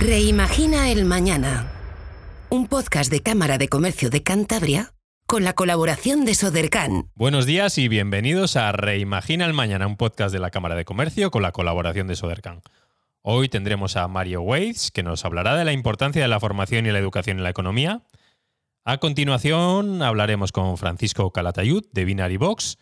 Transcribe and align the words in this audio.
Reimagina 0.00 0.88
el 0.88 1.04
Mañana. 1.04 1.70
Un 2.48 2.68
podcast 2.68 3.12
de 3.12 3.20
Cámara 3.20 3.58
de 3.58 3.68
Comercio 3.68 4.08
de 4.08 4.22
Cantabria 4.22 4.94
con 5.26 5.44
la 5.44 5.52
colaboración 5.52 6.24
de 6.24 6.34
Sodercan. 6.34 7.10
Buenos 7.14 7.44
días 7.44 7.76
y 7.76 7.86
bienvenidos 7.86 8.56
a 8.56 8.72
Reimagina 8.72 9.44
el 9.44 9.52
Mañana, 9.52 9.86
un 9.86 9.98
podcast 9.98 10.32
de 10.32 10.38
la 10.38 10.50
Cámara 10.50 10.74
de 10.74 10.86
Comercio 10.86 11.30
con 11.30 11.42
la 11.42 11.52
colaboración 11.52 12.06
de 12.06 12.16
Sodercan. 12.16 12.62
Hoy 13.20 13.50
tendremos 13.50 13.98
a 13.98 14.08
Mario 14.08 14.40
Waits, 14.40 14.90
que 14.90 15.02
nos 15.02 15.26
hablará 15.26 15.54
de 15.54 15.66
la 15.66 15.74
importancia 15.74 16.22
de 16.22 16.28
la 16.28 16.40
formación 16.40 16.86
y 16.86 16.92
la 16.92 16.98
educación 16.98 17.36
en 17.36 17.44
la 17.44 17.50
economía. 17.50 18.00
A 18.86 18.96
continuación 18.96 20.00
hablaremos 20.00 20.50
con 20.50 20.78
Francisco 20.78 21.30
Calatayud, 21.30 21.84
de 21.92 22.06
Binary 22.06 22.38
Box, 22.38 22.78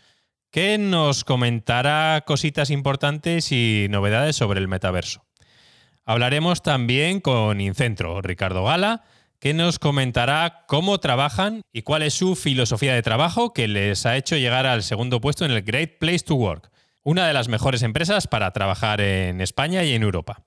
que 0.53 0.79
nos 0.79 1.25
comentará 1.25 2.23
cositas 2.25 2.71
importantes 2.71 3.50
y 3.50 3.89
novedades 3.91 4.37
sobre 4.37 4.61
el 4.61 4.69
metaverso. 4.69 5.27
Hablaremos 6.09 6.62
también 6.62 7.21
con 7.21 7.61
Incentro, 7.61 8.23
Ricardo 8.23 8.65
Gala, 8.65 9.05
que 9.41 9.53
nos 9.53 9.79
comentará 9.79 10.65
cómo 10.66 11.01
trabajan 11.01 11.61
y 11.71 11.83
cuál 11.83 12.03
es 12.03 12.15
su 12.15 12.35
filosofía 12.35 12.95
de 12.95 13.03
trabajo 13.03 13.53
que 13.53 13.69
les 13.69 14.07
ha 14.07 14.16
hecho 14.16 14.35
llegar 14.35 14.65
al 14.65 14.83
segundo 14.83 15.21
puesto 15.21 15.45
en 15.45 15.51
el 15.51 15.61
Great 15.61 15.99
Place 15.99 16.21
to 16.21 16.35
Work, 16.35 16.71
una 17.02 17.27
de 17.27 17.35
las 17.35 17.49
mejores 17.49 17.83
empresas 17.83 18.27
para 18.27 18.52
trabajar 18.52 19.02
en 19.02 19.43
España 19.43 19.85
y 19.85 19.93
en 19.93 20.02
Europa. 20.02 20.47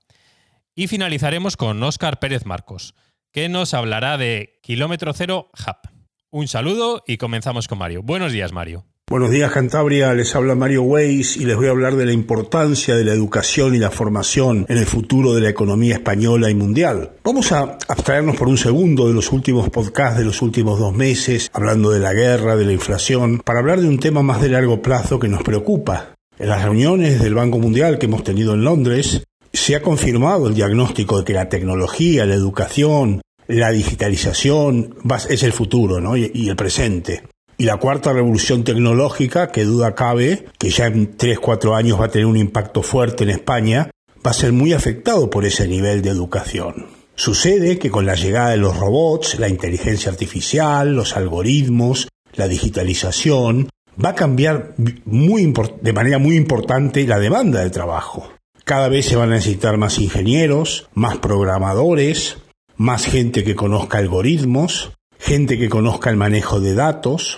Y 0.73 0.87
finalizaremos 0.87 1.57
con 1.57 1.83
Óscar 1.83 2.17
Pérez 2.17 2.47
Marcos, 2.47 2.95
que 3.31 3.47
nos 3.47 3.75
hablará 3.75 4.17
de 4.17 4.59
Kilómetro 4.63 5.13
Cero 5.13 5.51
Hub. 5.53 5.91
Un 6.31 6.47
saludo 6.47 7.03
y 7.05 7.17
comenzamos 7.17 7.67
con 7.67 7.77
Mario. 7.77 8.01
Buenos 8.01 8.31
días, 8.31 8.51
Mario. 8.51 8.87
Buenos 9.11 9.31
días, 9.31 9.51
Cantabria. 9.51 10.13
Les 10.13 10.33
habla 10.37 10.55
Mario 10.55 10.83
Weiss 10.83 11.35
y 11.35 11.43
les 11.43 11.57
voy 11.57 11.67
a 11.67 11.71
hablar 11.71 11.97
de 11.97 12.05
la 12.05 12.13
importancia 12.13 12.95
de 12.95 13.03
la 13.03 13.11
educación 13.11 13.75
y 13.75 13.77
la 13.77 13.91
formación 13.91 14.65
en 14.69 14.77
el 14.77 14.85
futuro 14.85 15.33
de 15.33 15.41
la 15.41 15.49
economía 15.49 15.95
española 15.95 16.49
y 16.49 16.55
mundial. 16.55 17.11
Vamos 17.21 17.51
a 17.51 17.77
abstraernos 17.89 18.37
por 18.37 18.47
un 18.47 18.57
segundo 18.57 19.09
de 19.09 19.13
los 19.13 19.33
últimos 19.33 19.69
podcasts 19.69 20.17
de 20.17 20.23
los 20.23 20.41
últimos 20.41 20.79
dos 20.79 20.95
meses, 20.95 21.49
hablando 21.51 21.91
de 21.91 21.99
la 21.99 22.13
guerra, 22.13 22.55
de 22.55 22.63
la 22.63 22.71
inflación, 22.71 23.41
para 23.43 23.59
hablar 23.59 23.81
de 23.81 23.89
un 23.89 23.99
tema 23.99 24.23
más 24.23 24.41
de 24.41 24.47
largo 24.47 24.81
plazo 24.81 25.19
que 25.19 25.27
nos 25.27 25.43
preocupa. 25.43 26.15
En 26.39 26.47
las 26.47 26.63
reuniones 26.63 27.21
del 27.21 27.33
Banco 27.33 27.59
Mundial 27.59 27.99
que 27.99 28.05
hemos 28.05 28.23
tenido 28.23 28.53
en 28.53 28.63
Londres, 28.63 29.25
se 29.51 29.75
ha 29.75 29.81
confirmado 29.81 30.47
el 30.47 30.55
diagnóstico 30.55 31.17
de 31.17 31.25
que 31.25 31.33
la 31.33 31.49
tecnología, 31.49 32.25
la 32.25 32.35
educación, 32.35 33.21
la 33.49 33.71
digitalización 33.71 34.95
es 35.29 35.43
el 35.43 35.51
futuro 35.51 35.99
¿no? 35.99 36.15
y 36.15 36.47
el 36.47 36.55
presente. 36.55 37.23
Y 37.61 37.65
la 37.65 37.77
cuarta 37.77 38.11
revolución 38.11 38.63
tecnológica, 38.63 39.51
que 39.51 39.65
duda 39.65 39.93
cabe, 39.93 40.47
que 40.57 40.71
ya 40.71 40.87
en 40.87 41.15
3-4 41.15 41.77
años 41.77 42.01
va 42.01 42.05
a 42.05 42.09
tener 42.09 42.25
un 42.25 42.35
impacto 42.35 42.81
fuerte 42.81 43.23
en 43.23 43.29
España, 43.29 43.91
va 44.25 44.31
a 44.31 44.33
ser 44.33 44.51
muy 44.51 44.73
afectado 44.73 45.29
por 45.29 45.45
ese 45.45 45.67
nivel 45.67 46.01
de 46.01 46.09
educación. 46.09 46.87
Sucede 47.13 47.77
que 47.77 47.91
con 47.91 48.07
la 48.07 48.15
llegada 48.15 48.49
de 48.49 48.57
los 48.57 48.75
robots, 48.77 49.37
la 49.37 49.47
inteligencia 49.47 50.09
artificial, 50.09 50.95
los 50.95 51.15
algoritmos, 51.15 52.07
la 52.33 52.47
digitalización, 52.47 53.69
va 54.03 54.09
a 54.09 54.15
cambiar 54.15 54.73
muy 55.05 55.53
de 55.81 55.93
manera 55.93 56.17
muy 56.17 56.37
importante 56.37 57.05
la 57.05 57.19
demanda 57.19 57.59
de 57.59 57.69
trabajo. 57.69 58.27
Cada 58.63 58.89
vez 58.89 59.05
se 59.05 59.17
van 59.17 59.33
a 59.33 59.35
necesitar 59.35 59.77
más 59.77 59.99
ingenieros, 59.99 60.89
más 60.95 61.19
programadores, 61.19 62.37
más 62.75 63.05
gente 63.05 63.43
que 63.43 63.53
conozca 63.53 63.99
algoritmos, 63.99 64.93
gente 65.19 65.59
que 65.59 65.69
conozca 65.69 66.09
el 66.09 66.17
manejo 66.17 66.59
de 66.59 66.73
datos, 66.73 67.37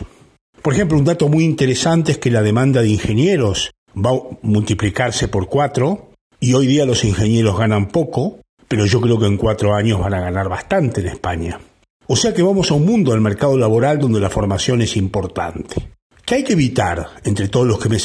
por 0.64 0.74
ejemplo, 0.74 0.98
un 0.98 1.04
dato 1.04 1.28
muy 1.28 1.44
interesante 1.44 2.14
es 2.14 2.18
que 2.18 2.32
la 2.32 2.42
demanda 2.42 2.82
de 2.82 2.90
ingenieros 2.90 3.72
va 3.94 4.12
a 4.12 4.38
multiplicarse 4.44 5.28
por 5.28 5.50
cuatro 5.50 6.12
y 6.40 6.54
hoy 6.54 6.68
día 6.68 6.86
los 6.86 7.04
ingenieros 7.04 7.60
ganan 7.60 7.90
poco, 7.90 8.40
pero 8.70 8.86
yo 8.86 9.02
creo 9.02 9.20
que 9.20 9.26
en 9.26 9.36
cuatro 9.36 9.76
años 9.76 10.00
van 10.00 10.14
a 10.14 10.22
ganar 10.22 10.48
bastante 10.48 11.02
en 11.02 11.08
España. 11.08 11.60
O 12.08 12.16
sea 12.16 12.34
que 12.34 12.42
vamos 12.42 12.72
a 12.72 12.76
un 12.76 12.86
mundo 12.86 13.12
del 13.12 13.20
mercado 13.20 13.58
laboral 13.58 14.00
donde 14.00 14.22
la 14.22 14.30
formación 14.30 14.82
es 14.82 14.96
importante. 14.96 15.90
¿Qué 16.26 16.36
hay 16.36 16.44
que 16.46 16.54
evitar 16.54 17.10
entre 17.26 17.50
todos 17.50 17.68
los 17.68 17.78
que 17.78 17.90
me, 17.90 17.98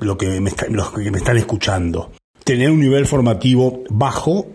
lo 0.00 0.18
que 0.18 0.40
me, 0.40 0.52
los 0.68 0.90
que 0.92 1.10
me 1.10 1.18
están 1.18 1.38
escuchando? 1.38 2.12
Tener 2.44 2.70
un 2.70 2.80
nivel 2.80 3.06
formativo 3.06 3.84
bajo 3.88 4.46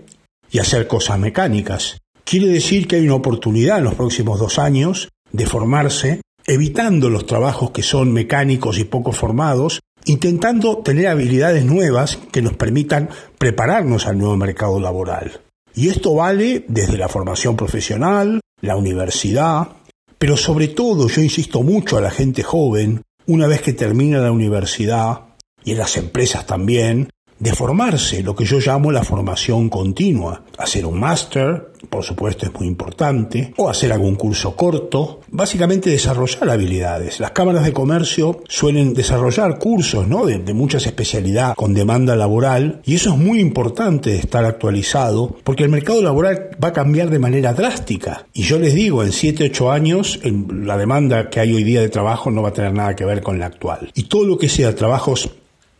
y 0.51 0.59
hacer 0.59 0.85
cosas 0.85 1.17
mecánicas. 1.17 1.97
Quiere 2.23 2.45
decir 2.45 2.88
que 2.88 2.97
hay 2.97 3.05
una 3.05 3.15
oportunidad 3.15 3.79
en 3.79 3.85
los 3.85 3.95
próximos 3.95 4.39
dos 4.39 4.59
años 4.59 5.09
de 5.31 5.47
formarse 5.47 6.21
evitando 6.45 7.09
los 7.09 7.25
trabajos 7.25 7.71
que 7.71 7.83
son 7.83 8.11
mecánicos 8.13 8.79
y 8.79 8.83
poco 8.83 9.11
formados, 9.11 9.81
intentando 10.05 10.79
tener 10.79 11.07
habilidades 11.07 11.65
nuevas 11.65 12.17
que 12.31 12.41
nos 12.41 12.53
permitan 12.53 13.09
prepararnos 13.37 14.05
al 14.07 14.17
nuevo 14.17 14.35
mercado 14.35 14.79
laboral. 14.79 15.41
Y 15.75 15.89
esto 15.89 16.13
vale 16.15 16.65
desde 16.67 16.97
la 16.97 17.07
formación 17.07 17.55
profesional, 17.55 18.41
la 18.61 18.75
universidad, 18.75 19.69
pero 20.17 20.37
sobre 20.37 20.67
todo 20.67 21.07
yo 21.07 21.21
insisto 21.21 21.63
mucho 21.63 21.97
a 21.97 22.01
la 22.01 22.11
gente 22.11 22.43
joven, 22.43 23.01
una 23.25 23.47
vez 23.47 23.61
que 23.61 23.73
termina 23.73 24.19
la 24.19 24.31
universidad, 24.31 25.21
y 25.63 25.71
en 25.71 25.77
las 25.77 25.97
empresas 25.97 26.45
también, 26.45 27.09
de 27.43 27.51
formarse, 27.51 28.23
lo 28.23 28.33
que 28.33 28.45
yo 28.45 28.59
llamo 28.59 28.89
la 28.89 29.03
formación 29.03 29.67
continua. 29.67 30.43
Hacer 30.57 30.85
un 30.85 30.97
máster, 30.97 31.73
por 31.89 32.01
supuesto, 32.01 32.45
es 32.45 32.53
muy 32.53 32.67
importante, 32.67 33.53
o 33.57 33.69
hacer 33.69 33.91
algún 33.91 34.15
curso 34.15 34.55
corto, 34.55 35.19
básicamente 35.29 35.89
desarrollar 35.89 36.49
habilidades. 36.49 37.19
Las 37.19 37.31
cámaras 37.31 37.65
de 37.65 37.73
comercio 37.73 38.43
suelen 38.47 38.93
desarrollar 38.93 39.59
cursos 39.59 40.07
¿no? 40.07 40.25
de, 40.25 40.53
muchas 40.53 40.85
especialidades 40.85 41.57
con 41.57 41.73
demanda 41.73 42.15
laboral, 42.15 42.79
y 42.85 42.95
eso 42.95 43.09
es 43.09 43.17
muy 43.17 43.41
importante 43.41 44.15
estar 44.15 44.45
actualizado, 44.45 45.35
porque 45.43 45.63
el 45.63 45.69
mercado 45.69 46.01
laboral 46.01 46.51
va 46.63 46.69
a 46.69 46.73
cambiar 46.73 47.09
de 47.09 47.19
manera 47.19 47.53
drástica. 47.53 48.25
Y 48.31 48.43
yo 48.43 48.57
les 48.57 48.73
digo, 48.73 49.03
en 49.03 49.11
7, 49.11 49.49
8 49.51 49.69
años, 49.69 50.21
la 50.23 50.77
demanda 50.77 51.29
que 51.29 51.41
hay 51.41 51.53
hoy 51.53 51.65
día 51.65 51.81
de 51.81 51.89
trabajo 51.89 52.31
no 52.31 52.41
va 52.41 52.49
a 52.49 52.53
tener 52.53 52.73
nada 52.73 52.95
que 52.95 53.03
ver 53.03 53.21
con 53.21 53.37
la 53.37 53.47
actual. 53.47 53.91
Y 53.95 54.03
todo 54.03 54.23
lo 54.23 54.37
que 54.37 54.47
sea 54.47 54.73
trabajos 54.73 55.29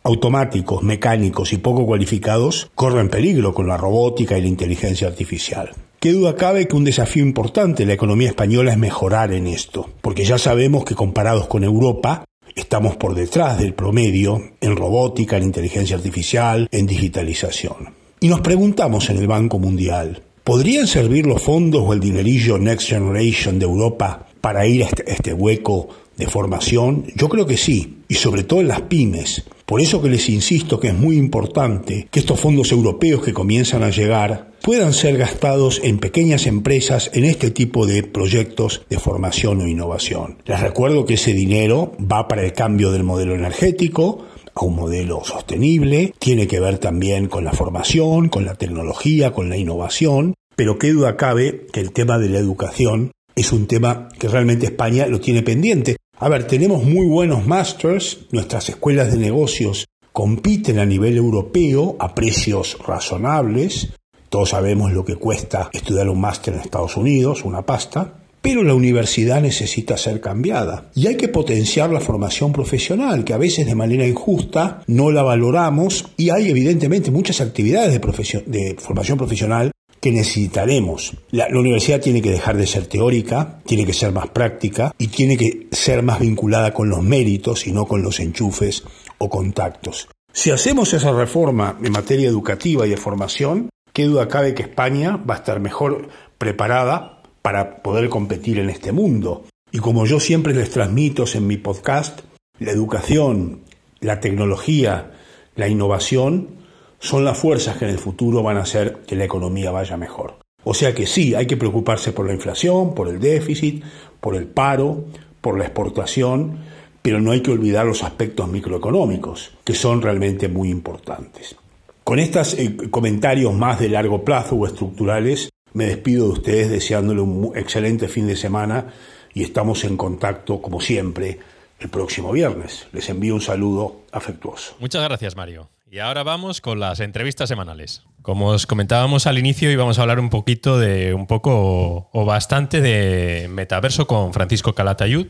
automáticos, 0.04 0.82
mecánicos 0.82 1.52
y 1.54 1.56
poco 1.56 1.86
cualificados 1.86 2.70
corren 2.74 3.08
peligro 3.08 3.54
con 3.54 3.66
la 3.66 3.78
robótica 3.78 4.38
y 4.38 4.42
la 4.42 4.48
inteligencia 4.48 5.08
artificial. 5.08 5.70
Qué 5.98 6.12
duda 6.12 6.36
cabe 6.36 6.68
que 6.68 6.76
un 6.76 6.84
desafío 6.84 7.22
importante 7.22 7.82
de 7.82 7.86
la 7.86 7.94
economía 7.94 8.28
española 8.28 8.72
es 8.72 8.78
mejorar 8.78 9.32
en 9.32 9.46
esto, 9.46 9.88
porque 10.02 10.26
ya 10.26 10.36
sabemos 10.36 10.84
que 10.84 10.94
comparados 10.94 11.46
con 11.46 11.64
Europa, 11.64 12.26
estamos 12.54 12.96
por 12.96 13.14
detrás 13.14 13.58
del 13.58 13.72
promedio 13.72 14.52
en 14.60 14.76
robótica, 14.76 15.38
en 15.38 15.44
inteligencia 15.44 15.96
artificial, 15.96 16.68
en 16.70 16.86
digitalización. 16.86 17.94
Y 18.20 18.28
nos 18.28 18.42
preguntamos 18.42 19.08
en 19.08 19.16
el 19.16 19.26
Banco 19.26 19.58
Mundial, 19.58 20.22
¿podrían 20.44 20.86
servir 20.86 21.26
los 21.26 21.40
fondos 21.40 21.82
o 21.86 21.94
el 21.94 22.00
dinerillo 22.00 22.58
Next 22.58 22.88
Generation 22.88 23.58
de 23.58 23.64
Europa 23.64 24.26
para 24.42 24.66
ir 24.66 24.82
a 24.82 24.86
este, 24.86 25.10
este 25.10 25.32
hueco 25.32 25.88
de 26.18 26.26
formación? 26.26 27.06
Yo 27.16 27.30
creo 27.30 27.46
que 27.46 27.56
sí, 27.56 28.02
y 28.08 28.14
sobre 28.14 28.44
todo 28.44 28.60
en 28.60 28.68
las 28.68 28.82
pymes. 28.82 29.44
Por 29.74 29.80
eso 29.80 30.00
que 30.00 30.08
les 30.08 30.28
insisto 30.28 30.78
que 30.78 30.86
es 30.86 30.94
muy 30.94 31.16
importante 31.16 32.06
que 32.08 32.20
estos 32.20 32.38
fondos 32.38 32.70
europeos 32.70 33.24
que 33.24 33.32
comienzan 33.32 33.82
a 33.82 33.90
llegar 33.90 34.52
puedan 34.62 34.92
ser 34.92 35.16
gastados 35.16 35.80
en 35.82 35.98
pequeñas 35.98 36.46
empresas 36.46 37.10
en 37.12 37.24
este 37.24 37.50
tipo 37.50 37.84
de 37.84 38.04
proyectos 38.04 38.82
de 38.88 39.00
formación 39.00 39.60
o 39.60 39.66
innovación. 39.66 40.38
Les 40.44 40.60
recuerdo 40.60 41.04
que 41.04 41.14
ese 41.14 41.32
dinero 41.32 41.90
va 42.00 42.28
para 42.28 42.44
el 42.44 42.52
cambio 42.52 42.92
del 42.92 43.02
modelo 43.02 43.34
energético, 43.34 44.24
a 44.54 44.64
un 44.64 44.76
modelo 44.76 45.24
sostenible, 45.24 46.14
tiene 46.20 46.46
que 46.46 46.60
ver 46.60 46.78
también 46.78 47.26
con 47.26 47.42
la 47.42 47.52
formación, 47.52 48.28
con 48.28 48.44
la 48.44 48.54
tecnología, 48.54 49.32
con 49.32 49.48
la 49.48 49.56
innovación, 49.56 50.34
pero 50.54 50.78
qué 50.78 50.92
duda 50.92 51.16
cabe 51.16 51.66
que 51.72 51.80
el 51.80 51.90
tema 51.90 52.20
de 52.20 52.28
la 52.28 52.38
educación 52.38 53.10
es 53.34 53.50
un 53.50 53.66
tema 53.66 54.08
que 54.20 54.28
realmente 54.28 54.66
España 54.66 55.08
lo 55.08 55.18
tiene 55.18 55.42
pendiente. 55.42 55.96
A 56.18 56.28
ver, 56.28 56.46
tenemos 56.46 56.84
muy 56.84 57.06
buenos 57.06 57.44
masters, 57.46 58.26
nuestras 58.30 58.68
escuelas 58.68 59.10
de 59.10 59.18
negocios 59.18 59.86
compiten 60.12 60.78
a 60.78 60.86
nivel 60.86 61.16
europeo 61.16 61.96
a 61.98 62.14
precios 62.14 62.78
razonables, 62.86 63.88
todos 64.28 64.50
sabemos 64.50 64.92
lo 64.92 65.04
que 65.04 65.16
cuesta 65.16 65.70
estudiar 65.72 66.08
un 66.08 66.20
máster 66.20 66.54
en 66.54 66.60
Estados 66.60 66.96
Unidos, 66.96 67.44
una 67.44 67.62
pasta, 67.62 68.14
pero 68.40 68.62
la 68.62 68.74
universidad 68.74 69.40
necesita 69.40 69.96
ser 69.96 70.20
cambiada. 70.20 70.90
Y 70.94 71.06
hay 71.06 71.16
que 71.16 71.28
potenciar 71.28 71.90
la 71.90 72.00
formación 72.00 72.52
profesional, 72.52 73.24
que 73.24 73.32
a 73.32 73.38
veces 73.38 73.66
de 73.66 73.74
manera 73.74 74.06
injusta 74.06 74.82
no 74.86 75.10
la 75.10 75.22
valoramos. 75.22 76.06
Y 76.16 76.30
hay 76.30 76.50
evidentemente 76.50 77.10
muchas 77.10 77.40
actividades 77.40 77.92
de, 77.92 78.42
de 78.46 78.76
formación 78.78 79.18
profesional 79.18 79.70
que 80.04 80.12
necesitaremos. 80.12 81.16
La, 81.30 81.46
universidad 81.48 81.98
tiene 81.98 82.20
que 82.20 82.30
dejar 82.30 82.58
de 82.58 82.66
ser 82.66 82.86
teórica, 82.86 83.62
tiene 83.64 83.86
que 83.86 83.94
ser 83.94 84.12
más 84.12 84.28
práctica 84.28 84.92
y 84.98 85.08
tiene 85.08 85.38
que 85.38 85.66
ser 85.72 86.02
más 86.02 86.20
vinculada 86.20 86.74
con 86.74 86.90
los 86.90 87.02
méritos 87.02 87.66
y 87.66 87.72
no 87.72 87.86
con 87.86 88.02
los 88.02 88.20
enchufes 88.20 88.84
o 89.16 89.30
contactos. 89.30 90.10
Si 90.30 90.50
hacemos 90.50 90.92
esa 90.92 91.10
reforma 91.10 91.78
en 91.82 91.90
materia 91.90 92.28
educativa 92.28 92.86
y 92.86 92.90
de 92.90 92.98
formación, 92.98 93.70
qué 93.94 94.04
duda 94.04 94.28
cabe 94.28 94.52
que 94.52 94.64
España 94.64 95.16
va 95.16 95.36
a 95.36 95.38
estar 95.38 95.58
mejor 95.58 96.10
preparada 96.36 97.22
para 97.40 97.82
poder 97.82 98.10
competir 98.10 98.58
en 98.58 98.68
este 98.68 98.92
mundo. 98.92 99.46
Y 99.72 99.78
como 99.78 100.04
yo 100.04 100.20
siempre 100.20 100.52
les 100.52 100.68
transmito 100.68 101.24
en 101.32 101.46
mi 101.46 101.56
podcast, 101.56 102.20
la 102.58 102.72
educación, 102.72 103.60
la 104.00 104.20
tecnología, 104.20 105.12
la 105.56 105.66
innovación 105.66 106.62
son 107.04 107.22
las 107.22 107.36
fuerzas 107.36 107.76
que 107.76 107.84
en 107.84 107.90
el 107.90 107.98
futuro 107.98 108.42
van 108.42 108.56
a 108.56 108.62
hacer 108.62 109.02
que 109.06 109.14
la 109.14 109.26
economía 109.26 109.70
vaya 109.70 109.98
mejor. 109.98 110.38
O 110.64 110.72
sea 110.72 110.94
que 110.94 111.06
sí, 111.06 111.34
hay 111.34 111.46
que 111.46 111.58
preocuparse 111.58 112.12
por 112.12 112.26
la 112.26 112.32
inflación, 112.32 112.94
por 112.94 113.08
el 113.08 113.20
déficit, 113.20 113.84
por 114.22 114.34
el 114.34 114.46
paro, 114.46 115.04
por 115.42 115.58
la 115.58 115.64
exportación, 115.64 116.60
pero 117.02 117.20
no 117.20 117.32
hay 117.32 117.42
que 117.42 117.50
olvidar 117.50 117.84
los 117.84 118.02
aspectos 118.02 118.48
microeconómicos, 118.48 119.52
que 119.64 119.74
son 119.74 120.00
realmente 120.00 120.48
muy 120.48 120.70
importantes. 120.70 121.54
Con 122.02 122.18
estos 122.18 122.54
eh, 122.54 122.74
comentarios 122.90 123.52
más 123.52 123.80
de 123.80 123.90
largo 123.90 124.24
plazo 124.24 124.56
o 124.56 124.66
estructurales, 124.66 125.50
me 125.74 125.84
despido 125.84 126.28
de 126.28 126.32
ustedes 126.32 126.70
deseándole 126.70 127.20
un 127.20 127.52
excelente 127.54 128.08
fin 128.08 128.26
de 128.26 128.36
semana 128.36 128.94
y 129.34 129.42
estamos 129.42 129.84
en 129.84 129.98
contacto, 129.98 130.62
como 130.62 130.80
siempre, 130.80 131.38
el 131.80 131.90
próximo 131.90 132.32
viernes. 132.32 132.86
Les 132.92 133.06
envío 133.10 133.34
un 133.34 133.42
saludo 133.42 134.04
afectuoso. 134.10 134.76
Muchas 134.80 135.02
gracias, 135.04 135.36
Mario. 135.36 135.68
Y 135.94 136.00
ahora 136.00 136.24
vamos 136.24 136.60
con 136.60 136.80
las 136.80 136.98
entrevistas 136.98 137.48
semanales. 137.48 138.02
Como 138.20 138.48
os 138.48 138.66
comentábamos 138.66 139.28
al 139.28 139.38
inicio, 139.38 139.70
íbamos 139.70 139.96
a 139.96 140.02
hablar 140.02 140.18
un 140.18 140.28
poquito 140.28 140.76
de 140.76 141.14
un 141.14 141.28
poco 141.28 142.10
o 142.12 142.24
bastante 142.24 142.80
de 142.80 143.46
metaverso 143.48 144.08
con 144.08 144.32
Francisco 144.32 144.74
Calatayud 144.74 145.28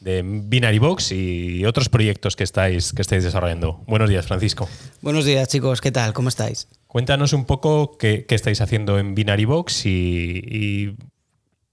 de 0.00 0.20
Binary 0.22 0.78
Box 0.78 1.12
y 1.12 1.64
otros 1.64 1.88
proyectos 1.88 2.36
que 2.36 2.44
estáis, 2.44 2.92
que 2.92 3.00
estáis 3.00 3.24
desarrollando. 3.24 3.84
Buenos 3.86 4.10
días, 4.10 4.26
Francisco. 4.26 4.68
Buenos 5.00 5.24
días, 5.24 5.48
chicos. 5.48 5.80
¿Qué 5.80 5.92
tal? 5.92 6.12
¿Cómo 6.12 6.28
estáis? 6.28 6.68
Cuéntanos 6.88 7.32
un 7.32 7.46
poco 7.46 7.96
qué, 7.96 8.26
estáis 8.28 8.60
haciendo 8.60 8.98
en 8.98 9.14
Binary 9.14 9.46
Box 9.46 9.86
y, 9.86 10.94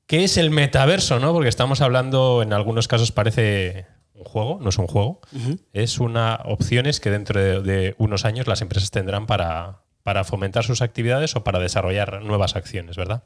qué 0.08 0.24
es 0.24 0.38
el 0.38 0.50
metaverso, 0.50 1.20
¿no? 1.20 1.34
Porque 1.34 1.50
estamos 1.50 1.82
hablando, 1.82 2.42
en 2.42 2.54
algunos 2.54 2.88
casos 2.88 3.12
parece 3.12 3.99
un 4.20 4.26
juego, 4.26 4.60
no 4.62 4.70
es 4.70 4.78
un 4.78 4.88
juego, 4.88 5.22
es 5.74 6.00
una 6.00 6.40
opciones 6.46 7.00
que 7.00 7.10
dentro 7.10 7.62
de, 7.62 7.96
unos 7.98 8.26
años 8.26 8.48
las 8.48 8.62
empresas 8.62 8.92
tendrán 8.92 9.26
para, 9.26 9.80
para 10.04 10.24
fomentar 10.24 10.64
sus 10.64 10.82
actividades 10.82 11.36
o 11.36 11.44
para 11.44 11.60
desarrollar 11.60 12.22
nuevas 12.22 12.56
acciones, 12.56 12.98
¿verdad? 12.98 13.24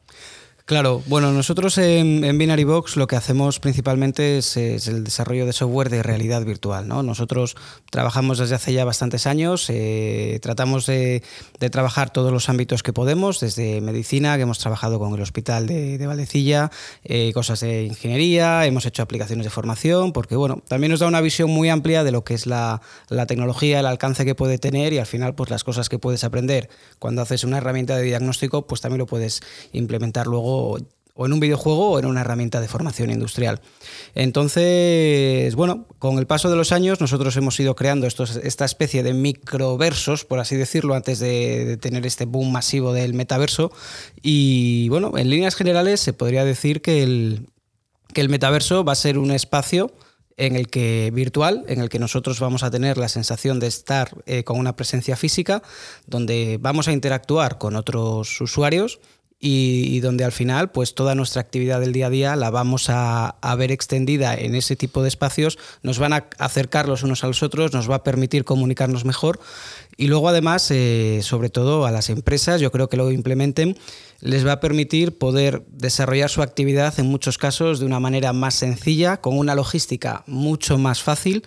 Claro, 0.65 1.03
bueno, 1.07 1.33
nosotros 1.33 1.77
en, 1.77 2.37
Binary 2.37 2.63
Box 2.63 2.95
lo 2.95 3.05
que 3.05 3.17
hacemos 3.17 3.59
principalmente 3.59 4.37
es, 4.37 4.55
el 4.55 5.03
desarrollo 5.03 5.45
de 5.45 5.51
software 5.51 5.89
de 5.89 6.01
realidad 6.01 6.45
virtual. 6.45 6.87
¿no? 6.87 7.03
Nosotros 7.03 7.57
trabajamos 7.91 8.37
desde 8.37 8.55
hace 8.55 8.71
ya 8.71 8.85
bastantes 8.85 9.27
años, 9.27 9.69
eh, 9.69 10.39
tratamos 10.41 10.85
de, 10.85 11.21
trabajar 11.69 12.13
todos 12.13 12.31
los 12.31 12.47
ámbitos 12.47 12.81
que 12.81 12.93
podemos, 12.93 13.41
desde 13.41 13.81
medicina, 13.81 14.37
que 14.37 14.43
hemos 14.43 14.57
trabajado 14.57 14.99
con 14.99 15.13
el 15.13 15.21
hospital 15.21 15.67
de, 15.67 15.97
de 15.97 16.07
Valdecilla, 16.07 16.71
eh, 17.03 17.33
cosas 17.33 17.59
de 17.59 17.83
ingeniería, 17.83 18.65
hemos 18.65 18.85
hecho 18.85 19.03
aplicaciones 19.03 19.45
de 19.45 19.49
formación, 19.49 20.13
porque 20.13 20.37
bueno, 20.37 20.61
también 20.69 20.91
nos 20.91 21.01
da 21.01 21.07
una 21.07 21.19
visión 21.19 21.49
muy 21.49 21.67
amplia 21.67 22.05
de 22.05 22.13
lo 22.13 22.23
que 22.23 22.35
es 22.35 22.45
la, 22.45 22.81
la 23.09 23.25
tecnología, 23.25 23.81
el 23.81 23.85
alcance 23.85 24.23
que 24.23 24.33
puede 24.33 24.57
tener 24.59 24.93
y 24.93 24.99
al 24.99 25.07
final 25.07 25.35
pues 25.35 25.49
las 25.49 25.65
cosas 25.65 25.89
que 25.89 25.99
puedes 25.99 26.23
aprender 26.23 26.69
cuando 26.99 27.21
haces 27.21 27.43
una 27.43 27.57
herramienta 27.57 27.97
de 27.97 28.03
diagnóstico, 28.03 28.65
pues 28.65 28.79
también 28.79 28.99
lo 28.99 29.07
puedes 29.07 29.41
implementar 29.73 30.25
luego 30.27 30.52
o, 30.53 31.25
en 31.25 31.33
un 31.33 31.39
videojuego 31.39 31.91
o 31.91 31.99
en 31.99 32.05
una 32.05 32.21
herramienta 32.21 32.59
de 32.59 32.67
formación 32.67 33.11
industrial. 33.11 33.61
Entonces, 34.15 35.53
bueno, 35.55 35.85
con 35.99 36.17
el 36.17 36.25
paso 36.25 36.49
de 36.49 36.55
los 36.55 36.71
años 36.71 37.01
nosotros 37.01 37.37
hemos 37.37 37.59
ido 37.59 37.75
creando 37.75 38.07
esta 38.07 38.65
especie 38.65 39.03
de 39.03 39.13
microversos, 39.13 40.25
por 40.25 40.39
así 40.39 40.55
decirlo, 40.55 40.95
antes 40.95 41.19
de, 41.19 41.77
tener 41.77 42.05
este 42.05 42.25
boom 42.25 42.51
masivo 42.51 42.93
del 42.93 43.13
metaverso. 43.13 43.71
Y 44.21 44.89
bueno, 44.89 45.17
en 45.17 45.29
líneas 45.29 45.55
generales 45.55 45.99
se 45.99 46.13
podría 46.13 46.45
decir 46.45 46.81
que 46.81 47.03
el, 47.03 47.47
que 48.13 48.21
el 48.21 48.29
metaverso 48.29 48.83
va 48.83 48.93
a 48.93 48.95
ser 48.95 49.17
un 49.17 49.31
espacio 49.31 49.91
en 50.37 50.55
el 50.55 50.67
que 50.67 51.11
virtual, 51.13 51.63
en 51.67 51.79
el 51.79 51.89
que 51.89 51.99
nosotros 51.99 52.39
vamos 52.39 52.63
a 52.63 52.71
tener 52.71 52.97
la 52.97 53.07
sensación 53.07 53.59
de 53.59 53.67
estar 53.67 54.09
eh, 54.25 54.43
con 54.43 54.57
una 54.57 54.75
presencia 54.75 55.15
física, 55.15 55.61
donde 56.07 56.57
vamos 56.59 56.87
a 56.87 56.91
interactuar 56.91 57.57
con 57.57 57.75
otros 57.75 58.41
usuarios 58.41 58.99
y, 59.45 59.99
donde 59.99 60.23
al 60.23 60.31
final 60.31 60.71
pues 60.71 60.95
toda 60.95 61.15
nuestra 61.15 61.41
actividad 61.41 61.81
del 61.81 61.91
día 61.91 62.07
a 62.07 62.09
día 62.09 62.35
la 62.37 62.49
vamos 62.49 62.85
a, 62.87 63.35
ver 63.57 63.73
extendida 63.73 64.33
en 64.35 64.55
ese 64.55 64.77
tipo 64.77 65.01
de 65.01 65.09
espacios, 65.09 65.59
nos 65.81 65.99
van 65.99 66.13
a 66.13 66.27
acercar 66.37 66.87
los 66.87 67.03
unos 67.03 67.25
a 67.25 67.27
los 67.27 67.43
otros, 67.43 67.73
nos 67.73 67.91
va 67.91 67.95
a 67.95 68.03
permitir 68.03 68.45
comunicarnos 68.45 69.03
mejor 69.03 69.41
y 69.97 70.07
luego 70.07 70.29
además, 70.29 70.71
eh, 70.71 71.19
sobre 71.23 71.49
todo 71.49 71.85
a 71.85 71.91
las 71.91 72.09
empresas, 72.09 72.61
yo 72.61 72.71
creo 72.71 72.87
que 72.87 72.95
lo 72.95 73.11
implementen, 73.11 73.77
les 74.21 74.47
va 74.47 74.53
a 74.53 74.59
permitir 74.61 75.17
poder 75.17 75.65
desarrollar 75.67 76.29
su 76.29 76.41
actividad 76.41 76.97
en 76.97 77.07
muchos 77.07 77.37
casos 77.37 77.79
de 77.79 77.85
una 77.85 77.99
manera 77.99 78.31
más 78.31 78.55
sencilla, 78.55 79.17
con 79.17 79.37
una 79.37 79.55
logística 79.55 80.23
mucho 80.25 80.77
más 80.77 81.03
fácil 81.03 81.43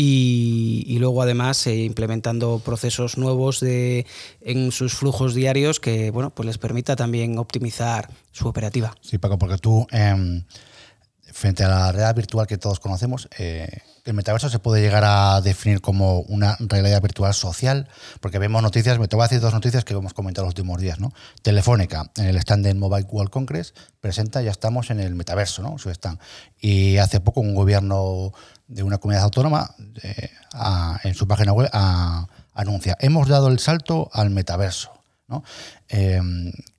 y, 0.00 0.96
luego 1.00 1.22
además 1.22 1.66
eh, 1.66 1.74
implementando 1.76 2.60
procesos 2.64 3.18
nuevos 3.18 3.58
de, 3.58 4.06
en 4.40 4.70
sus 4.70 4.94
flujos 4.94 5.34
diarios 5.34 5.80
que 5.80 6.12
bueno, 6.12 6.30
pues 6.30 6.46
les 6.46 6.56
permita 6.56 6.94
también 6.94 7.36
optimizar 7.36 8.08
su 8.30 8.46
operativa. 8.46 8.94
Sí, 9.00 9.18
Paco, 9.18 9.38
porque 9.38 9.58
tú, 9.58 9.88
em, 9.90 10.44
frente 11.32 11.64
a 11.64 11.68
la 11.68 11.92
realidad 11.92 12.14
virtual 12.14 12.46
que 12.46 12.58
todos 12.58 12.78
conocemos, 12.78 13.28
eh, 13.38 13.78
el 14.08 14.14
metaverso 14.14 14.48
se 14.48 14.58
puede 14.58 14.80
llegar 14.80 15.04
a 15.04 15.42
definir 15.42 15.82
como 15.82 16.20
una 16.20 16.56
realidad 16.60 17.02
virtual 17.02 17.34
social, 17.34 17.88
porque 18.20 18.38
vemos 18.38 18.62
noticias, 18.62 18.98
me 18.98 19.06
te 19.06 19.16
voy 19.16 19.24
a 19.24 19.28
decir 19.28 19.40
dos 19.40 19.52
noticias 19.52 19.84
que 19.84 19.92
hemos 19.92 20.14
comentado 20.14 20.46
los 20.46 20.52
últimos 20.52 20.80
días, 20.80 20.98
¿no? 20.98 21.12
Telefónica, 21.42 22.10
en 22.16 22.24
el 22.24 22.36
stand 22.38 22.64
del 22.64 22.76
Mobile 22.76 23.06
World 23.10 23.30
Congress, 23.30 23.74
presenta, 24.00 24.40
ya 24.40 24.50
estamos 24.50 24.90
en 24.90 25.00
el 25.00 25.14
metaverso, 25.14 25.60
¿no? 25.60 25.76
Su 25.76 25.90
stand. 25.90 26.18
Y 26.58 26.96
hace 26.96 27.20
poco 27.20 27.42
un 27.42 27.54
gobierno 27.54 28.32
de 28.66 28.82
una 28.82 28.96
comunidad 28.96 29.24
autónoma 29.24 29.74
eh, 30.02 30.30
en 31.04 31.14
su 31.14 31.28
página 31.28 31.52
web 31.52 31.68
anuncia, 32.54 32.96
hemos 33.00 33.28
dado 33.28 33.48
el 33.48 33.58
salto 33.58 34.08
al 34.14 34.30
metaverso. 34.30 34.90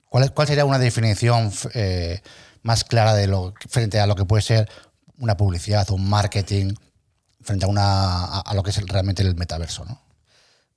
¿cuál, 0.08 0.34
¿cuál, 0.34 0.48
sería 0.48 0.64
una 0.64 0.80
definición 0.80 1.52
eh, 1.74 2.22
más 2.62 2.82
clara 2.82 3.14
de 3.14 3.28
lo, 3.28 3.54
frente 3.68 4.00
a 4.00 4.08
lo 4.08 4.16
que 4.16 4.24
puede 4.24 4.42
ser 4.42 4.68
una 5.18 5.36
publicidad, 5.36 5.88
un 5.90 6.08
marketing, 6.08 6.74
frente 7.42 7.64
a, 7.64 7.68
una, 7.68 8.40
a, 8.40 8.54
lo 8.54 8.62
que 8.62 8.70
es 8.70 8.86
realmente 8.86 9.22
el 9.22 9.34
metaverso? 9.36 9.84
¿no? 9.84 10.00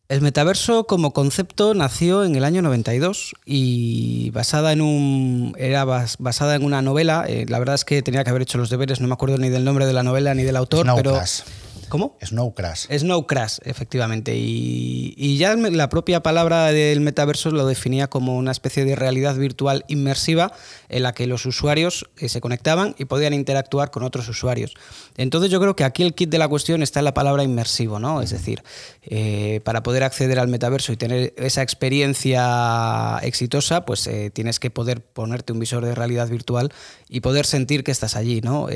El 0.10 0.22
metaverso 0.22 0.86
como 0.86 1.12
concepto 1.12 1.74
nació 1.74 2.24
en 2.24 2.36
el 2.36 2.44
año 2.44 2.62
92 2.62 3.34
y 3.46 4.30
basada 4.32 4.72
en 4.72 4.82
un 4.82 5.56
era 5.58 5.86
basada 5.86 6.56
en 6.56 6.64
una 6.64 6.82
novela. 6.82 7.26
Eh, 7.28 7.46
la 7.48 7.58
verdad 7.58 7.76
es 7.76 7.86
que 7.86 8.02
tenía 8.02 8.24
que 8.24 8.30
haber 8.30 8.42
hecho 8.42 8.58
los 8.58 8.70
deberes, 8.70 9.00
no 9.02 9.08
me 9.08 9.14
acuerdo 9.14 9.38
ni 9.38 9.50
del 9.50 9.64
nombre 9.64 9.86
de 9.86 9.94
la 9.94 10.04
novela 10.04 10.36
ni 10.36 10.44
del 10.44 10.58
autor, 10.58 10.86
pero 10.96 11.20
¿Cómo? 11.90 12.18
Snow 12.24 12.54
Crash. 12.54 12.88
Snow 12.98 13.26
Crash, 13.28 13.60
efectivamente. 13.64 14.36
Y, 14.36 15.38
ya 15.38 15.56
la 15.56 15.90
propia 15.90 16.22
palabra 16.22 16.72
del 16.72 17.02
metaverso 17.02 17.52
lo 17.52 17.66
definía 17.66 18.08
como 18.08 18.36
una 18.38 18.52
especie 18.52 18.86
de 18.86 18.96
realidad 18.96 19.36
virtual 19.36 19.84
inmersiva 19.88 20.54
en 20.90 21.04
la 21.04 21.14
que 21.14 21.28
los 21.28 21.46
usuarios 21.46 22.10
eh, 22.18 22.30
se 22.30 22.40
conectaban 22.40 22.96
y 22.98 23.06
podían 23.06 23.34
interactuar 23.34 23.92
con 23.92 24.04
otros 24.04 24.30
usuarios. 24.30 24.74
Entonces 25.18 25.50
yo 25.50 25.60
creo 25.60 25.76
que 25.76 25.84
aquí 25.84 26.04
el 26.04 26.14
kit 26.14 26.30
de 26.30 26.38
la 26.38 26.48
cuestión 26.48 26.84
está 26.84 27.00
en 27.00 27.06
la 27.06 27.14
palabra 27.14 27.44
inmersivo, 27.44 28.00
¿no? 28.00 28.22
Es 28.22 28.30
decir, 28.30 28.64
eh, 29.04 29.62
para 29.64 29.84
poder 29.84 30.04
acceder 30.04 30.40
al 30.40 30.48
metaverso 30.48 30.94
y 30.94 30.98
tener 30.98 31.34
esa 31.38 31.62
experiencia 31.62 33.20
exitosa, 33.24 33.86
pues 33.86 34.06
eh, 34.08 34.30
tienes 34.32 34.60
que 34.60 34.70
poder 34.70 35.02
ponerte 35.02 35.54
un 35.54 35.60
visor 35.60 35.84
de 35.86 35.96
realidad 35.96 36.30
virtual 36.30 36.72
y 37.10 37.22
poder 37.22 37.46
sentir 37.46 37.84
que 37.84 37.92
estás 37.92 38.16
allí, 38.16 38.42
¿no? 38.42 38.68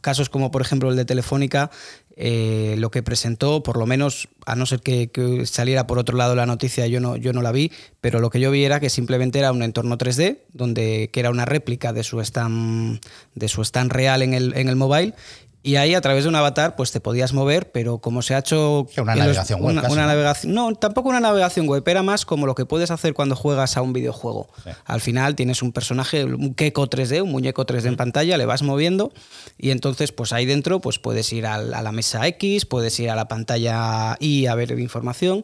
casos 0.00 0.28
como 0.30 0.50
por 0.50 0.62
ejemplo 0.62 0.90
el 0.90 0.96
de 0.96 1.04
Telefónica, 1.04 1.70
eh, 2.20 2.74
lo 2.78 2.90
que 2.90 3.04
presentó, 3.04 3.62
por 3.62 3.78
lo 3.78 3.86
menos, 3.86 4.28
a 4.44 4.56
no 4.56 4.66
ser 4.66 4.80
que, 4.80 5.08
saliera 5.46 5.86
por 5.86 5.98
otro 5.98 6.16
lado 6.16 6.34
la 6.34 6.46
noticia, 6.46 6.88
yo 6.88 6.98
no, 6.98 7.16
yo 7.16 7.32
no 7.32 7.42
la 7.42 7.52
vi, 7.52 7.70
pero 8.00 8.18
lo 8.18 8.28
que 8.28 8.40
yo 8.40 8.50
vi 8.50 8.64
era 8.64 8.80
que 8.80 8.90
simplemente 8.90 9.38
era 9.38 9.52
un 9.52 9.62
entorno 9.62 9.96
3D, 9.96 10.40
donde, 10.52 11.10
que 11.12 11.20
era 11.20 11.30
una 11.30 11.44
réplica 11.44 11.92
de 11.92 12.02
su 12.02 12.20
stand, 12.20 12.98
de 13.36 13.48
su 13.48 13.62
stand 13.62 13.92
real 13.92 14.22
en 14.22 14.34
el, 14.34 14.52
en 14.56 14.68
el 14.68 14.74
mobile, 14.74 15.14
y 15.62 15.76
ahí 15.76 15.94
a 15.94 16.00
través 16.00 16.24
de 16.24 16.28
un 16.28 16.36
avatar 16.36 16.76
pues 16.76 16.92
te 16.92 17.00
podías 17.00 17.32
mover, 17.32 17.72
pero 17.72 17.98
como 17.98 18.22
se 18.22 18.34
ha 18.34 18.38
hecho... 18.38 18.86
Una 18.96 19.14
navegación 19.16 19.60
web. 19.60 19.78
Una, 19.90 20.06
navegación, 20.06 20.54
no, 20.54 20.74
tampoco 20.74 21.08
una 21.08 21.20
navegación 21.20 21.66
web, 21.66 21.82
era 21.86 22.02
más 22.02 22.24
como 22.24 22.46
lo 22.46 22.54
que 22.54 22.64
puedes 22.64 22.90
hacer 22.90 23.12
cuando 23.14 23.34
juegas 23.36 23.76
a 23.76 23.82
un 23.82 23.92
videojuego. 23.92 24.48
Al 24.84 25.00
final 25.00 25.34
tienes 25.34 25.62
un 25.62 25.72
personaje, 25.72 26.24
un 26.24 26.54
Keko 26.54 26.88
3D, 26.88 27.22
un 27.22 27.32
muñeco 27.32 27.66
3D 27.66 27.86
en 27.86 27.96
pantalla, 27.96 28.36
le 28.36 28.46
vas 28.46 28.62
moviendo 28.62 29.12
y 29.56 29.70
entonces 29.70 30.12
pues 30.12 30.32
ahí 30.32 30.46
dentro 30.46 30.80
pues 30.80 30.98
puedes 30.98 31.32
ir 31.32 31.46
a 31.46 31.58
la 31.58 31.92
mesa 31.92 32.26
X, 32.26 32.64
puedes 32.64 32.98
ir 33.00 33.10
a 33.10 33.16
la 33.16 33.28
pantalla 33.28 34.16
Y 34.20 34.46
a 34.46 34.54
ver 34.54 34.78
información. 34.78 35.42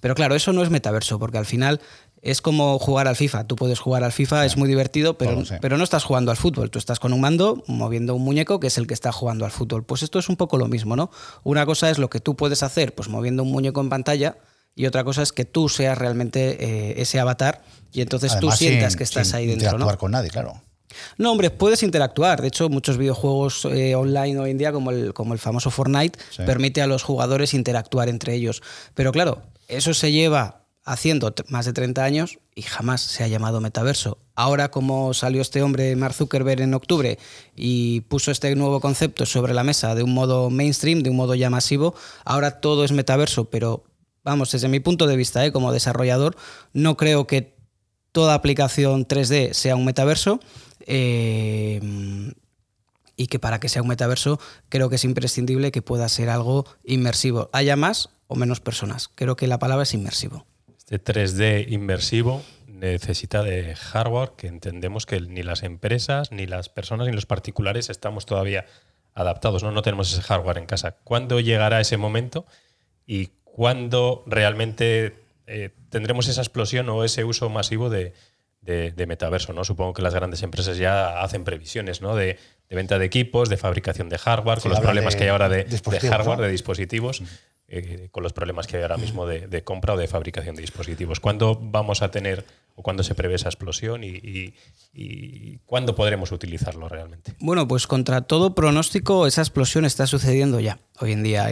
Pero 0.00 0.14
claro, 0.14 0.34
eso 0.34 0.52
no 0.52 0.62
es 0.62 0.70
metaverso, 0.70 1.18
porque 1.18 1.38
al 1.38 1.46
final 1.46 1.80
es 2.22 2.42
como 2.42 2.78
jugar 2.78 3.08
al 3.08 3.16
FIFA. 3.16 3.44
Tú 3.46 3.56
puedes 3.56 3.78
jugar 3.78 4.04
al 4.04 4.12
FIFA, 4.12 4.44
es 4.44 4.56
muy 4.56 4.68
divertido, 4.68 5.16
pero, 5.16 5.42
pero 5.60 5.78
no 5.78 5.84
estás 5.84 6.04
jugando 6.04 6.30
al 6.30 6.36
fútbol. 6.36 6.70
Tú 6.70 6.78
estás 6.78 7.00
con 7.00 7.12
un 7.12 7.20
mando 7.20 7.62
moviendo 7.66 8.14
un 8.14 8.22
muñeco 8.22 8.60
que 8.60 8.66
es 8.66 8.78
el 8.78 8.86
que 8.86 8.94
está 8.94 9.12
jugando 9.12 9.44
al 9.44 9.50
fútbol. 9.50 9.84
Pues 9.84 10.02
esto 10.02 10.18
es 10.18 10.28
un 10.28 10.36
poco 10.36 10.58
lo 10.58 10.68
mismo, 10.68 10.96
¿no? 10.96 11.10
Una 11.44 11.64
cosa 11.66 11.90
es 11.90 11.98
lo 11.98 12.10
que 12.10 12.20
tú 12.20 12.36
puedes 12.36 12.62
hacer, 12.62 12.94
pues 12.94 13.08
moviendo 13.08 13.42
un 13.42 13.50
muñeco 13.52 13.80
en 13.80 13.88
pantalla, 13.88 14.36
y 14.74 14.86
otra 14.86 15.04
cosa 15.04 15.22
es 15.22 15.32
que 15.32 15.44
tú 15.44 15.68
seas 15.68 15.98
realmente 15.98 16.56
eh, 16.64 17.02
ese 17.02 17.18
avatar 17.20 17.62
y 17.92 18.00
entonces 18.02 18.38
tú 18.38 18.50
sientas 18.50 18.96
que 18.96 19.04
estás 19.04 19.34
ahí 19.34 19.46
dentro. 19.46 19.66
Interactuar 19.66 19.98
con 19.98 20.12
nadie, 20.12 20.30
claro. 20.30 20.62
No, 21.18 21.32
hombre, 21.32 21.50
puedes 21.50 21.82
interactuar. 21.82 22.40
De 22.40 22.48
hecho, 22.48 22.68
muchos 22.68 22.96
videojuegos 22.96 23.64
eh, 23.66 23.94
online 23.94 24.38
hoy 24.38 24.50
en 24.50 24.58
día, 24.58 24.72
como 24.72 24.90
el, 24.90 25.12
como 25.12 25.34
el 25.34 25.38
famoso 25.38 25.70
Fortnite, 25.70 26.18
permite 26.44 26.82
a 26.82 26.86
los 26.86 27.02
jugadores 27.02 27.54
interactuar 27.54 28.08
entre 28.08 28.34
ellos. 28.34 28.62
Pero 28.94 29.12
claro, 29.12 29.42
eso 29.68 29.94
se 29.94 30.12
lleva 30.12 30.59
haciendo 30.90 31.32
más 31.46 31.66
de 31.66 31.72
30 31.72 32.02
años 32.02 32.40
y 32.52 32.62
jamás 32.62 33.00
se 33.00 33.22
ha 33.22 33.28
llamado 33.28 33.60
metaverso. 33.60 34.18
Ahora 34.34 34.72
como 34.72 35.14
salió 35.14 35.40
este 35.40 35.62
hombre, 35.62 35.94
Mark 35.94 36.14
Zuckerberg, 36.14 36.62
en 36.62 36.74
octubre 36.74 37.16
y 37.54 38.00
puso 38.02 38.32
este 38.32 38.52
nuevo 38.56 38.80
concepto 38.80 39.24
sobre 39.24 39.54
la 39.54 39.62
mesa 39.62 39.94
de 39.94 40.02
un 40.02 40.12
modo 40.12 40.50
mainstream, 40.50 41.04
de 41.04 41.10
un 41.10 41.16
modo 41.16 41.36
ya 41.36 41.48
masivo, 41.48 41.94
ahora 42.24 42.60
todo 42.60 42.84
es 42.84 42.90
metaverso, 42.90 43.50
pero 43.50 43.84
vamos, 44.24 44.50
desde 44.50 44.66
mi 44.66 44.80
punto 44.80 45.06
de 45.06 45.14
vista, 45.14 45.46
¿eh? 45.46 45.52
como 45.52 45.72
desarrollador, 45.72 46.36
no 46.72 46.96
creo 46.96 47.24
que 47.28 47.54
toda 48.10 48.34
aplicación 48.34 49.06
3D 49.06 49.52
sea 49.52 49.76
un 49.76 49.84
metaverso. 49.84 50.40
Eh, 50.86 51.80
y 53.16 53.26
que 53.26 53.38
para 53.38 53.60
que 53.60 53.68
sea 53.68 53.82
un 53.82 53.88
metaverso 53.88 54.40
creo 54.70 54.88
que 54.88 54.96
es 54.96 55.04
imprescindible 55.04 55.72
que 55.72 55.82
pueda 55.82 56.08
ser 56.08 56.30
algo 56.30 56.64
inmersivo. 56.84 57.50
Haya 57.52 57.76
más 57.76 58.08
o 58.28 58.34
menos 58.34 58.60
personas. 58.60 59.10
Creo 59.14 59.36
que 59.36 59.46
la 59.46 59.58
palabra 59.58 59.82
es 59.82 59.92
inmersivo. 59.92 60.46
Este 60.90 61.14
3D 61.14 61.70
inmersivo 61.70 62.42
necesita 62.66 63.44
de 63.44 63.76
hardware 63.76 64.32
que 64.36 64.48
entendemos 64.48 65.06
que 65.06 65.20
ni 65.20 65.44
las 65.44 65.62
empresas, 65.62 66.32
ni 66.32 66.46
las 66.46 66.68
personas, 66.68 67.06
ni 67.06 67.12
los 67.12 67.26
particulares 67.26 67.90
estamos 67.90 68.26
todavía 68.26 68.66
adaptados. 69.14 69.62
No, 69.62 69.70
no 69.70 69.82
tenemos 69.82 70.12
ese 70.12 70.22
hardware 70.22 70.58
en 70.58 70.66
casa. 70.66 70.96
¿Cuándo 71.04 71.38
llegará 71.38 71.80
ese 71.80 71.96
momento 71.96 72.44
y 73.06 73.28
cuándo 73.44 74.24
realmente 74.26 75.14
eh, 75.46 75.70
tendremos 75.90 76.26
esa 76.26 76.40
explosión 76.40 76.88
o 76.88 77.04
ese 77.04 77.22
uso 77.22 77.48
masivo 77.50 77.88
de, 77.88 78.12
metaverso? 79.06 79.52
¿no? 79.52 79.62
Supongo 79.62 79.94
que 79.94 80.02
las 80.02 80.14
grandes 80.14 80.42
empresas 80.42 80.76
ya 80.76 81.22
hacen 81.22 81.44
previsiones 81.44 82.02
¿no? 82.02 82.16
de, 82.16 82.36
venta 82.68 82.98
de 82.98 83.04
equipos, 83.04 83.48
de 83.48 83.56
fabricación 83.56 84.08
de 84.08 84.18
hardware, 84.18 84.58
con 84.58 84.72
los 84.72 84.80
problemas 84.80 85.14
que 85.14 85.22
hay 85.22 85.28
ahora 85.28 85.48
de, 85.48 85.66
hardware, 86.10 86.40
de 86.40 86.50
dispositivos. 86.50 87.22
Eh, 87.72 88.08
con 88.10 88.24
los 88.24 88.32
problemas 88.32 88.66
que 88.66 88.78
hay 88.78 88.82
ahora 88.82 88.96
mismo 88.96 89.26
de, 89.26 89.62
compra 89.62 89.94
o 89.94 89.96
de 89.96 90.08
fabricación 90.08 90.56
de 90.56 90.62
dispositivos. 90.62 91.20
¿Cuándo 91.20 91.56
vamos 91.62 92.02
a 92.02 92.10
tener 92.10 92.44
cuándo 92.82 93.02
se 93.02 93.14
prevé 93.14 93.34
esa 93.34 93.48
explosión 93.48 94.02
y, 94.04 94.54
cuándo 95.66 95.94
podremos 95.94 96.32
utilizarlo 96.32 96.88
realmente? 96.88 97.34
Bueno, 97.38 97.66
pues 97.68 97.86
contra 97.86 98.22
todo 98.22 98.54
pronóstico 98.54 99.26
esa 99.26 99.42
explosión 99.42 99.84
está 99.84 100.06
sucediendo 100.06 100.60
ya. 100.60 100.78
Hoy 100.98 101.12
en 101.12 101.22
día 101.22 101.48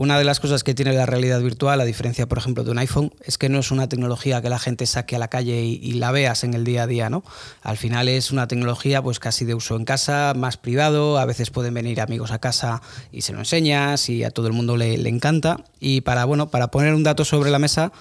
una 0.00 0.18
de 0.18 0.24
las 0.24 0.40
cosas 0.40 0.64
que 0.64 0.72
tiene 0.72 0.94
la 0.94 1.04
realidad 1.04 1.42
virtual, 1.42 1.78
a 1.78 1.84
diferencia, 1.84 2.26
por 2.26 2.38
ejemplo, 2.38 2.64
de 2.64 2.70
un 2.70 2.78
iPhone, 2.78 3.12
es 3.22 3.36
que 3.36 3.50
no 3.50 3.58
es 3.58 3.70
una 3.70 3.86
tecnología 3.86 4.40
que 4.40 4.48
la 4.48 4.58
gente 4.58 4.86
saque 4.86 5.16
a 5.16 5.18
la 5.18 5.28
calle 5.28 5.62
y, 5.62 5.92
la 5.92 6.10
veas 6.10 6.42
en 6.42 6.54
el 6.54 6.64
día 6.64 6.84
a 6.84 6.86
día, 6.86 7.10
¿no? 7.10 7.22
Al 7.60 7.76
final 7.76 8.08
es 8.08 8.30
una 8.30 8.48
tecnología 8.48 9.02
pues 9.02 9.18
casi 9.18 9.44
de 9.44 9.54
uso 9.54 9.76
en 9.76 9.84
casa, 9.84 10.32
más 10.34 10.56
privado, 10.56 11.18
a 11.18 11.26
veces 11.26 11.50
pueden 11.50 11.74
venir 11.74 12.00
amigos 12.00 12.30
a 12.30 12.38
casa 12.38 12.80
y 13.12 13.20
se 13.20 13.34
lo 13.34 13.40
enseñas 13.40 14.08
y 14.08 14.24
a 14.24 14.30
todo 14.30 14.46
el 14.46 14.54
mundo 14.54 14.78
le, 14.78 14.94
encanta. 15.06 15.64
Y 15.80 16.00
para, 16.00 16.24
bueno, 16.24 16.50
para 16.50 16.70
poner 16.70 16.94
un 16.94 17.02
dato 17.02 17.26
sobre 17.26 17.50
la 17.50 17.58
mesa, 17.58 17.92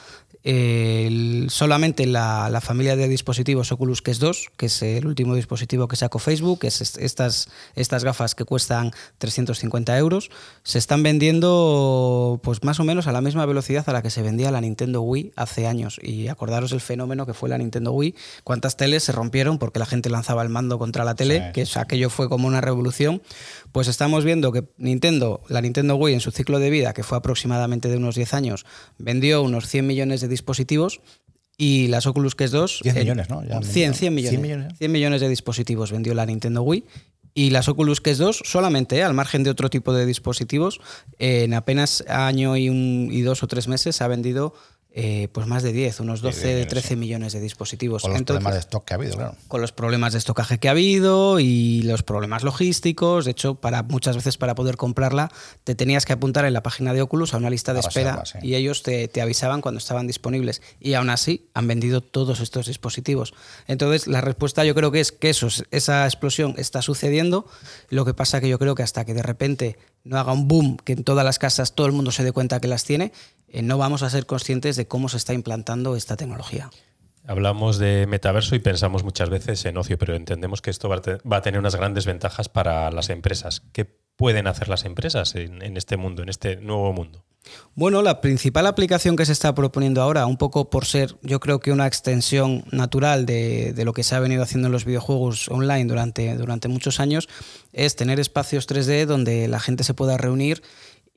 solamente 1.50 2.06
la, 2.06 2.50
la, 2.50 2.62
familia 2.62 2.96
de 2.96 3.08
dispositivos 3.08 3.72
Oculus 3.72 4.02
Quest 4.02 4.22
2, 4.22 4.52
que 4.58 4.68
es 4.68 4.82
el 4.82 5.06
último 5.06 5.36
dispositivo 5.36 5.88
que 5.88 5.96
sacó 5.96 6.20
Facebook, 6.20 6.60
que 6.60 6.68
es 6.68 6.98
estas, 6.98 7.50
estas 7.76 8.04
gafas 8.04 8.36
que 8.36 8.46
cuestan 8.46 8.92
350 9.18 9.98
euros, 9.98 10.30
se 10.64 10.78
están 10.78 11.04
vendiendo 11.04 12.40
pues 12.44 12.64
más 12.64 12.80
o 12.80 12.84
menos 12.84 13.08
a 13.08 13.12
la 13.12 13.22
misma 13.22 13.46
velocidad 13.46 13.84
a 13.88 13.94
la 13.94 14.02
que 14.02 14.10
se 14.10 14.22
vendía 14.22 14.52
la 14.52 14.62
Nintendo 14.62 15.02
Wii 15.02 15.34
hace 15.36 15.68
años. 15.68 16.00
Y 16.02 16.28
acordaros 16.28 16.72
el 16.72 16.82
fenómeno 16.82 17.26
que 17.26 17.34
fue 17.34 17.50
la 17.50 17.58
Nintendo 17.58 17.92
Wii, 17.92 18.16
cuántas 18.44 18.78
teles 18.78 19.04
se 19.04 19.12
rompieron 19.12 19.58
porque 19.58 19.80
la 19.80 19.86
gente 19.86 20.10
lanzaba 20.10 20.44
el 20.44 20.50
mando 20.50 20.80
contra 20.80 21.04
la 21.04 21.16
tele, 21.16 21.52
que 21.54 21.68
aquello 21.76 22.10
fue 22.10 22.30
como 22.30 22.48
una 22.48 22.62
revolución. 22.62 23.22
Pues 23.72 23.88
estamos 23.88 24.24
viendo 24.24 24.52
que 24.52 24.64
Nintendo, 24.78 25.42
la 25.48 25.62
Nintendo 25.62 25.96
Wii 25.96 26.16
en 26.16 26.22
su 26.22 26.32
ciclo 26.32 26.60
de 26.60 26.70
vida, 26.70 26.94
que 26.94 27.04
fue 27.04 27.18
aproximadamente 27.18 27.90
de 27.90 27.98
unos 27.98 28.16
10 28.16 28.34
años, 28.34 28.66
vendió 28.98 29.44
unos 29.44 29.68
100 29.68 29.86
millones 29.86 30.22
de 30.22 30.28
dispositivos 30.28 30.39
y 31.58 31.88
las 31.88 32.08
Oculus 32.08 32.36
Quest 32.36 32.54
2... 32.54 32.80
10 32.84 32.96
millones, 32.96 33.30
¿no? 33.30 33.42
100, 33.42 33.94
100, 33.94 34.16
millones. 34.16 34.78
100 34.78 34.92
millones. 34.92 35.22
de 35.22 35.30
dispositivos 35.30 35.92
vendió 35.92 36.14
la 36.14 36.26
Nintendo 36.26 36.62
Wii 36.62 36.86
y 37.34 37.52
las 37.52 37.68
Oculus 37.68 38.02
Quest 38.02 38.20
2 38.22 38.42
solamente, 38.46 38.98
eh, 38.98 39.04
al 39.04 39.14
margen 39.14 39.44
de 39.44 39.50
otro 39.50 39.70
tipo 39.70 39.94
de 39.94 40.06
dispositivos, 40.06 40.80
en 41.20 41.54
apenas 41.54 42.04
año 42.08 42.58
y, 42.58 42.70
un, 42.70 43.10
y 43.12 43.22
dos 43.22 43.44
o 43.44 43.48
tres 43.48 43.68
meses 43.68 44.02
ha 44.02 44.08
vendido 44.08 44.54
eh, 44.92 45.28
pues 45.32 45.46
más 45.46 45.62
de 45.62 45.72
10, 45.72 46.00
unos 46.00 46.22
12, 46.22 46.66
13 46.66 46.96
millones 46.96 47.34
de 47.34 47.40
dispositivos. 47.40 48.02
Con 48.02 48.12
los 48.12 48.24
problemas 48.24 48.54
de 48.54 48.60
stock 48.60 48.86
que 48.86 48.94
ha 48.94 48.98
habido, 48.98 49.16
claro. 49.16 49.36
Con 49.48 49.62
los 49.62 49.72
problemas 49.72 50.14
de 50.14 50.20
estocaje 50.20 50.58
que 50.58 50.68
ha 50.68 50.72
habido 50.72 51.40
y 51.40 51.84
los 51.84 52.02
problemas 52.02 52.44
logísticos. 52.44 53.26
De 53.26 53.32
hecho, 53.32 53.54
para 53.54 53.84
muchas 53.84 54.16
veces 54.16 54.38
para 54.38 54.56
poder 54.56 54.78
comprarla 54.78 55.32
te 55.64 55.76
tenías 55.76 56.06
que 56.06 56.14
apuntar 56.14 56.46
en 56.46 56.54
la 56.54 56.64
página 56.64 56.94
de 56.94 57.04
Oculus 57.04 57.36
a 57.36 57.38
una 57.38 57.52
lista 57.52 57.76
de 57.76 57.82
espera 57.82 58.24
y 58.42 58.56
ellos 58.56 58.82
te, 58.82 59.08
te, 59.08 59.22
avisaban 59.22 59.62
cuando 59.62 59.78
estaban 59.78 60.08
disponibles. 60.08 60.64
Y 60.80 60.96
aún 60.96 61.12
así 61.12 61.50
han 61.54 61.68
vendido 61.68 62.02
todos 62.02 62.40
estos 62.40 62.66
dispositivos. 62.66 63.36
Entonces, 63.68 64.08
la 64.08 64.22
respuesta 64.22 64.66
yo 64.66 64.74
creo 64.74 64.92
que 64.92 65.02
es 65.02 65.12
que 65.12 65.30
eso, 65.30 65.50
esa 65.70 66.06
explosión 66.06 66.56
está 66.58 66.82
sucediendo. 66.82 67.46
Lo 67.90 68.06
que 68.06 68.16
pasa 68.16 68.42
que 68.42 68.50
yo 68.50 68.58
creo 68.58 68.74
que 68.74 68.82
hasta 68.82 69.06
que 69.06 69.14
de 69.14 69.22
repente 69.22 69.78
no 70.04 70.18
haga 70.18 70.34
un 70.34 70.48
boom, 70.48 70.78
que 70.78 70.94
en 70.94 71.04
todas 71.04 71.26
las 71.26 71.40
casas 71.40 71.76
todo 71.76 71.88
el 71.88 71.94
mundo 71.94 72.12
se 72.12 72.24
dé 72.24 72.32
cuenta 72.32 72.60
que 72.60 72.68
las 72.68 72.84
tiene, 72.84 73.12
eh, 73.52 73.62
no 73.62 73.78
vamos 73.78 74.04
a 74.04 74.10
ser 74.10 74.26
conscientes 74.26 74.76
de 74.76 74.88
cómo 74.88 75.10
se 75.10 75.18
está 75.18 75.34
implantando 75.34 75.96
esta 75.96 76.18
tecnología. 76.18 76.70
Hablamos 77.28 77.78
de 77.78 78.08
metaverso 78.08 78.56
y 78.56 78.60
pensamos 78.60 79.04
muchas 79.04 79.30
veces 79.30 79.64
en 79.66 79.78
ocio, 79.78 79.98
pero 79.98 80.16
entendemos 80.16 80.62
que 80.62 80.72
esto 80.72 80.90
va 80.90 81.38
a 81.38 81.42
tener 81.42 81.60
unas 81.60 81.76
grandes 81.76 82.06
ventajas 82.06 82.50
para 82.50 82.90
las 82.92 83.10
empresas. 83.10 83.62
¿Qué 83.72 83.86
pueden 84.20 84.48
hacer 84.48 84.68
las 84.68 84.84
empresas 84.84 85.34
en, 85.36 85.78
este 85.78 85.96
mundo, 85.96 86.24
en 86.24 86.28
este 86.28 86.58
nuevo 86.58 86.92
mundo? 86.92 87.24
Bueno, 87.74 88.02
la 88.02 88.20
principal 88.20 88.68
aplicación 88.68 89.16
que 89.16 89.26
se 89.26 89.32
está 89.32 89.56
proponiendo 89.56 90.02
ahora, 90.02 90.26
un 90.26 90.36
poco 90.36 90.70
por 90.70 90.86
ser 90.86 91.16
yo 91.22 91.40
creo 91.40 91.62
que 91.62 91.72
una 91.72 91.88
extensión 91.88 92.66
natural 92.70 93.26
de, 93.26 93.74
lo 93.86 93.94
que 93.94 94.04
se 94.04 94.16
ha 94.16 94.20
venido 94.20 94.44
haciendo 94.44 94.68
en 94.68 94.74
los 94.74 94.84
videojuegos 94.84 95.48
online 95.48 95.86
durante, 95.86 96.36
durante 96.36 96.68
muchos 96.68 97.00
años, 97.00 97.30
es 97.72 97.96
tener 97.96 98.20
espacios 98.20 98.68
3D 98.68 99.06
donde 99.06 99.48
la 99.48 99.62
gente 99.62 99.86
se 99.86 99.94
pueda 99.94 100.18
reunir 100.18 100.64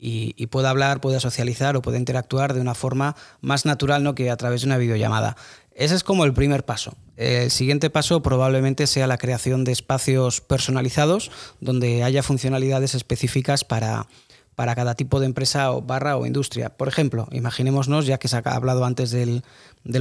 y, 0.04 0.46
pueda 0.48 0.68
hablar, 0.68 1.00
pueda 1.00 1.20
socializar 1.20 1.76
o 1.76 1.82
pueda 1.82 1.96
interactuar 1.96 2.54
de 2.54 2.60
una 2.60 2.74
forma 2.74 3.14
más 3.40 3.64
natural 3.64 4.02
¿no? 4.02 4.16
que 4.16 4.30
a 4.30 4.36
través 4.36 4.62
de 4.62 4.66
una 4.66 4.76
videollamada. 4.76 5.36
Ese 5.76 5.94
es 5.94 6.02
como 6.02 6.24
el 6.24 6.32
primer 6.32 6.64
paso. 6.64 6.96
El 7.16 7.52
siguiente 7.52 7.88
paso 7.88 8.20
probablemente 8.20 8.88
sea 8.88 9.06
la 9.06 9.16
creación 9.16 9.62
de 9.62 9.70
espacios 9.70 10.40
personalizados 10.40 11.30
donde 11.60 12.02
haya 12.02 12.24
funcionalidades 12.24 12.96
específicas 12.96 13.62
para, 13.62 14.08
para 14.54 14.74
cada 14.74 14.94
tipo 14.94 15.20
de 15.20 15.26
empresa 15.26 15.72
o 15.72 15.82
barra 15.82 16.16
o 16.16 16.26
industria. 16.26 16.70
Por 16.70 16.88
ejemplo, 16.88 17.28
imaginémonos, 17.32 18.06
ya 18.06 18.18
que 18.18 18.28
se 18.28 18.36
ha 18.36 18.42
hablado 18.44 18.84
antes 18.84 19.10
del, 19.10 19.42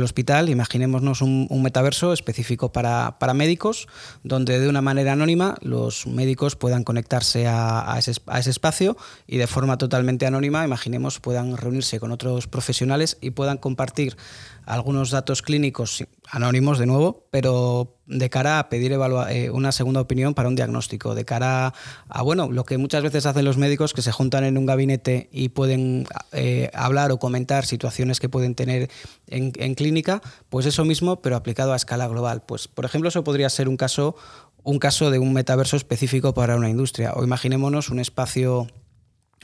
hospital, 0.03 0.49
imaginémonos 0.49 1.21
un, 1.21 1.47
metaverso 1.61 2.13
específico 2.13 2.71
para, 2.71 3.15
médicos, 3.33 3.87
donde 4.23 4.59
de 4.59 4.67
una 4.67 4.81
manera 4.81 5.13
anónima 5.13 5.57
los 5.61 6.05
médicos 6.05 6.55
puedan 6.55 6.83
conectarse 6.83 7.47
a, 7.47 7.95
ese, 7.97 8.13
a, 8.27 8.39
ese, 8.39 8.49
espacio 8.49 8.97
y 9.25 9.37
de 9.37 9.47
forma 9.47 9.77
totalmente 9.77 10.25
anónima, 10.25 10.65
imaginemos, 10.65 11.19
puedan 11.19 11.55
reunirse 11.55 11.99
con 11.99 12.11
otros 12.11 12.47
profesionales 12.47 13.17
y 13.21 13.31
puedan 13.31 13.57
compartir 13.57 14.17
algunos 14.65 15.11
datos 15.11 15.41
clínicos 15.41 16.05
anónimos 16.29 16.79
de 16.79 16.85
nuevo, 16.85 17.27
pero 17.29 17.97
de 18.05 18.29
cara 18.29 18.59
a 18.59 18.69
pedir 18.69 18.93
eh, 19.29 19.49
una 19.49 19.71
segunda 19.71 20.01
opinión 20.01 20.33
para 20.33 20.49
un 20.49 20.55
diagnóstico, 20.55 21.15
de 21.15 21.25
cara 21.25 21.73
a, 22.07 22.21
bueno, 22.21 22.49
lo 22.51 22.63
que 22.63 22.77
muchas 22.77 23.03
veces 23.03 23.25
hacen 23.25 23.45
los 23.45 23.57
médicos 23.57 23.93
que 23.93 24.01
se 24.01 24.11
juntan 24.11 24.43
en 24.43 24.57
un 24.57 24.65
gabinete 24.65 25.29
y 25.31 25.49
pueden 25.49 26.05
eh, 26.31 26.69
hablar 26.73 27.11
o 27.11 27.19
comentar 27.19 27.65
situaciones 27.65 28.19
que 28.19 28.29
pueden 28.29 28.55
tener 28.55 28.89
en, 29.27 29.51
en, 29.55 29.75
clínica, 29.75 30.21
pues 30.49 30.65
eso 30.65 30.85
mismo, 30.85 31.21
pero 31.21 31.35
aplicado 31.35 31.73
a 31.73 31.75
escala 31.75 32.07
global. 32.07 32.43
Pues, 32.45 32.67
por 32.67 32.85
ejemplo, 32.85 33.09
eso 33.09 33.23
podría 33.23 33.49
ser 33.49 33.67
un 33.67 33.77
caso, 33.77 34.15
un 34.63 34.79
caso 34.79 35.09
de 35.11 35.19
un 35.19 35.33
metaverso 35.33 35.75
específico 35.75 36.33
para 36.33 36.55
una 36.55 36.69
industria. 36.69 37.13
O 37.15 37.23
imaginémonos 37.23 37.89
un 37.89 37.99
espacio, 37.99 38.67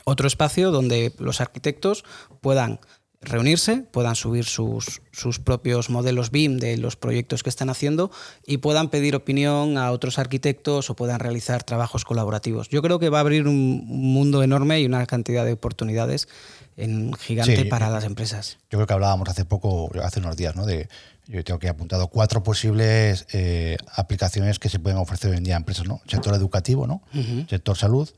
otro 0.04 0.26
espacio 0.26 0.70
donde 0.70 1.12
los 1.18 1.40
arquitectos 1.40 2.04
puedan 2.40 2.80
reunirse, 3.20 3.84
puedan 3.90 4.14
subir 4.14 4.44
sus, 4.44 5.02
sus, 5.10 5.40
propios 5.40 5.90
modelos 5.90 6.30
BIM 6.30 6.58
de 6.58 6.76
los 6.78 6.96
proyectos 6.96 7.42
que 7.42 7.50
están 7.50 7.68
haciendo 7.68 8.10
y 8.46 8.58
puedan 8.58 8.90
pedir 8.90 9.16
opinión 9.16 9.76
a 9.76 9.90
otros 9.90 10.18
arquitectos 10.18 10.88
o 10.90 10.96
puedan 10.96 11.18
realizar 11.18 11.64
trabajos 11.64 12.04
colaborativos. 12.04 12.68
Yo 12.68 12.80
creo 12.80 12.98
que 12.98 13.08
va 13.08 13.18
a 13.18 13.20
abrir 13.22 13.48
un 13.48 13.84
mundo 13.86 14.42
enorme 14.42 14.80
y 14.80 14.86
una 14.86 15.04
cantidad 15.06 15.44
de 15.44 15.52
oportunidades 15.52 16.28
en 16.76 17.12
gigante 17.14 17.64
para 17.64 17.90
las 17.90 18.04
empresas. 18.04 18.58
Yo 18.70 18.78
creo 18.78 18.86
que 18.86 18.92
hablábamos 18.92 19.28
hace 19.28 19.44
poco, 19.44 19.90
hace 20.02 20.20
unos 20.20 20.36
días, 20.36 20.54
¿no? 20.54 20.64
De, 20.64 20.88
yo 21.26 21.42
tengo 21.42 21.58
que 21.58 21.68
apuntado 21.68 22.06
cuatro 22.08 22.42
posibles 22.44 23.26
eh, 23.32 23.76
aplicaciones 23.94 24.60
que 24.60 24.68
se 24.68 24.78
pueden 24.78 24.98
ofrecer 24.98 25.32
hoy 25.32 25.38
en 25.38 25.44
día 25.44 25.54
a 25.54 25.58
empresas, 25.58 25.86
¿no? 25.86 26.00
Sector 26.06 26.34
educativo, 26.34 26.86
¿no? 26.86 27.02
Sector 27.50 27.76
salud, 27.76 28.08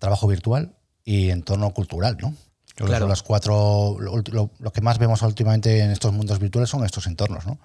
trabajo 0.00 0.26
virtual 0.26 0.74
y 1.04 1.30
entorno 1.30 1.72
cultural, 1.72 2.18
¿no? 2.20 2.34
Claro. 2.86 3.08
las 3.08 3.22
cuatro, 3.22 3.96
lo, 3.98 4.72
que 4.72 4.80
más 4.80 4.98
vemos 4.98 5.22
últimamente 5.22 5.80
en 5.80 5.90
estos 5.90 6.12
mundos 6.12 6.38
virtuales 6.38 6.70
son 6.70 6.84
estos 6.84 7.06
entornos, 7.06 7.46
¿no? 7.46 7.58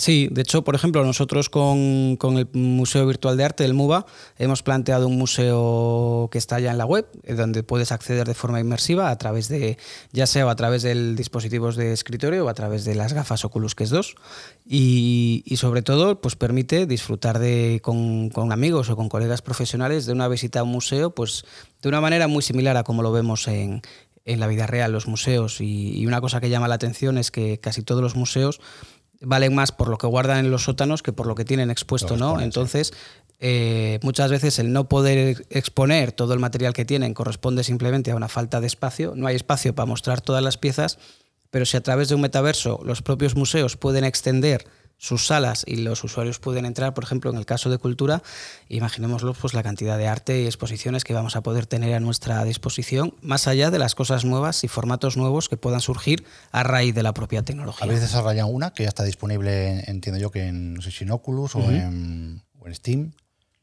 Sí, 0.00 0.28
de 0.30 0.40
hecho, 0.40 0.64
por 0.64 0.74
ejemplo, 0.74 1.04
nosotros 1.04 1.50
con, 1.50 2.16
el 2.22 2.48
Museo 2.54 3.06
Virtual 3.06 3.36
de 3.36 3.44
Arte 3.44 3.64
del 3.64 3.74
MUBA 3.74 4.06
hemos 4.38 4.62
planteado 4.62 5.06
un 5.06 5.18
museo 5.18 6.30
que 6.32 6.38
está 6.38 6.58
ya 6.58 6.70
en 6.70 6.78
la 6.78 6.86
web, 6.86 7.06
eh, 7.24 7.34
donde 7.34 7.62
puedes 7.62 7.92
acceder 7.92 8.26
de 8.26 8.32
forma 8.32 8.60
inmersiva 8.60 9.10
a 9.10 9.18
través 9.18 9.48
de, 9.48 9.76
ya 10.12 10.26
sea 10.26 10.48
a 10.48 10.56
través 10.56 10.82
de 10.82 11.14
dispositivos 11.14 11.76
de 11.76 11.92
escritorio 11.92 12.46
o 12.46 12.48
a 12.48 12.54
través 12.54 12.86
de 12.86 12.94
las 12.94 13.12
gafas 13.12 13.44
Oculus 13.44 13.74
Quest 13.74 13.92
2. 13.92 14.14
Y, 14.64 15.44
sobre 15.56 15.82
todo, 15.82 16.18
pues 16.20 16.34
permite 16.34 16.86
disfrutar 16.86 17.38
de, 17.38 17.80
con, 17.82 18.30
amigos 18.52 18.88
o 18.88 18.96
con 18.96 19.10
colegas 19.10 19.42
profesionales 19.42 20.06
de 20.06 20.12
una 20.12 20.28
visita 20.28 20.60
a 20.60 20.62
un 20.62 20.70
museo, 20.70 21.10
pues 21.10 21.44
de 21.82 21.88
una 21.90 22.00
manera 22.00 22.26
muy 22.26 22.42
similar 22.42 22.78
a 22.78 22.84
como 22.84 23.02
lo 23.02 23.12
vemos 23.12 23.48
en, 23.48 23.82
la 24.38 24.46
vida 24.46 24.66
real, 24.66 24.92
los 24.92 25.08
museos. 25.08 25.60
y 25.60 26.06
una 26.06 26.20
cosa 26.20 26.40
que 26.40 26.50
llama 26.50 26.68
la 26.68 26.76
atención 26.76 27.18
es 27.18 27.30
que 27.30 27.58
casi 27.58 27.82
todos 27.82 28.02
los 28.02 28.14
museos 28.14 28.60
valen 29.20 29.54
más 29.54 29.72
por 29.72 29.88
lo 29.88 29.98
que 29.98 30.06
guardan 30.06 30.38
en 30.38 30.50
los 30.50 30.64
sótanos 30.64 31.02
que 31.02 31.12
por 31.12 31.26
lo 31.26 31.34
que 31.34 31.44
tienen 31.44 31.70
expuesto, 31.70 32.16
¿no? 32.16 32.40
Entonces, 32.40 32.92
eh, 33.38 33.98
muchas 34.02 34.30
veces 34.30 34.58
el 34.58 34.72
no 34.72 34.88
poder 34.88 35.46
exponer 35.50 36.12
todo 36.12 36.32
el 36.34 36.40
material 36.40 36.72
que 36.72 36.84
tienen 36.84 37.14
corresponde 37.14 37.64
simplemente 37.64 38.10
a 38.10 38.16
una 38.16 38.28
falta 38.28 38.60
de 38.60 38.66
espacio. 38.66 39.12
No 39.16 39.26
hay 39.26 39.36
espacio 39.36 39.74
para 39.74 39.86
mostrar 39.86 40.20
todas 40.20 40.42
las 40.42 40.56
piezas, 40.56 40.98
pero 41.50 41.66
si 41.66 41.76
a 41.76 41.82
través 41.82 42.08
de 42.08 42.14
un 42.14 42.22
metaverso 42.22 42.80
los 42.84 43.02
propios 43.02 43.36
museos 43.36 43.76
pueden 43.76 44.04
extender 44.04 44.66
sus 45.00 45.26
salas 45.26 45.64
y 45.66 45.76
los 45.76 46.04
usuarios 46.04 46.38
pueden 46.38 46.66
entrar, 46.66 46.92
por 46.92 47.04
ejemplo, 47.04 47.30
en 47.30 47.38
el 47.38 47.46
caso 47.46 47.70
de 47.70 47.78
cultura, 47.78 48.22
imaginémoslo, 48.68 49.32
pues 49.32 49.54
la 49.54 49.62
cantidad 49.62 49.96
de 49.96 50.06
arte 50.06 50.42
y 50.42 50.44
exposiciones 50.44 51.04
que 51.04 51.14
vamos 51.14 51.36
a 51.36 51.40
poder 51.40 51.64
tener 51.64 51.94
a 51.94 52.00
nuestra 52.00 52.44
disposición, 52.44 53.14
más 53.22 53.48
allá 53.48 53.70
de 53.70 53.78
las 53.78 53.94
cosas 53.94 54.26
nuevas 54.26 54.62
y 54.62 54.68
formatos 54.68 55.16
nuevos 55.16 55.48
que 55.48 55.56
puedan 55.56 55.80
surgir 55.80 56.26
a 56.52 56.64
raíz 56.64 56.94
de 56.94 57.02
la 57.02 57.14
propia 57.14 57.42
tecnología. 57.42 57.86
Habéis 57.86 58.02
desarrollado 58.02 58.48
una 58.48 58.74
que 58.74 58.82
ya 58.82 58.90
está 58.90 59.02
disponible, 59.02 59.84
entiendo 59.86 60.20
yo, 60.20 60.30
que 60.30 60.48
en, 60.48 60.74
no 60.74 60.82
sé 60.82 60.90
si 60.90 61.04
en 61.04 61.12
Oculus 61.12 61.54
o, 61.54 61.70
en, 61.70 62.42
o 62.58 62.66
en 62.66 62.74
Steam. 62.74 63.12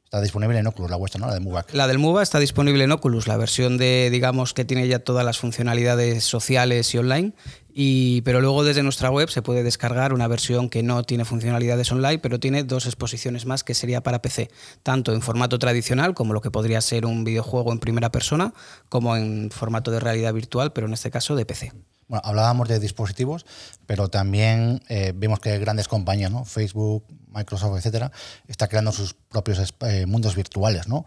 Está 0.08 0.22
disponible 0.22 0.58
en 0.58 0.66
Oculus, 0.66 0.90
la 0.90 0.96
vuestra, 0.96 1.20
¿no? 1.20 1.28
La 1.28 1.34
de 1.34 1.42
MUBAC. 1.42 1.74
La 1.74 1.86
del 1.86 2.00
MUBA 2.00 2.24
está 2.24 2.40
disponible 2.40 2.82
en 2.86 2.94
Oculus, 2.94 3.28
la 3.28 3.36
versión 3.36 3.78
de, 3.78 4.08
digamos, 4.10 4.54
que 4.54 4.64
tiene 4.64 4.88
ya 4.88 5.00
todas 5.00 5.26
las 5.26 5.38
funcionalidades 5.38 6.24
sociales 6.24 6.96
y 6.96 6.98
online. 6.98 7.34
Y, 7.74 8.22
pero 8.22 8.40
luego 8.40 8.64
desde 8.64 8.84
nuestra 8.84 9.10
web 9.12 9.30
se 9.30 9.42
puede 9.42 9.64
descargar 9.64 10.14
una 10.14 10.30
versión 10.30 10.70
que 10.70 10.82
no 10.82 11.04
tiene 11.04 11.26
funcionalidades 11.26 11.92
online, 11.92 12.20
pero 12.20 12.40
tiene 12.40 12.64
dos 12.64 12.86
exposiciones 12.86 13.46
más 13.46 13.66
que 13.66 13.74
sería 13.74 14.02
para 14.02 14.22
PC, 14.22 14.50
tanto 14.82 15.14
en 15.14 15.22
formato 15.22 15.60
tradicional, 15.60 16.14
como 16.14 16.34
lo 16.34 16.40
que 16.40 16.52
podría 16.52 16.80
ser 16.80 17.06
un 17.06 17.26
videojuego 17.26 17.74
en 17.74 17.80
primera 17.80 18.10
persona, 18.10 18.54
como 18.88 19.18
en 19.18 19.52
formato 19.52 19.92
de 19.92 20.00
realidad 20.00 20.34
virtual, 20.34 20.72
pero 20.72 20.88
en 20.88 20.94
este 20.94 21.12
caso 21.12 21.36
de 21.36 21.46
PC. 21.46 21.74
Bueno, 22.08 22.22
hablábamos 22.24 22.70
de 22.70 22.80
dispositivos, 22.80 23.46
pero 23.86 24.08
también 24.08 24.82
eh, 24.88 25.14
vemos 25.16 25.40
que 25.40 25.58
grandes 25.60 25.88
compañías, 25.88 26.32
¿no? 26.32 26.46
Facebook, 26.46 27.04
Microsoft, 27.34 27.78
etcétera, 27.78 28.12
está 28.48 28.68
creando 28.68 28.92
sus 28.92 29.14
propios 29.14 29.74
eh, 29.82 30.06
mundos 30.06 30.36
virtuales, 30.36 30.88
¿no? 30.88 31.06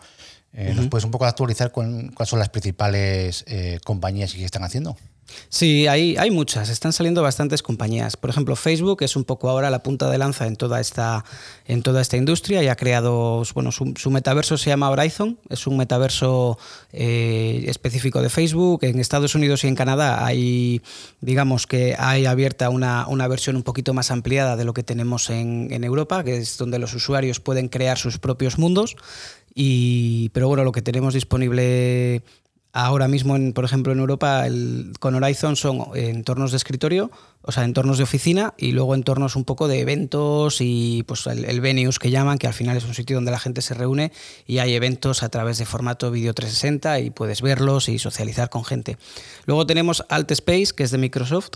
Eh, 0.53 0.75
¿Nos 0.75 0.89
puedes 0.89 1.05
un 1.05 1.11
poco 1.11 1.25
actualizar 1.27 1.73
con, 1.73 2.09
cuáles 2.09 2.29
son 2.29 2.39
las 2.39 2.49
principales 2.49 3.45
compañías 3.85 4.35
y 4.35 4.39
qué 4.39 4.45
están 4.45 4.65
haciendo? 4.65 4.97
Sí, 5.49 5.87
hay, 5.87 6.17
hay 6.17 6.31
muchas, 6.31 6.69
están 6.69 6.93
saliendo 6.93 7.23
bastantes 7.23 7.63
compañías. 7.63 8.17
Por 8.17 8.31
ejemplo, 8.31 8.57
Facebook 8.57 9.03
es 9.03 9.17
un 9.17 9.25
poco 9.25 9.49
ahora 9.49 9.71
la 9.71 9.83
punta 9.83 10.11
de 10.11 10.19
lanza 10.19 10.47
en 10.47 10.57
toda 10.57 10.81
esta, 10.81 11.25
en 11.67 11.83
toda 11.83 12.01
esta 12.01 12.17
industria 12.17 12.63
y 12.63 12.69
ha 12.69 12.77
creado, 12.77 13.43
bueno, 13.55 13.73
su, 13.73 14.11
metaverso 14.11 14.59
se 14.59 14.71
llama 14.71 14.91
Horizon, 14.91 15.39
es 15.49 15.67
un 15.67 15.77
metaverso 15.77 16.59
eh, 16.93 17.65
específico 17.67 18.23
de 18.23 18.31
Facebook. 18.31 18.85
En 18.85 18.99
Estados 19.01 19.35
Unidos 19.35 19.65
y 19.65 19.69
en 19.69 19.75
Canadá 19.75 20.25
hay, 20.25 20.83
digamos 21.21 21.67
que 21.67 21.95
hay 21.99 22.27
abierta 22.27 22.71
una, 22.71 23.07
versión 23.29 23.57
un 23.57 23.63
poquito 23.63 23.95
más 23.95 24.11
ampliada 24.11 24.57
de 24.57 24.65
lo 24.65 24.75
que 24.75 24.83
tenemos 24.83 25.31
en, 25.31 25.69
en 25.71 25.85
Europa, 25.85 26.25
que 26.25 26.37
es 26.37 26.59
donde 26.59 26.79
los 26.79 26.95
usuarios 26.95 27.41
pueden 27.41 27.69
crear 27.69 27.99
sus 27.99 28.19
propios 28.19 28.59
mundos. 28.59 28.97
Y, 29.55 30.29
pero 30.31 30.49
bueno, 30.49 30.65
lo 30.65 30.73
que 30.73 30.83
tenemos 30.83 31.15
disponible 31.15 32.23
Ahora 32.73 33.09
mismo, 33.09 33.35
en, 33.35 33.53
por 33.53 33.65
ejemplo, 33.65 33.93
en 33.93 33.99
Europa, 33.99 34.47
el, 34.47 34.93
con 35.01 35.17
Horizon 35.17 35.57
son 35.57 35.89
entornos 35.95 36.53
de 36.53 36.57
escritorio, 36.57 37.11
o 37.43 37.51
sea, 37.51 37.65
entornos 37.65 37.99
de 37.99 38.05
oficina 38.05 38.55
y 38.57 38.71
luego 38.71 38.95
entornos 38.95 39.35
un 39.35 39.45
poco 39.45 39.67
de 39.67 39.81
eventos 39.81 40.59
y 40.61 41.03
pues 41.03 41.27
el, 41.27 41.45
el, 41.47 41.61
venues 41.61 41.99
que 41.99 42.11
llaman, 42.11 42.39
que 42.39 42.47
al 42.47 42.55
final 42.55 42.77
es 42.77 42.85
un 42.85 42.95
sitio 42.95 43.17
donde 43.17 43.33
la 43.33 43.41
gente 43.41 43.61
se 43.61 43.75
reúne 43.75 44.13
y 44.47 44.59
hay 44.59 44.75
eventos 44.75 45.25
a 45.25 45.29
través 45.31 45.59
de 45.59 45.67
formato 45.67 46.13
video 46.13 46.33
360 46.33 47.01
y 47.01 47.11
puedes 47.11 47.43
verlos 47.43 47.89
y 47.89 47.99
socializar 47.99 48.51
con 48.51 48.65
gente. 48.65 48.99
Luego 49.47 49.67
tenemos 49.67 50.05
Alt 50.09 50.31
Space, 50.31 50.73
que 50.77 50.85
es 50.85 50.93
de 50.93 50.99
Microsoft, 50.99 51.51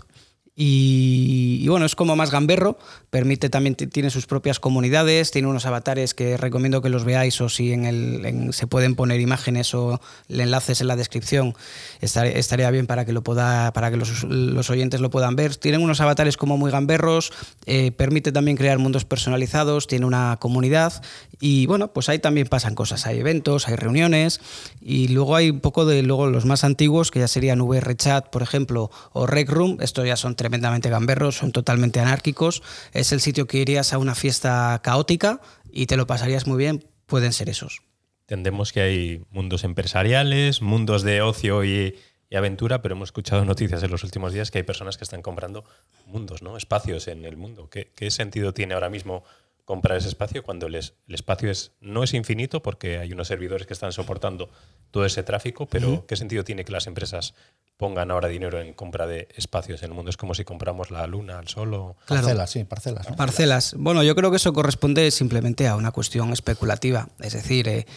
y, 0.57 1.67
bueno, 1.67 1.85
es 1.85 1.95
como 1.95 2.15
más 2.15 2.31
gamberro, 2.31 2.77
permite 3.09 3.49
también, 3.49 3.75
tiene 3.75 4.09
sus 4.09 4.25
propias 4.25 4.57
comunidades, 4.57 5.31
tiene 5.31 5.49
unos 5.49 5.65
avatares 5.65 6.13
que 6.13 6.37
recomiendo 6.37 6.81
que 6.81 6.87
los 6.87 7.03
veáis 7.03 7.41
o 7.41 7.49
si 7.49 7.73
en 7.73 7.85
el, 7.85 8.53
se 8.53 8.65
pueden 8.65 8.95
poner 8.95 9.19
imágenes 9.19 9.73
o 9.73 9.99
enlaces 10.29 10.79
en 10.79 10.87
la 10.87 10.95
descripción, 10.95 11.55
estaría 11.99 12.71
bien 12.71 12.87
para 12.87 13.03
que, 13.03 13.11
lo 13.11 13.21
pueda, 13.21 13.73
para 13.73 13.91
que 13.91 13.97
los, 13.97 14.69
oyentes 14.69 15.01
lo 15.01 15.09
puedan 15.09 15.35
ver. 15.35 15.57
Tienen 15.57 15.81
unos 15.81 15.99
avatares 15.99 16.37
como 16.37 16.57
muy 16.57 16.71
gamberros, 16.71 17.33
eh, 17.65 17.91
permite 17.91 18.31
también 18.31 18.55
crear 18.55 18.79
mundos 18.79 19.03
personalizados, 19.03 19.87
tiene 19.87 20.05
una 20.05 20.37
comunidad 20.39 21.03
y 21.41 21.65
bueno, 21.65 21.91
pues 21.91 22.07
ahí 22.07 22.19
también 22.19 22.47
pasan 22.47 22.75
cosas, 22.75 23.05
hay 23.05 23.19
eventos, 23.19 23.67
hay 23.67 23.75
reuniones 23.75 24.39
y 24.79 25.09
luego 25.09 25.35
hay 25.35 25.49
un 25.49 25.59
poco 25.59 25.85
de 25.85 26.01
luego 26.01 26.27
los 26.27 26.45
más 26.45 26.63
antiguos 26.63 27.11
que 27.11 27.19
ya 27.19 27.27
serían 27.27 27.59
VRChat, 27.59 28.29
por 28.29 28.41
ejemplo, 28.41 28.89
o 29.11 29.27
Rec 29.27 29.49
Room, 29.49 29.79
estos 29.81 30.05
ya 30.05 30.15
son 30.15 30.35
tremendamente 30.45 30.91
gamberros, 30.91 31.37
son 31.37 31.51
totalmente 31.51 31.99
anárquicos, 31.99 32.61
es 32.93 33.11
el 33.11 33.19
sitio 33.19 33.47
que 33.47 33.57
irías 33.57 33.93
a 33.93 33.97
una 33.97 34.13
fiesta 34.13 34.79
caótica 34.83 35.41
y 35.71 35.87
te 35.87 35.97
lo 35.97 36.05
pasarías 36.05 36.45
muy 36.45 36.59
bien, 36.59 36.85
pueden 37.07 37.33
ser 37.33 37.49
esos. 37.49 37.81
Entendemos 38.21 38.71
que 38.71 38.81
hay 38.81 39.25
mundos 39.31 39.63
empresariales, 39.63 40.61
mundos 40.61 41.01
de 41.01 41.23
ocio 41.23 41.63
y, 41.63 41.95
aventura, 42.35 42.81
pero 42.81 42.95
hemos 42.95 43.07
escuchado 43.07 43.45
noticias 43.45 43.81
en 43.81 43.91
los 43.91 44.03
últimos 44.03 44.33
días 44.33 44.51
que 44.51 44.57
hay 44.57 44.63
personas 44.65 44.97
que 44.97 45.05
están 45.05 45.21
comprando 45.21 45.63
mundos, 46.05 46.41
¿no? 46.41 46.57
espacios 46.57 47.07
en 47.07 47.23
el 47.23 47.37
mundo. 47.37 47.69
¿Qué, 47.69 47.93
qué 47.95 48.11
sentido 48.11 48.53
tiene 48.53 48.73
ahora 48.73 48.89
mismo 48.89 49.23
comprar 49.65 49.97
ese 49.97 50.07
espacio 50.07 50.43
cuando 50.43 50.67
el, 50.67 50.75
espacio 50.75 51.49
es, 51.49 51.71
no 51.81 52.03
es 52.03 52.13
infinito 52.13 52.61
porque 52.61 52.99
hay 52.99 53.11
unos 53.11 53.27
servidores 53.27 53.65
que 53.65 53.73
están 53.73 53.91
soportando 53.91 54.49
todo 54.91 55.05
ese 55.05 55.23
tráfico, 55.23 55.67
pero 55.67 56.05
¿qué 56.07 56.15
sentido 56.15 56.43
tiene 56.43 56.63
que 56.63 56.71
las 56.71 56.85
empresas 56.87 57.33
pongan 57.75 58.11
ahora 58.11 58.27
dinero 58.27 58.61
en 58.61 58.73
compra 58.73 59.07
de 59.07 59.27
espacios 59.35 59.81
en 59.81 59.89
el 59.89 59.95
mundo? 59.95 60.11
Es 60.11 60.17
como 60.17 60.35
si 60.35 60.45
compramos 60.45 60.91
la 60.91 61.05
luna, 61.07 61.39
el 61.39 61.47
sol 61.47 61.73
o... 61.73 61.97
Parcelas, 62.07 62.51
sí, 62.51 62.63
parcelas. 62.63 63.07
Parcelas. 63.17 63.75
Bueno, 63.77 64.03
yo 64.03 64.15
creo 64.15 64.29
que 64.29 64.37
eso 64.37 64.53
corresponde 64.53 65.09
simplemente 65.09 65.67
a 65.67 65.75
una 65.75 65.91
cuestión 65.91 66.31
especulativa. 66.31 67.09
Es 67.19 67.33
decir, 67.33 67.67
eh, 67.67 67.87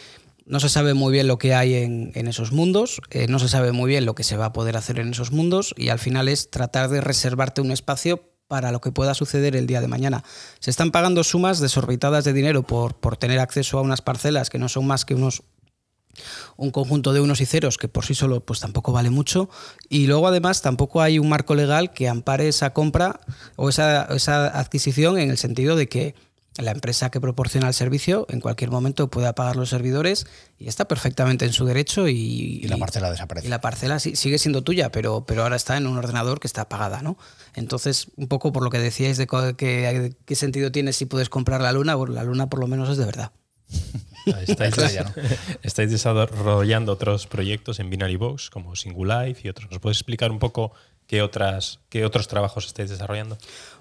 no 0.47 0.61
se 0.61 0.71
sabe 0.71 0.95
muy 0.95 1.13
bien 1.13 1.29
lo 1.29 1.39
que 1.39 1.55
hay 1.55 1.75
en, 1.75 2.13
esos 2.27 2.51
mundos, 2.51 3.03
eh, 3.11 3.27
no 3.29 3.39
se 3.39 3.49
sabe 3.49 3.73
muy 3.73 3.89
bien 3.89 4.07
lo 4.07 4.15
que 4.15 4.25
se 4.25 4.39
va 4.39 4.47
a 4.47 4.53
poder 4.55 4.79
hacer 4.79 4.99
en 4.99 5.11
esos 5.11 5.31
mundos 5.31 5.75
y 5.77 5.91
al 5.91 5.99
final 5.99 6.29
es 6.29 6.51
tratar 6.51 6.89
de 6.89 7.03
reservarte 7.03 7.61
un 7.61 7.71
espacio 7.71 8.23
para 8.49 8.73
lo 8.73 8.81
que 8.81 8.91
pueda 8.91 9.15
suceder 9.15 9.55
el 9.55 9.67
día 9.67 9.81
de 9.81 9.89
mañana. 9.89 10.25
Se 10.59 10.71
están 10.71 10.91
pagando 10.91 11.23
sumas 11.23 11.61
desorbitadas 11.61 12.25
de 12.25 12.33
dinero 12.33 12.63
por, 12.63 12.95
por 12.95 13.17
tener 13.17 13.39
acceso 13.39 13.79
a 13.79 13.83
unas 13.83 14.01
parcelas 14.03 14.51
que 14.51 14.59
no 14.59 14.69
son 14.69 14.87
más 14.87 15.05
que 15.05 15.15
unos 15.15 15.43
un 16.57 16.73
conjunto 16.73 17.13
de 17.13 17.21
unos 17.21 17.41
y 17.41 17.47
ceros 17.47 17.79
que 17.79 17.87
por 17.87 18.05
sí 18.05 18.13
solo 18.13 18.41
pues 18.41 18.59
tampoco 18.59 18.91
vale 18.91 19.09
mucho 19.09 19.49
y 19.89 20.09
luego 20.09 20.27
además 20.27 20.63
tampoco 20.63 21.01
hay 21.01 21.21
un 21.21 21.29
marco 21.29 21.55
legal 21.55 21.93
que 21.93 22.09
ampare 22.09 22.49
esa 22.49 22.73
compra 22.73 23.21
o 23.55 23.69
esa, 23.69 24.05
esa 24.07 24.59
adquisición 24.59 25.19
en 25.19 25.31
el 25.31 25.39
sentido 25.39 25.77
de 25.77 25.89
que 25.89 26.17
la 26.59 26.73
empresa 26.73 27.11
que 27.11 27.21
proporciona 27.21 27.69
el 27.69 27.75
servicio 27.75 28.27
en 28.31 28.41
cualquier 28.41 28.71
momento 28.71 29.09
puede 29.09 29.29
apagar 29.29 29.57
los 29.57 29.71
servidores 29.71 30.27
y 30.59 30.69
está 30.69 30.87
perfectamente 30.89 31.45
en 31.45 31.53
su 31.53 31.65
derecho 31.65 32.09
y, 32.09 32.61
y 32.63 32.69
la 32.69 32.77
parcela 32.77 33.11
desaparece. 33.11 33.47
Y 33.47 33.51
la 33.51 33.61
parcela 33.61 33.99
sigue 34.01 34.39
siendo 34.39 34.63
tuya, 34.63 34.91
pero, 34.91 35.25
pero 35.25 35.45
ahora 35.45 35.57
está 35.57 35.77
en 35.77 35.87
un 35.87 35.97
ordenador 35.97 36.41
que 36.41 36.47
está 36.47 36.63
apagada, 36.63 37.01
¿no? 37.03 37.17
Entonces, 37.55 38.09
un 38.17 38.29
poco 38.29 38.53
por 38.53 38.63
lo 38.63 38.71
que 38.71 38.79
decíais 38.79 39.17
de 39.17 39.27
que, 39.57 40.15
qué 40.25 40.35
sentido 40.35 40.73
tiene 40.73 40.93
si 40.93 41.07
puedes 41.07 41.29
comprar 41.29 41.61
la 41.61 41.73
luna, 41.73 41.97
la 42.09 42.25
luna 42.25 42.49
por 42.49 42.61
lo 42.61 42.67
menos 42.67 42.89
es 42.89 42.97
de 42.97 43.05
verdad. 43.05 43.33
Estáis, 44.47 44.75
estáis, 45.63 45.91
desarrollando 45.91 46.93
otros 46.93 47.27
proyectos 47.27 47.81
en 47.81 47.89
Binary 47.89 48.17
Box 48.17 48.51
como 48.51 48.77
Singulife 48.77 49.41
y 49.43 49.49
otros. 49.49 49.71
¿Nos 49.71 49.81
puedes 49.81 49.99
explicar 49.99 50.31
un 50.31 50.39
poco 50.39 50.73
qué, 51.07 51.23
otras, 51.23 51.81
qué 51.89 52.05
otros 52.05 52.29
trabajos 52.29 52.67
estáis 52.67 52.91
desarrollando? 52.91 53.39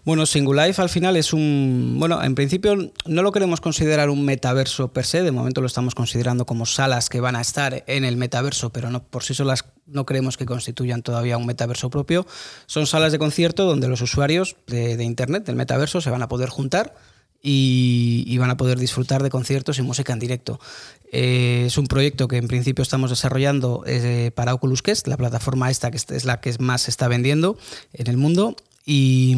Bueno, 0.07 0.25
Singulife 0.25 0.81
al 0.81 0.87
final 0.87 1.17
es 1.17 1.33
un. 1.33 1.97
Bueno, 1.99 2.23
en 2.23 2.33
principio 2.33 2.77
no 3.05 3.23
lo 3.23 3.33
queremos 3.33 3.59
considerar 3.59 4.09
un 4.09 4.23
metaverso 4.23 4.93
per 4.93 5.05
se, 5.05 5.21
de 5.21 5.33
momento 5.33 5.59
lo 5.59 5.67
estamos 5.67 5.95
considerando 5.95 6.45
como 6.45 6.65
salas 6.65 7.09
que 7.09 7.19
van 7.19 7.35
a 7.35 7.41
estar 7.41 7.83
en 7.87 8.05
el 8.05 8.15
metaverso, 8.15 8.69
pero 8.69 8.89
no 8.89 9.03
por 9.03 9.25
sí 9.25 9.33
solas 9.33 9.65
no 9.85 10.05
creemos 10.05 10.37
que 10.37 10.45
constituyan 10.45 11.01
todavía 11.01 11.35
un 11.35 11.45
metaverso 11.45 11.89
propio. 11.89 12.25
Son 12.67 12.87
salas 12.87 13.11
de 13.11 13.19
concierto 13.19 13.65
donde 13.65 13.89
los 13.89 13.99
usuarios 13.99 14.55
de, 14.67 15.03
Internet, 15.03 15.45
del 15.45 15.57
metaverso, 15.57 15.99
se 15.99 16.09
van 16.09 16.21
a 16.21 16.29
poder 16.29 16.47
juntar. 16.47 16.95
Y, 17.49 18.35
van 18.39 18.49
a 18.49 18.57
poder 18.57 18.79
disfrutar 18.79 19.23
de 19.23 19.29
conciertos 19.29 19.77
y 19.77 19.81
música 19.81 20.11
en 20.11 20.19
directo. 20.19 20.59
Eh, 21.11 21.65
es 21.67 21.77
un 21.77 21.87
proyecto 21.87 22.27
que 22.27 22.37
en 22.37 22.47
principio 22.47 22.81
estamos 22.81 23.09
desarrollando 23.09 23.83
eh, 23.85 24.31
para 24.33 24.53
Oculus 24.53 24.81
Quest, 24.81 25.07
la 25.07 25.17
plataforma 25.17 25.69
esta 25.69 25.91
que 25.91 25.97
es 25.97 26.25
la 26.25 26.39
que 26.39 26.53
más 26.59 26.83
se 26.83 26.91
está 26.91 27.07
vendiendo 27.07 27.57
en 27.93 28.07
el 28.07 28.17
mundo 28.17 28.55
Y, 28.89 29.35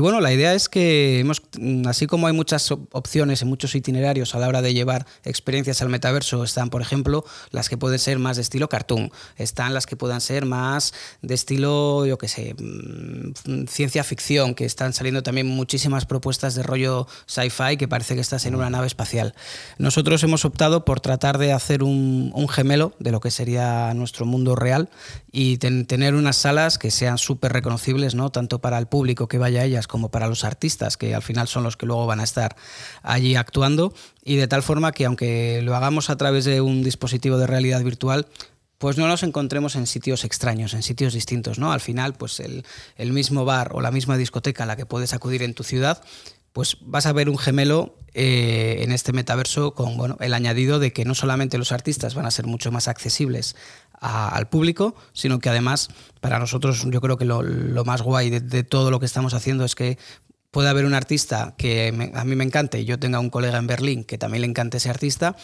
bueno, 0.00 0.20
la 0.20 0.32
idea 0.32 0.52
es 0.52 0.68
que 0.68 1.20
hemos, 1.20 1.42
así 1.86 2.08
como 2.08 2.26
hay 2.26 2.32
muchas 2.32 2.72
opciones 2.90 3.40
y 3.40 3.44
muchos 3.44 3.76
itinerarios 3.76 4.34
a 4.34 4.40
la 4.40 4.48
hora 4.48 4.62
de 4.62 4.74
llevar 4.74 5.06
experiencias 5.22 5.80
al 5.80 5.90
metaverso, 5.90 6.42
están, 6.42 6.70
por 6.70 6.82
ejemplo, 6.82 7.24
las 7.52 7.68
que 7.68 7.76
pueden 7.76 8.00
ser 8.00 8.18
más 8.18 8.34
de 8.34 8.42
estilo 8.42 8.68
cartoon, 8.68 9.12
están 9.36 9.74
las 9.74 9.86
que 9.86 9.94
puedan 9.94 10.20
ser 10.20 10.44
más 10.44 10.92
de 11.22 11.34
estilo, 11.34 12.04
yo 12.04 12.18
qué 12.18 12.26
sé, 12.26 12.56
mm, 12.58 13.66
ciencia 13.68 14.02
ficción, 14.02 14.56
que 14.56 14.64
están 14.64 14.92
saliendo 14.92 15.22
también 15.22 15.46
muchísimas 15.46 16.04
propuestas 16.04 16.56
de 16.56 16.64
rollo 16.64 17.06
sci-fi 17.26 17.76
que 17.76 17.86
parece 17.86 18.16
que 18.16 18.22
estás 18.22 18.44
en 18.44 18.56
una 18.56 18.70
nave 18.70 18.88
espacial. 18.88 19.36
Nosotros 19.78 20.20
hemos 20.24 20.44
optado 20.44 20.84
por 20.84 20.98
tratar 20.98 21.38
de 21.38 21.52
hacer 21.52 21.84
un, 21.84 22.32
gemelo 22.50 22.92
de 22.98 23.12
lo 23.12 23.20
que 23.20 23.30
sería 23.30 23.94
nuestro 23.94 24.26
mundo 24.26 24.56
real 24.56 24.90
y 25.30 25.58
tener 25.58 26.14
unas 26.14 26.36
salas 26.36 26.76
que 26.76 26.90
sean 26.90 27.18
súper 27.18 27.52
reconocibles, 27.52 28.16
¿no? 28.16 28.30
Tanto 28.30 28.63
para 28.64 28.78
el 28.78 28.86
público 28.86 29.28
que 29.28 29.36
vaya 29.36 29.60
a 29.60 29.64
ellas 29.66 29.86
como 29.86 30.08
para 30.08 30.26
los 30.26 30.42
artistas, 30.42 30.96
que 30.96 31.14
al 31.14 31.20
final 31.20 31.48
son 31.48 31.64
los 31.64 31.76
que 31.76 31.84
luego 31.84 32.06
van 32.06 32.20
a 32.20 32.24
estar 32.24 32.56
allí 33.02 33.36
actuando, 33.36 33.92
y 34.24 34.36
de 34.36 34.48
tal 34.48 34.62
forma 34.62 34.92
que 34.92 35.04
aunque 35.04 35.60
lo 35.62 35.76
hagamos 35.76 36.08
a 36.08 36.16
través 36.16 36.46
de 36.46 36.62
un 36.62 36.82
dispositivo 36.82 37.36
de 37.36 37.46
realidad 37.46 37.82
virtual, 37.82 38.26
pues 38.78 38.96
no 38.96 39.06
nos 39.06 39.22
encontremos 39.22 39.76
en 39.76 39.86
sitios 39.86 40.24
extraños, 40.24 40.72
en 40.72 40.82
sitios 40.82 41.12
distintos, 41.12 41.58
¿no? 41.58 41.72
Al 41.72 41.80
final, 41.80 42.14
pues 42.14 42.40
el, 42.40 42.64
el, 42.96 43.12
mismo 43.12 43.44
bar 43.44 43.72
o 43.74 43.82
la 43.82 43.90
misma 43.90 44.16
discoteca 44.16 44.62
a 44.62 44.66
la 44.66 44.76
que 44.76 44.86
puedes 44.86 45.12
acudir 45.12 45.42
en 45.42 45.52
tu 45.52 45.62
ciudad, 45.62 46.02
pues 46.54 46.76
vas 46.82 47.04
a 47.06 47.12
ver 47.12 47.28
un 47.28 47.36
gemelo 47.36 47.96
eh, 48.14 48.76
en 48.82 48.92
este 48.92 49.12
metaverso 49.12 49.74
con 49.74 49.96
bueno, 49.96 50.16
el 50.20 50.34
añadido 50.34 50.78
de 50.78 50.92
que 50.92 51.04
no 51.04 51.16
solamente 51.16 51.58
los 51.58 51.72
artistas 51.72 52.14
van 52.14 52.26
a 52.26 52.30
ser 52.30 52.46
mucho 52.46 52.70
más 52.70 52.86
accesibles 52.86 53.56
al 54.00 54.48
público, 54.48 54.94
sino 55.14 55.40
que 55.40 55.48
además 55.48 55.88
para 56.20 56.38
nosotros 56.38 56.86
yo 56.88 57.00
creo 57.00 57.16
que 57.16 57.24
lo, 57.24 57.84
más 57.84 58.02
guay 58.02 58.30
de, 58.30 58.62
todo 58.62 58.92
lo 58.92 59.00
que 59.00 59.06
estamos 59.06 59.34
haciendo 59.34 59.64
es 59.64 59.74
que 59.74 59.98
puede 60.52 60.68
haber 60.68 60.84
un 60.84 60.94
artista 60.94 61.54
que 61.58 62.12
a 62.14 62.24
mí 62.24 62.36
me 62.36 62.44
encante 62.44 62.80
y 62.80 62.84
yo 62.84 63.00
tenga 63.00 63.18
un 63.18 63.30
colega 63.30 63.58
en 63.58 63.66
Berlín 63.66 64.04
que 64.04 64.16
también 64.16 64.42
le 64.42 64.46
encante 64.46 64.76
ese 64.76 64.90
artista 64.90 65.34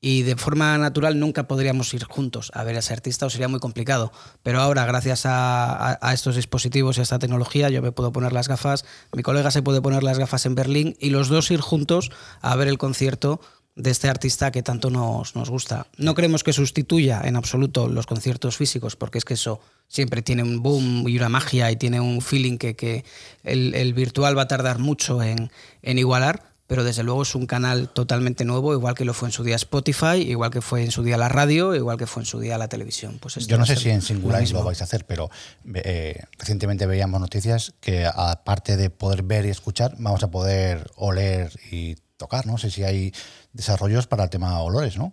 y 0.00 0.22
de 0.22 0.36
forma 0.36 0.76
natural 0.78 1.18
nunca 1.18 1.46
podríamos 1.46 1.92
ir 1.92 2.04
juntos 2.04 2.50
a 2.54 2.64
ver 2.64 2.76
a 2.76 2.78
ese 2.78 2.92
artista 2.92 3.26
o 3.26 3.30
sería 3.30 3.48
muy 3.48 3.60
complicado. 3.60 4.12
Pero 4.42 4.60
ahora, 4.60 4.86
gracias 4.86 5.22
a, 5.24 5.98
estos 6.12 6.36
dispositivos 6.36 6.96
y 6.96 7.00
a 7.00 7.02
esta 7.02 7.18
tecnología, 7.18 7.68
yo 7.68 7.82
me 7.82 7.92
puedo 7.92 8.12
poner 8.12 8.32
las 8.32 8.48
gafas, 8.48 8.84
mi 9.12 9.22
colega 9.22 9.50
se 9.50 9.62
puede 9.62 9.82
poner 9.82 10.02
las 10.02 10.18
gafas 10.18 10.46
en 10.46 10.54
Berlín 10.54 10.96
y 10.98 11.10
los 11.10 11.28
dos 11.28 11.50
ir 11.50 11.60
juntos 11.60 12.10
a 12.40 12.56
ver 12.56 12.68
el 12.68 12.78
concierto 12.78 13.40
de 13.76 13.90
este 13.90 14.08
artista 14.08 14.50
que 14.50 14.62
tanto 14.62 14.90
nos, 14.90 15.32
gusta. 15.32 15.86
No 15.96 16.14
creemos 16.14 16.44
que 16.44 16.52
sustituya 16.52 17.20
en 17.24 17.36
absoluto 17.36 17.88
los 17.88 18.06
conciertos 18.06 18.56
físicos, 18.56 18.96
porque 18.96 19.18
es 19.18 19.24
que 19.24 19.34
eso 19.34 19.60
siempre 19.86 20.22
tiene 20.22 20.42
un 20.42 20.62
boom 20.62 21.08
y 21.08 21.16
una 21.16 21.28
magia 21.28 21.70
y 21.70 21.76
tiene 21.76 22.00
un 22.00 22.20
feeling 22.20 22.58
que, 22.58 23.04
el, 23.44 23.94
virtual 23.94 24.36
va 24.36 24.42
a 24.42 24.48
tardar 24.48 24.78
mucho 24.78 25.22
en 25.22 25.50
igualar, 25.82 26.49
pero 26.70 26.84
desde 26.84 27.02
luego 27.02 27.22
es 27.22 27.34
un 27.34 27.46
canal 27.46 27.88
totalmente 27.88 28.44
nuevo, 28.44 28.72
igual 28.72 28.94
que 28.94 29.04
lo 29.04 29.12
fue 29.12 29.26
en 29.26 29.32
su 29.32 29.42
día 29.42 29.56
Spotify, 29.56 30.18
igual 30.18 30.52
que 30.52 30.60
fue 30.60 30.84
en 30.84 30.92
su 30.92 31.02
día 31.02 31.16
la 31.16 31.28
radio, 31.28 31.74
igual 31.74 31.98
que 31.98 32.06
fue 32.06 32.22
en 32.22 32.26
su 32.26 32.38
día 32.38 32.58
la 32.58 32.68
televisión. 32.68 33.18
Pues 33.20 33.44
Yo 33.48 33.58
no 33.58 33.66
sé 33.66 33.74
si 33.74 33.90
en 33.90 34.00
Singular 34.00 34.48
lo, 34.52 34.62
vais 34.62 34.80
a 34.80 34.84
hacer, 34.84 35.04
pero 35.04 35.30
eh, 35.74 36.22
recientemente 36.38 36.86
veíamos 36.86 37.20
noticias 37.20 37.74
que 37.80 38.06
aparte 38.06 38.76
de 38.76 38.88
poder 38.88 39.24
ver 39.24 39.46
y 39.46 39.48
escuchar, 39.48 39.96
vamos 39.98 40.22
a 40.22 40.30
poder 40.30 40.88
oler 40.94 41.52
y 41.72 41.96
tocar, 42.16 42.46
¿no? 42.46 42.56
sé 42.56 42.70
si 42.70 42.84
hay 42.84 43.12
desarrollos 43.52 44.06
para 44.06 44.22
el 44.22 44.30
tema 44.30 44.60
olores, 44.60 44.96
¿no? 44.96 45.12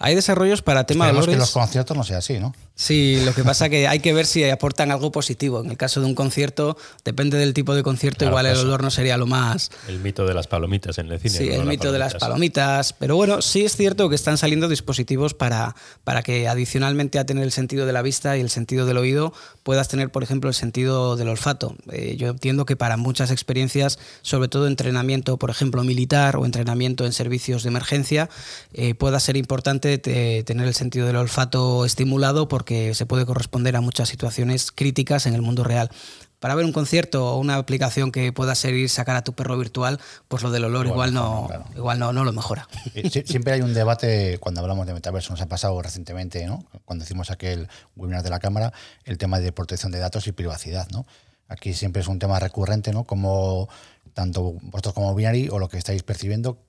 Hay 0.00 0.16
desarrollos 0.16 0.60
para 0.60 0.86
tema 0.86 1.08
olores. 1.10 1.28
que 1.28 1.36
los 1.36 1.52
conciertos 1.52 1.96
no 1.96 2.02
sea 2.02 2.18
así, 2.18 2.40
¿no? 2.40 2.52
Sí, 2.80 3.20
lo 3.26 3.34
que 3.34 3.44
pasa 3.44 3.68
que 3.68 3.86
hay 3.86 4.00
que 4.00 4.14
ver 4.14 4.24
si 4.24 4.42
aportan 4.48 4.90
algo 4.90 5.12
positivo. 5.12 5.60
En 5.60 5.70
el 5.70 5.76
caso 5.76 6.00
de 6.00 6.06
un 6.06 6.14
concierto, 6.14 6.78
depende 7.04 7.36
del 7.36 7.52
tipo 7.52 7.74
de 7.74 7.82
concierto, 7.82 8.24
igual 8.24 8.46
el 8.46 8.56
olor 8.56 8.82
no 8.82 8.90
sería 8.90 9.18
lo 9.18 9.26
más. 9.26 9.70
El 9.86 10.00
mito 10.00 10.24
de 10.24 10.32
las 10.32 10.46
palomitas 10.46 10.96
en 10.96 11.12
el 11.12 11.20
cine. 11.20 11.36
Sí, 11.36 11.50
el 11.50 11.66
mito 11.66 11.92
de 11.92 11.98
las 11.98 12.14
palomitas. 12.14 12.94
Pero 12.94 13.16
bueno, 13.16 13.42
sí 13.42 13.66
es 13.66 13.76
cierto 13.76 14.08
que 14.08 14.14
están 14.14 14.38
saliendo 14.38 14.66
dispositivos 14.66 15.34
para, 15.34 15.76
para 16.04 16.22
que 16.22 16.48
adicionalmente 16.48 17.18
a 17.18 17.26
tener 17.26 17.44
el 17.44 17.52
sentido 17.52 17.84
de 17.84 17.92
la 17.92 18.00
vista 18.00 18.38
y 18.38 18.40
el 18.40 18.48
sentido 18.48 18.86
del 18.86 18.96
oído, 18.96 19.34
puedas 19.62 19.88
tener, 19.88 20.10
por 20.10 20.22
ejemplo, 20.22 20.48
el 20.48 20.54
sentido 20.54 21.16
del 21.16 21.28
olfato. 21.28 21.76
Eh, 21.92 22.16
yo 22.16 22.28
entiendo 22.28 22.64
que 22.64 22.76
para 22.76 22.96
muchas 22.96 23.30
experiencias, 23.30 23.98
sobre 24.22 24.48
todo 24.48 24.66
entrenamiento, 24.66 25.36
por 25.36 25.50
ejemplo, 25.50 25.84
militar 25.84 26.36
o 26.36 26.46
entrenamiento 26.46 27.04
en 27.04 27.12
servicios 27.12 27.62
de 27.62 27.68
emergencia, 27.68 28.30
eh, 28.72 28.94
pueda 28.94 29.20
ser 29.20 29.36
importante 29.36 29.98
tener 29.98 30.66
el 30.66 30.74
sentido 30.74 31.06
del 31.06 31.16
olfato 31.16 31.84
estimulado 31.84 32.48
porque 32.48 32.69
que 32.70 32.94
se 32.94 33.04
puede 33.04 33.26
corresponder 33.26 33.74
a 33.74 33.80
muchas 33.80 34.08
situaciones 34.08 34.70
críticas 34.70 35.26
en 35.26 35.34
el 35.34 35.42
mundo 35.42 35.64
real. 35.64 35.90
Para 36.38 36.54
ver 36.54 36.64
un 36.64 36.72
concierto 36.72 37.34
o 37.34 37.40
una 37.40 37.56
aplicación 37.56 38.12
que 38.12 38.32
pueda 38.32 38.54
servir 38.54 38.88
sacar 38.88 39.16
a 39.16 39.24
tu 39.24 39.32
perro 39.32 39.58
virtual, 39.58 39.98
pues 40.28 40.44
lo 40.44 40.52
del 40.52 40.62
olor 40.62 40.86
igual, 40.86 41.12
no, 41.12 41.48
igual 41.74 41.98
no, 41.98 42.12
no 42.12 42.22
lo 42.22 42.32
mejora. 42.32 42.68
Siempre 43.24 43.54
hay 43.54 43.62
un 43.62 43.74
debate 43.74 44.38
cuando 44.38 44.60
hablamos 44.60 44.86
de 44.86 44.94
metaverso, 44.94 45.32
nos 45.32 45.40
ha 45.40 45.48
pasado 45.48 45.82
recientemente, 45.82 46.46
¿no? 46.46 46.64
cuando 46.84 47.04
hicimos 47.04 47.32
aquel 47.32 47.66
webinar 47.96 48.22
de 48.22 48.30
la 48.30 48.38
Cámara, 48.38 48.72
el 49.02 49.18
tema 49.18 49.40
de 49.40 49.50
protección 49.50 49.90
de 49.90 49.98
datos 49.98 50.28
y 50.28 50.32
privacidad. 50.32 50.86
¿no? 50.92 51.06
Aquí 51.48 51.74
siempre 51.74 52.02
es 52.02 52.06
un 52.06 52.20
tema 52.20 52.38
recurrente, 52.38 52.92
¿no? 52.92 53.02
como 53.02 53.68
tanto 54.14 54.52
vosotros 54.62 54.94
como 54.94 55.12
Binary 55.16 55.48
o 55.48 55.58
lo 55.58 55.68
que 55.68 55.76
estáis 55.76 56.04
percibiendo, 56.04 56.62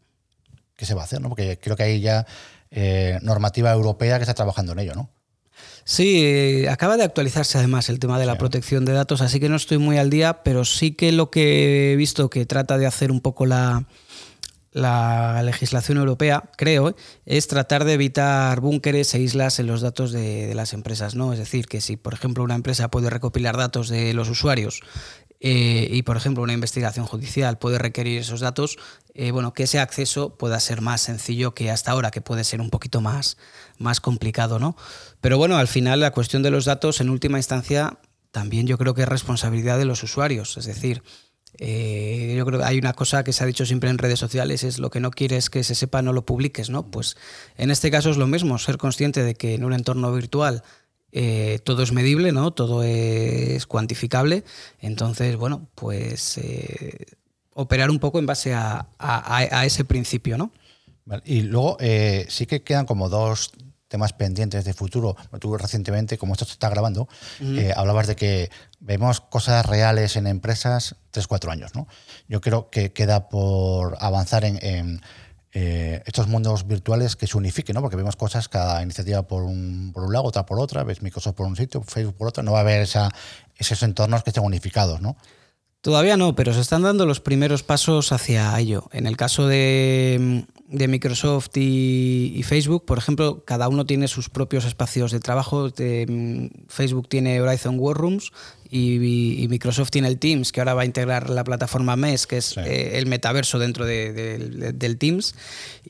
¿qué 0.76 0.88
se 0.88 0.96
va 0.96 1.02
a 1.02 1.06
hacer? 1.06 1.22
¿no? 1.22 1.30
Porque 1.30 1.60
creo 1.60 1.76
que 1.76 1.84
hay 1.84 2.02
ya 2.02 2.26
eh, 2.72 3.20
normativa 3.22 3.72
europea 3.72 4.18
que 4.18 4.24
está 4.24 4.34
trabajando 4.34 4.72
en 4.72 4.80
ello, 4.80 4.96
¿no? 4.96 5.12
Sí, 5.92 6.66
acaba 6.68 6.96
de 6.96 7.04
actualizarse 7.04 7.58
además 7.58 7.90
el 7.90 8.00
tema 8.00 8.18
de 8.18 8.26
la 8.26 8.38
protección 8.38 8.86
de 8.86 8.94
datos, 8.94 9.20
así 9.20 9.42
que 9.42 9.50
no 9.50 9.58
estoy 9.58 9.78
muy 9.78 9.98
al 9.98 10.10
día, 10.10 10.42
pero 10.42 10.64
sí 10.64 10.94
que 10.94 11.12
lo 11.12 11.30
que 11.30 11.92
he 11.92 11.96
visto 11.98 12.30
que 12.30 12.46
trata 12.46 12.78
de 12.78 12.86
hacer 12.86 13.12
un 13.12 13.20
poco 13.20 13.46
la, 13.46 13.84
la 14.72 15.44
legislación 15.44 15.98
europea, 15.98 16.50
creo, 16.56 16.96
es 17.26 17.48
tratar 17.48 17.84
de 17.84 17.94
evitar 17.94 18.62
búnkeres 18.62 19.14
e 19.14 19.20
islas 19.20 19.60
en 19.60 19.68
los 19.68 19.82
datos 19.82 20.12
de, 20.12 20.56
las 20.56 20.74
empresas. 20.74 21.16
¿no? 21.16 21.34
Es 21.34 21.40
decir, 21.40 21.68
que 21.68 21.82
si, 21.82 21.98
por 21.98 22.14
ejemplo, 22.14 22.44
una 22.44 22.56
empresa 22.56 22.90
puede 22.90 23.10
recopilar 23.10 23.58
datos 23.58 23.90
de 23.90 24.14
los 24.14 24.30
usuarios 24.30 24.82
eh, 25.44 25.88
y, 25.90 26.04
por 26.04 26.18
ejemplo, 26.18 26.44
una 26.44 26.54
investigación 26.54 27.08
judicial 27.08 27.58
puede 27.58 27.80
requerir 27.80 28.22
esos 28.22 28.42
datos, 28.42 28.78
eh, 29.16 29.32
bueno, 29.32 29.54
que 29.54 29.64
ese 29.64 29.80
acceso 29.80 30.38
pueda 30.38 30.60
ser 30.60 30.82
más 30.82 31.02
sencillo 31.02 31.56
que 31.56 31.72
hasta 31.72 31.92
ahora, 31.92 32.12
que 32.12 32.22
puede 32.22 32.44
ser 32.44 32.62
un 32.62 32.70
poquito 32.70 33.02
más, 33.02 33.38
más 33.80 34.00
complicado, 34.00 34.60
¿no? 34.60 34.78
Pero 35.20 35.40
bueno, 35.40 35.58
al 35.58 35.68
final 35.68 36.00
la 36.00 36.12
cuestión 36.12 36.44
de 36.44 36.52
los 36.52 36.66
datos, 36.66 37.02
en 37.02 37.10
última 37.10 37.40
instancia, 37.40 37.98
también 38.30 38.68
yo 38.68 38.78
creo 38.78 38.94
que 38.94 39.02
es 39.02 39.10
responsabilidad 39.10 39.80
de 39.80 39.86
los 39.86 40.04
usuarios. 40.04 40.58
Es 40.58 40.66
decir, 40.66 41.02
eh, 41.58 42.36
yo 42.38 42.46
creo 42.46 42.60
que 42.60 42.66
hay 42.66 42.78
una 42.78 42.94
cosa 42.94 43.24
que 43.24 43.34
se 43.34 43.44
ha 43.44 43.48
dicho 43.48 43.66
siempre 43.66 43.90
en 43.90 43.98
redes 43.98 44.20
sociales, 44.20 44.64
es 44.64 44.78
lo 44.78 44.92
que 44.92 45.00
no 45.00 45.10
quieres 45.10 45.50
que 45.50 45.64
se 45.64 45.74
sepa, 45.74 46.04
no 46.04 46.14
lo 46.14 46.24
publiques, 46.24 46.70
¿no? 46.70 46.90
Pues 46.90 47.18
en 47.58 47.72
este 47.72 47.90
caso 47.90 48.12
es 48.12 48.18
lo 48.18 48.28
mismo, 48.28 48.60
ser 48.60 48.78
consciente 48.78 49.24
de 49.24 49.34
que 49.34 49.56
en 49.56 49.66
un 49.66 49.74
entorno 49.74 50.14
virtual 50.14 50.64
eh, 51.12 51.60
todo 51.64 51.84
es 51.84 51.92
medible, 51.92 52.32
¿no? 52.32 52.52
Todo 52.52 52.84
es 52.84 53.66
cuantificable. 53.66 54.44
Entonces, 54.80 55.36
bueno, 55.36 55.68
pues 55.76 56.38
eh, 56.38 57.06
operar 57.54 57.90
un 57.90 58.00
poco 58.00 58.20
en 58.20 58.26
base 58.26 58.54
a, 58.54 58.88
ese 59.66 59.86
principio, 59.86 60.38
¿no? 60.38 60.52
Y 61.26 61.42
luego 61.42 61.78
sí 62.28 62.46
que 62.46 62.64
quedan 62.64 62.86
como 62.86 63.10
dos 63.10 63.52
temas 63.92 64.14
pendientes 64.14 64.64
de 64.64 64.74
futuro. 64.74 65.18
Tú 65.40 65.58
recientemente, 65.58 66.18
como 66.18 66.34
esto 66.34 66.46
se 66.46 66.54
está 66.54 66.70
grabando, 66.70 67.10
eh, 67.42 67.74
hablabas 67.76 68.08
de 68.08 68.16
que 68.16 68.50
vemos 68.80 69.20
cosas 69.20 69.66
reales 69.66 70.16
en 70.16 70.28
empresas 70.28 70.96
3-4 71.14 71.52
años. 71.52 71.76
¿no? 71.76 71.88
Yo 72.30 72.40
creo 72.40 72.70
que 72.70 72.94
queda 72.94 73.28
por 73.28 73.98
avanzar 74.00 74.46
en, 74.46 75.02
eh, 75.54 76.02
estos 76.06 76.28
mundos 76.28 76.66
virtuales 76.66 77.16
que 77.16 77.28
se 77.28 77.38
unifiquen, 77.38 77.74
¿no? 77.74 77.82
porque 77.82 77.98
vemos 77.98 78.16
cosas, 78.16 78.48
cada 78.48 78.82
iniciativa 78.84 79.24
por 79.24 79.44
un, 79.44 79.92
por 79.94 80.04
un 80.04 80.14
lado, 80.14 80.26
otra 80.26 80.46
por 80.46 80.60
otra, 80.60 80.84
ves 80.84 81.02
Microsoft 81.02 81.36
por 81.36 81.46
un 81.46 81.56
sitio, 81.56 81.82
Facebook 81.82 82.16
por 82.16 82.30
otro, 82.30 82.42
no 82.44 82.54
va 82.54 82.60
a 82.60 82.62
haber 82.62 82.82
esos 82.82 83.84
entornos 83.84 84.24
que 84.24 84.30
estén 84.30 84.44
unificados. 84.44 85.02
¿no? 85.02 85.18
Todavía 85.82 86.16
no, 86.16 86.36
pero 86.36 86.54
se 86.54 86.62
están 86.62 86.84
dando 86.84 87.06
los 87.06 87.20
primeros 87.20 87.64
pasos 87.64 88.12
hacia 88.12 88.58
ello. 88.60 88.88
En 88.94 89.08
el 89.08 89.18
caso 89.18 89.48
de, 89.48 90.46
de 90.72 90.88
Microsoft 90.88 91.50
y, 91.56 92.42
Facebook, 92.44 92.86
por 92.86 92.98
ejemplo, 92.98 93.44
cada 93.46 93.68
uno 93.68 93.86
tiene 93.86 94.08
sus 94.08 94.30
propios 94.30 94.66
espacios 94.66 95.12
de 95.12 95.20
trabajo. 95.20 95.68
Mm, 95.68 96.48
Facebook 96.68 97.10
tiene 97.10 97.42
Horizon 97.42 97.78
Workrooms 97.78 98.32
y, 98.70 99.48
Microsoft 99.50 99.92
tiene 99.92 100.08
el 100.08 100.18
Teams, 100.18 100.54
que 100.54 100.62
ahora 100.62 100.74
va 100.74 100.84
a 100.84 100.86
integrar 100.86 101.30
la 101.30 101.44
plataforma 101.44 101.98
MES, 101.98 102.26
que 102.26 102.38
es 102.38 102.56
eh, 102.56 102.98
el 102.98 103.06
metaverso 103.06 103.60
dentro 103.60 103.86
del 103.86 104.98
Teams. 104.98 105.36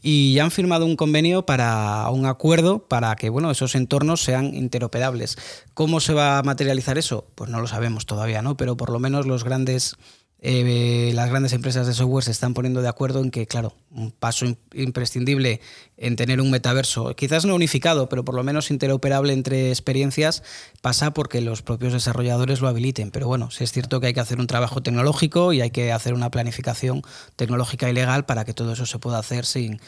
Y 0.02 0.34
ya 0.34 0.46
han 0.46 0.52
firmado 0.52 0.88
un 0.88 0.96
convenio 0.96 1.46
para 1.46 2.10
un 2.10 2.26
acuerdo 2.26 2.80
para 2.88 3.16
que 3.16 3.30
bueno, 3.30 3.52
esos 3.52 3.76
entornos 3.76 4.24
sean 4.24 4.56
interoperables. 4.56 5.38
¿Cómo 5.76 6.00
se 6.00 6.14
va 6.14 6.40
a 6.40 6.44
materializar 6.44 6.98
eso? 6.98 7.28
Pues 7.36 7.52
no 7.52 7.62
lo 7.62 7.68
sabemos 7.68 8.08
todavía, 8.08 8.42
¿no? 8.42 8.58
Pero 8.58 8.76
por 8.78 8.90
lo 8.90 8.98
menos 8.98 9.28
los 9.28 9.44
grandes 9.44 9.96
eh, 10.44 11.12
las 11.14 11.30
grandes 11.30 11.54
empresas 11.54 11.86
de 11.86 11.94
software 11.94 12.24
se 12.24 12.32
están 12.32 12.56
poniendo 12.56 12.82
de 12.82 12.88
acuerdo 12.88 13.22
en 13.22 13.30
que, 13.30 13.46
claro, 13.46 13.76
un 13.92 14.12
paso 14.12 14.48
imprescindible 14.74 15.62
en 15.98 16.16
tener 16.16 16.42
un 16.42 16.50
metaverso, 16.50 17.16
quizás 17.16 17.46
no 17.46 17.54
unificado, 17.54 18.10
pero 18.10 18.26
por 18.26 18.34
lo 18.34 18.44
menos 18.44 18.72
interoperable 18.72 19.34
entre 19.34 19.70
experiencias, 19.70 20.42
pasa 20.82 21.14
porque 21.14 21.42
los 21.42 21.62
propios 21.62 21.94
desarrolladores 21.94 22.60
lo 22.60 22.68
habiliten. 22.68 23.12
Pero 23.12 23.28
bueno, 23.28 23.52
sí 23.52 23.64
es 23.64 23.72
cierto 23.72 24.00
que 24.00 24.08
hay 24.08 24.14
que 24.16 24.20
hacer 24.20 24.40
un 24.40 24.48
trabajo 24.48 24.82
tecnológico 24.82 25.54
y 25.54 25.62
hay 25.62 25.70
que 25.70 25.92
hacer 25.92 26.16
una 26.16 26.32
planificación 26.32 27.04
tecnológica 27.36 27.88
y 27.88 27.94
legal 27.94 28.26
para 28.26 28.44
que 28.44 28.56
todo 28.56 28.74
eso 28.74 28.88
se 28.88 28.98
pueda 28.98 29.20
hacer 29.20 29.46
sin, 29.46 29.80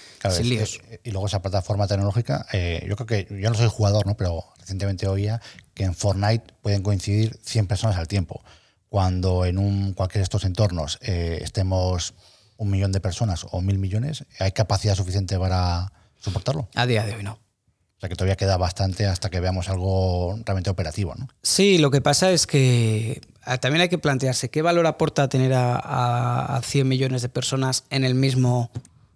líos. 0.44 0.82
y 1.04 1.10
luego 1.10 1.26
esa 1.26 1.42
plataforma 1.42 1.88
tecnológica, 1.88 2.46
eh, 2.54 2.86
yo 2.88 2.96
creo 2.96 3.08
que 3.08 3.42
yo 3.42 3.50
no 3.50 3.56
soy 3.56 3.70
jugador, 3.70 4.06
¿no? 4.06 4.16
pero 4.16 4.46
recientemente 4.60 5.08
oía 5.08 5.42
que 5.74 5.84
en 5.84 5.96
Fortnite 5.96 6.54
pueden 6.62 6.84
coincidir 6.84 7.40
100 7.42 7.66
personas 7.66 7.98
al 7.98 8.08
tiempo 8.08 8.44
cuando 8.94 9.44
en 9.46 9.58
un, 9.58 9.94
cualquiera 9.94 10.20
de 10.20 10.26
estos 10.26 10.44
entornos 10.44 11.00
eh, 11.02 11.40
estemos 11.42 12.14
un 12.58 12.70
millón 12.70 12.92
de 12.92 13.00
personas 13.00 13.44
o 13.50 13.60
mil 13.60 13.80
millones, 13.80 14.24
¿hay 14.38 14.52
capacidad 14.52 14.94
suficiente 14.94 15.40
para 15.40 15.92
soportarlo? 16.20 16.70
A 16.76 16.86
día 16.86 17.04
de 17.04 17.16
hoy 17.16 17.24
no. 17.24 17.32
O 17.32 18.00
sea 18.00 18.08
que 18.08 18.16
todavía 18.16 18.36
queda 18.36 18.56
bastante 18.58 19.08
hasta 19.08 19.32
que 19.32 19.40
veamos 19.40 19.68
algo 19.68 20.38
realmente 20.46 20.70
operativo, 20.70 21.16
¿no? 21.18 21.28
Sí, 21.42 21.80
lo 21.80 21.90
que 21.90 22.02
pasa 22.02 22.30
es 22.30 22.46
que 22.46 23.20
ah, 23.42 23.58
también 23.58 23.82
hay 23.82 23.90
que 23.90 23.98
plantearse 23.98 24.52
qué 24.52 24.62
valor 24.62 24.86
aporta 24.86 25.28
tener 25.28 25.56
a, 25.56 26.56
a 26.56 26.62
100 26.62 26.88
millones 26.88 27.24
de 27.24 27.30
personas 27.30 27.86
en 27.90 28.04
el 28.04 28.14
mismo 28.14 28.70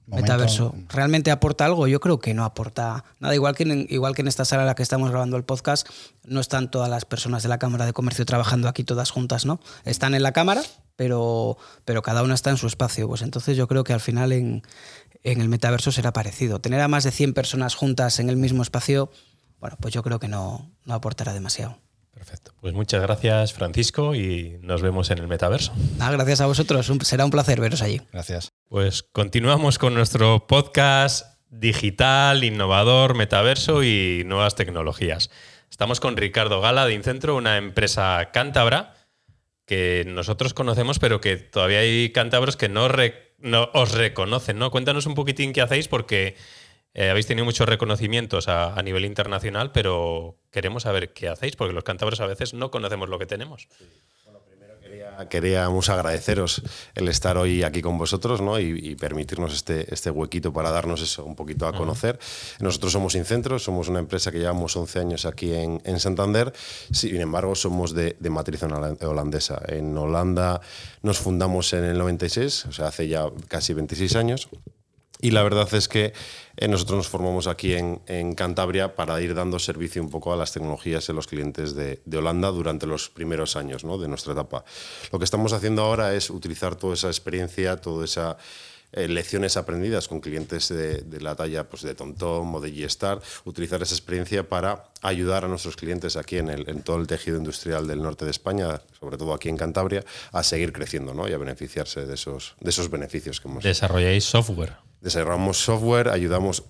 metaverso. 0.07 0.73
Realmente 0.89 1.31
aporta 1.31 1.65
algo 1.65 1.87
yo 1.87 1.99
creo 1.99 2.19
que 2.19 2.33
no 2.33 2.43
aporta 2.43 3.03
nada. 3.19 3.35
Igual 3.35 3.55
que 3.55 3.63
en, 3.63 3.87
igual 3.89 4.15
que 4.15 4.21
en 4.21 4.27
esta 4.27 4.45
sala 4.45 4.63
en 4.63 4.67
la 4.67 4.75
que 4.75 4.83
estamos 4.83 5.09
grabando 5.09 5.37
el 5.37 5.43
podcast 5.43 5.87
no 6.23 6.39
están 6.39 6.71
todas 6.71 6.89
las 6.89 7.05
personas 7.05 7.43
de 7.43 7.49
la 7.49 7.59
cámara 7.59 7.85
de 7.85 7.93
comercio 7.93 8.25
trabajando 8.25 8.67
aquí 8.67 8.83
todas 8.83 9.11
juntas 9.11 9.45
no 9.45 9.59
están 9.85 10.15
en 10.15 10.23
la 10.23 10.31
cámara 10.31 10.61
pero 10.95 11.57
pero 11.85 12.01
cada 12.01 12.23
una 12.23 12.33
está 12.33 12.49
en 12.49 12.57
su 12.57 12.67
espacio. 12.67 13.07
Pues 13.07 13.21
entonces 13.21 13.57
yo 13.57 13.67
creo 13.67 13.83
que 13.83 13.93
al 13.93 14.01
final 14.01 14.31
en, 14.31 14.63
en 15.23 15.41
el 15.41 15.49
metaverso 15.49 15.91
será 15.91 16.13
parecido. 16.13 16.59
Tener 16.59 16.81
a 16.81 16.87
más 16.87 17.03
de 17.03 17.11
100 17.11 17.33
personas 17.33 17.75
juntas 17.75 18.19
en 18.19 18.29
el 18.29 18.37
mismo 18.37 18.63
espacio 18.63 19.11
bueno 19.59 19.77
pues 19.79 19.93
yo 19.93 20.03
creo 20.03 20.19
que 20.19 20.27
no, 20.27 20.71
no 20.85 20.93
aportará 20.93 21.33
demasiado 21.33 21.79
Perfecto. 22.27 22.53
Pues 22.59 22.73
muchas 22.73 23.01
gracias, 23.01 23.53
Francisco, 23.53 24.13
y 24.13 24.57
nos 24.61 24.81
vemos 24.81 25.11
en 25.11 25.19
el 25.19 25.27
metaverso. 25.29 25.73
Ah, 25.99 26.11
gracias 26.11 26.41
a 26.41 26.45
vosotros. 26.45 26.91
será 27.03 27.23
un 27.23 27.31
placer 27.31 27.61
veros 27.61 27.81
allí. 27.81 28.01
Gracias. 28.11 28.51
Pues 28.67 29.03
continuamos 29.03 29.77
con 29.77 29.93
nuestro 29.93 30.45
podcast 30.45 31.25
digital, 31.49 32.43
innovador, 32.43 33.15
metaverso 33.15 33.81
y 33.81 34.23
nuevas 34.25 34.55
tecnologías. 34.55 35.29
Estamos 35.71 36.01
con 36.01 36.17
Ricardo 36.17 36.59
Gala 36.59 36.85
de 36.85 36.95
Incentro, 36.95 37.37
una 37.37 37.55
empresa 37.55 38.29
cántabra 38.33 38.93
que 39.65 40.03
nosotros 40.05 40.53
conocemos, 40.53 40.99
pero 40.99 41.21
que 41.21 41.37
todavía 41.37 41.79
hay 41.79 42.11
cántabros 42.11 42.57
que 42.57 42.67
no, 42.67 42.89
no 43.37 43.69
os 43.73 43.91
reconocen. 43.93 44.59
¿no? 44.59 44.69
Cuéntanos 44.69 45.05
un 45.05 45.15
poquitín 45.15 45.53
qué 45.53 45.61
hacéis 45.61 45.87
porque 45.87 46.35
eh, 46.97 47.11
habéis 47.11 47.27
tenido 47.27 47.45
muchos 47.45 47.69
reconocimientos 47.69 48.47
a, 48.47 48.81
nivel 48.81 49.05
internacional, 49.05 49.71
pero 49.71 50.35
queremos 50.49 50.83
saber 50.83 51.13
qué 51.13 51.29
hacéis, 51.29 51.55
porque 51.55 51.71
los 51.71 51.83
cántabros 51.83 52.19
a 52.21 52.25
veces 52.25 52.55
no 52.55 52.71
conocemos 52.71 53.07
lo 53.07 53.19
que 53.19 53.27
tenemos. 53.27 53.67
Bueno, 54.25 54.39
primero 54.49 54.73
queríamos 55.29 55.89
agradeceros 55.89 56.63
el 56.95 57.07
estar 57.07 57.37
hoy 57.37 57.61
aquí 57.61 57.83
con 57.83 57.99
vosotros 57.99 58.41
¿no? 58.41 58.59
y, 58.59 58.95
permitirnos 58.95 59.53
este, 59.53 59.93
este 59.93 60.09
huequito 60.09 60.51
para 60.51 60.71
darnos 60.71 61.01
eso 61.03 61.23
un 61.23 61.35
poquito 61.35 61.67
a 61.67 61.73
conocer. 61.73 62.17
Nosotros 62.61 62.93
somos 62.93 63.13
Incentro, 63.13 63.59
somos 63.59 63.89
una 63.89 63.99
empresa 63.99 64.31
que 64.31 64.39
llevamos 64.39 64.75
11 64.75 64.99
años 64.99 65.25
aquí 65.27 65.53
en, 65.53 65.99
Santander, 65.99 66.51
sin 66.91 67.21
embargo 67.21 67.53
somos 67.53 67.93
de, 67.93 68.17
de, 68.19 68.29
matriz 68.31 68.63
holandesa. 68.63 69.61
En 69.67 69.95
Holanda 69.95 70.61
nos 71.03 71.19
fundamos 71.19 71.73
en 71.73 71.83
el 71.83 71.99
96, 71.99 72.65
o 72.65 72.71
sea, 72.71 72.87
hace 72.87 73.07
ya 73.07 73.27
casi 73.47 73.75
26 73.75 74.15
años. 74.15 74.49
Y 75.19 75.31
la 75.31 75.43
verdad 75.43 75.71
es 75.73 75.87
que 75.87 76.13
eh, 76.57 76.67
nosotros 76.67 76.97
nos 76.97 77.07
formamos 77.07 77.47
aquí 77.47 77.73
en, 77.73 78.35
Cantabria 78.35 78.95
para 78.95 79.19
ir 79.21 79.33
dando 79.33 79.59
servicio 79.59 80.01
un 80.01 80.09
poco 80.09 80.33
a 80.33 80.35
las 80.35 80.51
tecnologías 80.51 81.09
a 81.09 81.13
los 81.13 81.27
clientes 81.27 81.75
de, 81.75 81.99
Holanda 82.15 82.49
durante 82.49 82.87
los 82.87 83.09
primeros 83.09 83.55
años 83.55 83.83
de 83.83 84.07
nuestra 84.07 84.33
etapa. 84.33 84.63
Lo 85.11 85.19
que 85.19 85.25
estamos 85.25 85.53
haciendo 85.53 85.83
ahora 85.83 86.13
es 86.13 86.29
utilizar 86.29 86.75
toda 86.75 86.93
esa 86.93 87.07
experiencia, 87.07 87.77
todas 87.77 88.11
esas 88.11 88.37
eh, 88.93 89.07
lecciones 89.07 89.57
aprendidas 89.57 90.07
con 90.07 90.21
clientes 90.21 90.69
de, 90.69 91.03
la 91.19 91.35
talla 91.35 91.67
pues, 91.67 91.81
de 91.81 91.93
TomTom 91.93 92.55
o 92.55 92.59
de 92.61 92.73
G-Star, 92.73 93.21
utilizar 93.45 93.81
esa 93.81 93.93
experiencia 93.93 94.47
para 94.47 94.85
ayudar 95.01 95.45
a 95.45 95.47
nuestros 95.47 95.75
clientes 95.75 96.15
aquí 96.15 96.37
en, 96.37 96.49
el, 96.49 96.69
en, 96.69 96.81
todo 96.83 96.97
el 96.97 97.05
tejido 97.05 97.37
industrial 97.37 97.85
del 97.85 98.01
norte 98.01 98.25
de 98.25 98.31
España, 98.31 98.81
sobre 98.99 99.17
todo 99.17 99.33
aquí 99.33 99.49
en 99.49 99.57
Cantabria, 99.57 100.05
a 100.31 100.41
seguir 100.41 100.71
creciendo 100.73 101.13
¿no? 101.13 101.27
y 101.27 101.33
a 101.33 101.37
beneficiarse 101.37 102.05
de 102.05 102.13
esos, 102.13 102.55
de 102.59 102.69
esos 102.69 102.89
beneficios 102.89 103.41
que 103.41 103.47
hemos. 103.49 103.63
Desarrolláis 103.63 104.23
software 104.23 104.86
desarrollamos 105.01 105.57
software, 105.57 106.09
ayudamos 106.09 106.63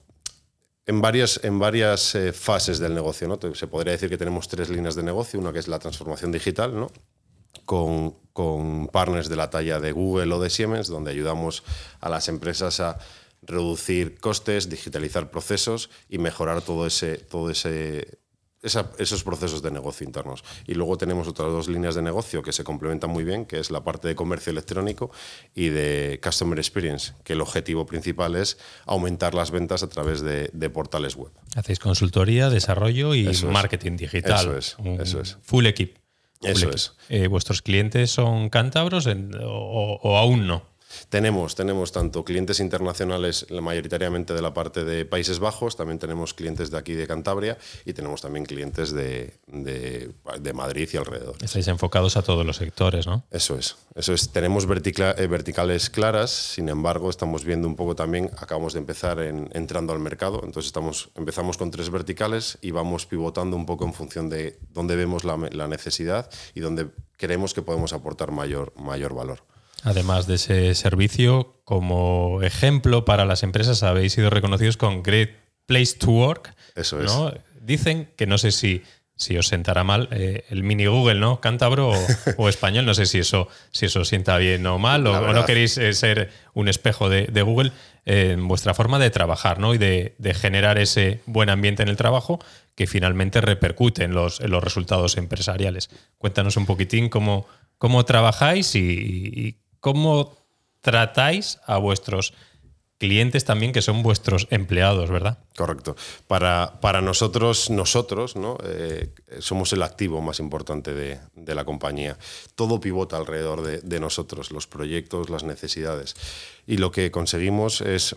en 0.86 1.02
varias, 1.02 1.40
en 1.44 1.60
varias 1.60 2.16
eh, 2.16 2.34
fases 2.34 2.80
del 2.80 2.94
negocio. 2.94 3.28
¿no? 3.28 3.40
Se 3.54 3.68
podría 3.68 3.92
decir 3.92 4.10
que 4.10 4.18
tenemos 4.18 4.48
tres 4.48 4.70
líneas 4.70 4.96
de 4.96 5.04
negocio, 5.04 5.40
una 5.40 5.54
que 5.54 5.60
es 5.60 5.68
la 5.68 5.80
transformación 5.80 6.32
digital, 6.32 6.74
¿no? 6.74 6.90
con, 7.66 8.16
con 8.34 8.88
partners 8.88 9.30
de 9.30 9.36
la 9.36 9.50
talla 9.50 9.80
de 9.80 9.92
Google 9.92 10.34
o 10.34 10.40
de 10.40 10.50
Siemens, 10.50 10.88
donde 10.88 11.12
ayudamos 11.12 11.64
a 12.00 12.10
las 12.10 12.30
empresas 12.30 12.80
a 12.80 12.98
reducir 13.42 14.20
costes, 14.20 14.70
digitalizar 14.70 15.30
procesos 15.30 15.90
y 16.10 16.18
mejorar 16.18 16.62
todo 16.62 16.88
ese, 16.88 17.18
todo 17.18 17.50
ese 17.50 18.20
esos 18.64 19.24
procesos 19.24 19.62
de 19.62 19.72
negocio 19.72 20.06
internos. 20.06 20.44
Y 20.66 20.74
luego 20.74 20.98
tenemos 20.98 21.28
otras 21.28 21.52
dos 21.52 21.68
líneas 21.68 21.96
de 21.96 22.02
negocio 22.02 22.42
que 22.42 22.52
se 22.52 22.64
complementan 22.64 23.10
muy 23.10 23.24
bien, 23.24 23.46
que 23.46 23.60
es 23.60 23.72
la 23.72 23.84
parte 23.84 24.08
de 24.08 24.16
comercio 24.16 24.52
electrónico 24.52 25.12
y 25.54 25.70
de 25.70 26.20
Customer 26.24 26.58
Experience, 26.58 27.14
que 27.24 27.34
el 27.34 27.42
objetivo 27.42 27.86
principal 27.86 28.36
es 28.36 28.58
aumentar 28.86 29.34
las 29.34 29.52
ventas 29.52 29.84
a 29.84 29.90
través 29.90 30.22
de, 30.22 30.70
portales 30.70 31.16
web. 31.16 31.32
Hacéis 31.56 31.80
consultoría, 31.80 32.50
desarrollo 32.50 33.16
y 33.16 33.30
marketing 33.46 33.96
digital. 33.96 34.40
Eso 34.40 34.58
es. 34.58 34.78
eso 35.00 35.22
es. 35.22 35.38
Full 35.44 35.66
equip. 35.66 35.98
eso 36.42 36.70
es. 36.70 36.94
Eh, 37.10 37.28
¿Vuestros 37.28 37.62
clientes 37.62 38.12
son 38.12 38.50
cántabros 38.50 39.08
o 39.08 40.18
aún 40.18 40.46
no? 40.46 40.77
Tenemos, 41.10 41.56
tenemos 41.56 41.92
tanto 41.92 42.24
clientes 42.24 42.60
internacionales, 42.60 43.46
mayoritariamente 43.50 44.34
de 44.34 44.42
la 44.42 44.54
parte 44.54 44.84
de 44.84 45.06
Países 45.06 45.40
Bajos, 45.40 45.76
también 45.76 46.00
tenemos 46.00 46.34
clientes 46.34 46.72
de 46.72 46.78
aquí 46.78 46.94
de 46.94 47.08
Cantabria 47.08 47.58
y 47.86 47.94
tenemos 47.94 48.22
también 48.22 48.46
clientes 48.46 48.92
de, 48.92 49.34
de, 49.48 50.54
Madrid 50.54 50.90
y 50.92 50.98
alrededor. 50.98 51.36
Estáis 51.42 51.68
enfocados 51.68 52.18
a 52.18 52.22
todos 52.22 52.46
los 52.46 52.58
sectores, 52.58 53.06
¿no? 53.06 53.24
Eso 53.32 53.58
es, 53.58 53.76
eso 53.96 54.14
es. 54.14 54.30
Tenemos 54.30 54.66
eh, 54.66 55.28
verticales 55.28 55.90
claras, 55.90 56.32
sin 56.32 56.70
embargo, 56.70 57.10
estamos 57.10 57.44
viendo 57.46 57.68
un 57.68 57.76
poco 57.76 57.96
también, 57.96 58.32
acabamos 58.38 58.74
de 58.74 58.80
empezar 58.80 59.20
en, 59.20 59.50
entrando 59.54 59.94
al 59.94 60.00
mercado, 60.00 60.42
entonces 60.44 60.68
estamos, 60.68 61.10
empezamos 61.16 61.58
con 61.58 61.72
tres 61.72 61.90
verticales 61.90 62.58
y 62.62 62.72
vamos 62.72 63.06
pivotando 63.06 63.56
un 63.56 63.66
poco 63.66 63.86
en 63.86 63.94
función 63.94 64.30
de 64.30 64.60
dónde 64.74 64.96
vemos 64.96 65.24
la, 65.24 65.38
la 65.52 65.68
necesidad 65.68 66.30
y 66.56 66.62
dónde 66.62 66.88
creemos 67.18 67.54
que 67.54 67.62
podemos 67.62 67.94
aportar 67.94 68.32
mayor, 68.32 68.74
mayor 68.78 69.14
valor. 69.14 69.44
Además 69.84 70.28
de 70.28 70.36
ese 70.36 70.76
servicio, 70.76 71.62
como 71.64 72.42
ejemplo 72.42 73.06
para 73.06 73.26
las 73.26 73.44
empresas 73.44 73.84
habéis 73.84 74.14
sido 74.14 74.30
reconocidos 74.30 74.78
con 74.78 75.04
Great 75.04 75.32
Place 75.66 75.96
to 76.00 76.12
Work. 76.12 76.56
Eso 76.76 77.02
es. 77.02 77.12
Dicen 77.62 78.10
que 78.16 78.26
no 78.26 78.38
sé 78.38 78.52
si, 78.52 78.84
si 79.16 79.38
os 79.38 79.48
sentará 79.48 79.84
mal 79.84 80.08
eh, 80.12 80.46
el 80.50 80.64
mini 80.64 80.86
Google, 80.86 81.20
¿no? 81.20 81.42
Cántabro 81.42 81.92
o, 82.38 82.50
español. 82.50 82.86
No 82.86 82.94
sé 82.94 83.06
si 83.06 83.20
eso, 83.20 83.50
si 83.72 83.86
eso 83.86 84.06
sienta 84.06 84.38
bien 84.38 84.66
o 84.66 84.80
mal, 84.80 85.06
o, 85.06 85.34
no 85.34 85.46
queréis 85.46 85.78
eh, 85.78 85.94
ser 85.94 86.32
un 86.54 86.70
espejo 86.70 87.10
de, 87.10 87.42
Google 87.42 87.72
en 88.06 88.48
vuestra 88.48 88.74
forma 88.74 89.00
de 89.00 89.10
trabajar, 89.10 89.60
¿no? 89.60 89.74
Y 89.74 89.78
de, 89.78 90.16
generar 90.34 90.80
ese 90.80 91.20
buen 91.26 91.50
ambiente 91.50 91.84
en 91.84 91.90
el 91.90 91.98
trabajo 91.98 92.40
que 92.76 92.88
finalmente 92.88 93.42
repercute 93.42 94.04
en 94.04 94.14
los, 94.14 94.40
en 94.40 94.52
los 94.52 94.64
resultados 94.64 95.18
empresariales. 95.18 95.90
Cuéntanos 96.18 96.56
un 96.56 96.66
poquitín 96.66 97.10
cómo, 97.10 97.48
cómo 97.78 98.06
trabajáis 98.06 98.76
y, 98.76 98.80
y 98.80 99.58
cómo 99.80 100.38
tratáis 100.82 101.60
a 101.66 101.78
vuestros 101.78 102.34
clientes 102.98 103.46
también 103.46 103.74
que 103.74 103.82
son 103.82 104.02
vuestros 104.02 104.48
empleados, 104.50 105.10
¿verdad? 105.10 105.38
Correcto. 105.56 105.96
Para, 106.28 106.80
para 106.82 107.02
nosotros, 107.02 107.70
nosotros, 107.70 108.36
¿no? 108.36 108.58
Eh, 108.64 109.14
somos 109.40 109.72
el 109.74 109.84
activo 109.84 110.22
más 110.22 110.40
importante 110.40 110.94
de, 110.94 111.56
la 111.56 111.66
compañía. 111.66 112.18
Todo 112.56 112.80
pivota 112.80 113.18
alrededor 113.18 113.62
de, 113.62 114.00
nosotros, 114.00 114.52
los 114.52 114.68
proyectos, 114.68 115.30
las 115.30 115.44
necesidades. 115.44 116.16
Y 116.66 116.78
lo 116.78 116.92
que 116.92 117.12
conseguimos 117.12 117.82
es, 117.82 118.16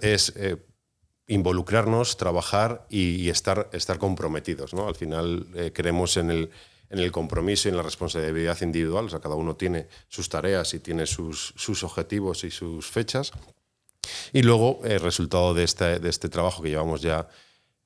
es 0.00 0.32
eh, 0.36 0.56
involucrarnos, 1.28 2.16
trabajar 2.16 2.86
y, 2.90 3.28
estar, 3.28 3.68
estar 3.72 3.98
comprometidos. 3.98 4.74
¿no? 4.74 4.88
Al 4.88 4.96
final 4.96 5.46
eh, 5.54 5.70
creemos 5.72 6.16
en 6.16 6.30
el, 6.30 6.50
en 6.92 6.98
el 6.98 7.10
compromiso 7.10 7.68
y 7.68 7.70
en 7.70 7.78
la 7.78 7.82
responsabilidad 7.82 8.60
individual. 8.60 9.06
O 9.06 9.08
sea, 9.08 9.20
cada 9.20 9.34
uno 9.34 9.56
tiene 9.56 9.88
sus 10.08 10.28
tareas 10.28 10.74
y 10.74 10.78
tiene 10.78 11.06
sus, 11.06 11.54
sus 11.56 11.82
objetivos 11.82 12.44
y 12.44 12.50
sus 12.50 12.86
fechas. 12.86 13.32
Y 14.32 14.42
luego, 14.42 14.80
el 14.84 15.00
resultado 15.00 15.54
de 15.54 15.64
este, 15.64 15.98
de 15.98 16.10
este 16.10 16.28
trabajo 16.28 16.62
que 16.62 16.68
llevamos 16.68 17.00
ya 17.00 17.28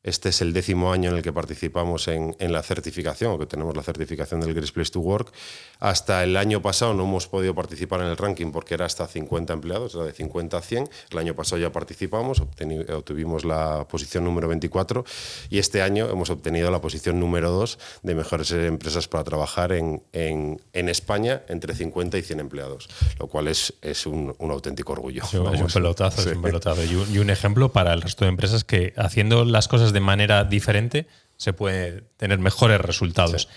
Este 0.07 0.29
es 0.29 0.41
el 0.41 0.53
décimo 0.53 0.93
año 0.93 1.11
en 1.11 1.17
el 1.17 1.23
que 1.23 1.33
participamos 1.33 2.07
en, 2.07 2.37
la 2.39 2.63
certificación, 2.63 3.33
o 3.33 3.39
que 3.41 3.47
tenemos 3.47 3.77
la 3.77 3.83
certificación 3.83 4.41
del 4.41 4.55
Great 4.55 4.71
Place 4.71 4.93
to 4.93 5.01
Work. 5.01 5.33
Hasta 5.81 6.23
el 6.23 6.37
año 6.37 6.63
pasado 6.63 6.95
no 6.95 7.03
hemos 7.03 7.27
podido 7.27 7.57
participar 7.57 8.01
en 8.03 8.07
el 8.07 8.17
ranking 8.17 8.53
porque 8.53 8.75
era 8.75 8.87
hasta 8.87 9.09
50 9.09 9.53
empleados, 9.53 9.97
era 9.97 10.05
de 10.05 10.13
50 10.13 10.57
a 10.57 10.63
100. 10.63 10.89
El 11.11 11.19
año 11.19 11.35
pasado 11.35 11.61
ya 11.61 11.73
participamos, 11.73 12.41
obtuvimos 12.41 13.45
la 13.45 13.89
posición 13.89 14.23
número 14.23 14.47
24 14.47 15.05
y 15.51 15.59
este 15.59 15.83
año 15.83 16.09
hemos 16.09 16.31
obtenido 16.31 16.71
la 16.71 16.81
posición 16.81 17.19
número 17.19 17.51
2 17.51 17.79
de 18.05 18.15
mejores 18.15 18.53
empresas 18.53 19.09
para 19.09 19.25
trabajar 19.25 19.73
en, 19.73 20.05
en, 20.13 20.89
España 20.89 21.43
entre 21.49 21.75
50 21.75 22.17
y 22.17 22.23
100 22.23 22.39
empleados, 22.39 22.89
lo 23.19 23.27
cual 23.27 23.49
es, 23.49 23.75
es 23.83 24.07
un, 24.07 24.37
auténtico 24.39 24.93
orgullo. 24.93 25.25
es 25.25 25.35
un 25.35 25.67
pelotazo, 25.67 26.21
es 26.21 26.37
un 26.37 26.43
pelotazo. 26.43 26.85
Y 26.85 26.95
un, 26.95 27.13
y 27.13 27.19
un 27.19 27.31
ejemplo 27.31 27.73
para 27.73 27.93
el 27.93 28.03
resto 28.03 28.25
de 28.25 28.29
empresas 28.29 28.63
que 28.63 28.95
haciendo 28.97 29.45
las 29.45 29.67
cosas 29.67 29.93
de 29.93 29.96
manera 30.01 30.45
diferente 30.45 31.07
se 31.37 31.53
puede 31.53 32.03
tener 32.17 32.39
mejores 32.39 32.81
resultados. 32.81 33.49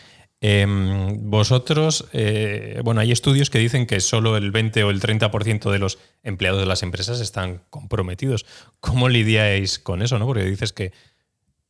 Em, 0.42 1.30
vosotros, 1.30 2.06
eh, 2.14 2.80
bueno, 2.84 3.02
hay 3.02 3.12
estudios 3.12 3.50
que 3.50 3.60
dicen 3.60 3.86
que 3.86 4.00
solo 4.00 4.38
el 4.38 4.52
20 4.52 4.84
o 4.86 4.90
el 4.90 5.02
30% 5.02 5.70
de 5.70 5.80
los 5.80 6.00
empleados 6.24 6.62
de 6.62 6.66
las 6.66 6.82
empresas 6.82 7.20
están 7.20 7.62
comprometidos. 7.70 8.46
¿Cómo 8.80 9.10
lidiáis 9.10 9.80
con 9.80 10.02
eso? 10.02 10.18
No? 10.18 10.28
Porque 10.28 10.44
dices 10.44 10.72
que 10.72 10.94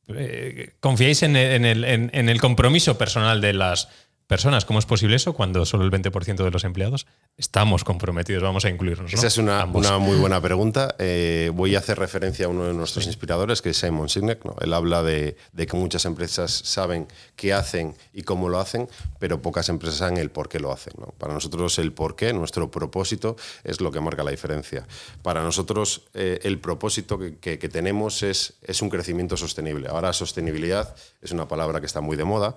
eh, 0.08 0.74
confiáis 0.80 1.24
en 1.24 1.36
el 1.36 2.42
compromiso 2.42 2.98
personal 2.98 3.42
de 3.42 3.54
las 3.54 3.90
personas. 4.30 4.64
¿Cómo 4.64 4.78
es 4.78 4.86
posible 4.86 5.16
eso 5.16 5.34
cuando 5.34 5.66
solo 5.66 5.84
el 5.84 5.92
20% 5.92 6.44
de 6.44 6.52
los 6.52 6.64
empleados 6.64 7.08
estamos 7.36 7.84
comprometidos? 7.84 8.44
Vamos 8.44 8.64
a 8.64 8.70
incluirnos. 8.70 9.12
Esa 9.12 9.26
es 9.26 9.40
una, 9.40 9.66
muy 9.66 10.18
buena 10.18 10.40
pregunta. 10.40 10.96
Eh, 11.00 11.52
voy 11.52 11.76
a 11.76 11.80
hacer 11.80 11.98
referencia 11.98 12.46
a 12.46 12.50
uno 12.50 12.66
de 12.66 12.76
nuestros 12.76 13.08
inspiradores, 13.08 13.64
que 13.64 13.72
es 13.72 13.78
Simon 13.78 14.08
Sinek. 14.08 14.46
¿no? 14.46 14.56
Él 14.62 14.72
habla 14.76 15.02
de, 15.02 15.36
que 15.56 15.76
muchas 15.76 16.06
empresas 16.06 16.52
saben 16.52 17.08
qué 17.36 17.54
hacen 17.54 17.96
y 18.14 18.22
cómo 18.22 18.50
lo 18.50 18.60
hacen, 18.60 18.88
pero 19.18 19.42
pocas 19.42 19.68
empresas 19.68 19.98
saben 19.98 20.18
el 20.18 20.30
por 20.30 20.48
qué 20.48 20.60
lo 20.60 20.72
hacen. 20.72 20.94
Para 21.18 21.34
nosotros 21.34 21.80
el 21.80 21.92
por 21.92 22.16
qué, 22.16 22.32
nuestro 22.32 22.70
propósito, 22.70 23.36
es 23.64 23.82
lo 23.82 23.92
que 23.92 24.00
marca 24.00 24.24
la 24.24 24.30
diferencia. 24.30 24.86
Para 25.24 25.42
nosotros 25.42 26.04
eh, 26.14 26.40
el 26.44 26.60
propósito 26.60 27.18
que, 27.18 27.58
tenemos 27.58 28.22
es, 28.22 28.54
es 28.62 28.84
un 28.84 28.92
crecimiento 28.92 29.38
sostenible. 29.38 29.90
Ahora 29.90 30.14
sostenibilidad 30.14 30.96
es 31.20 31.32
una 31.32 31.48
palabra 31.48 31.80
que 31.80 31.88
está 31.88 32.00
muy 32.00 32.16
de 32.16 32.26
moda 32.26 32.56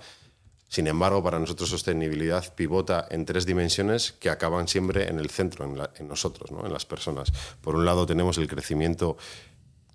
sin 0.72 0.86
embargo, 0.86 1.22
para 1.22 1.38
nosotros 1.38 1.68
sostenibilidad 1.68 2.54
pivota 2.54 3.06
en 3.10 3.26
tres 3.26 3.44
dimensiones 3.44 4.12
que 4.12 4.30
acaban 4.30 4.68
siempre 4.68 5.06
en 5.06 5.18
el 5.18 5.28
centro, 5.28 5.66
en, 5.66 6.08
nosotros, 6.08 6.50
en 6.50 6.72
las 6.72 6.86
personas. 6.86 7.30
Por 7.60 7.76
un 7.76 7.84
lado 7.84 8.06
tenemos 8.06 8.38
el 8.38 8.48
crecimiento 8.48 9.18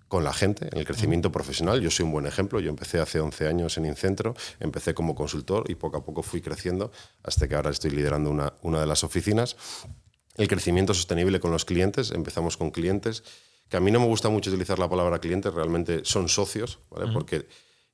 con 0.07 0.23
la 0.23 0.33
gente, 0.33 0.69
en 0.71 0.77
el 0.77 0.85
crecimiento 0.85 1.31
profesional. 1.31 1.81
Yo 1.81 1.89
soy 1.89 2.05
un 2.05 2.11
buen 2.11 2.27
ejemplo. 2.27 2.59
Yo 2.59 2.69
empecé 2.69 2.99
hace 2.99 3.19
11 3.19 3.47
años 3.47 3.75
en 3.79 3.87
Incentro, 3.87 4.35
empecé 4.59 4.93
como 4.93 5.15
consultor 5.15 5.63
y 5.67 5.73
poco 5.73 5.97
a 5.97 6.05
poco 6.05 6.21
fui 6.21 6.41
creciendo 6.41 6.91
hasta 7.23 7.47
que 7.47 7.55
ahora 7.55 7.71
estoy 7.71 7.89
liderando 7.89 8.29
una, 8.29 8.53
una 8.61 8.79
de 8.79 8.85
las 8.85 9.03
oficinas. 9.03 9.55
El 10.35 10.47
crecimiento 10.47 10.93
sostenible 10.93 11.39
con 11.39 11.49
los 11.49 11.65
clientes. 11.65 12.11
Empezamos 12.11 12.55
con 12.55 12.69
clientes, 12.69 13.23
que 13.67 13.77
a 13.77 13.79
mí 13.79 13.89
no 13.89 13.99
me 13.99 14.05
gusta 14.05 14.29
mucho 14.29 14.51
utilizar 14.51 14.77
la 14.77 14.87
palabra 14.87 15.17
clientes, 15.17 15.51
realmente 15.51 16.01
son 16.03 16.29
socios, 16.29 16.77
¿vale? 16.91 17.11
porque 17.11 17.47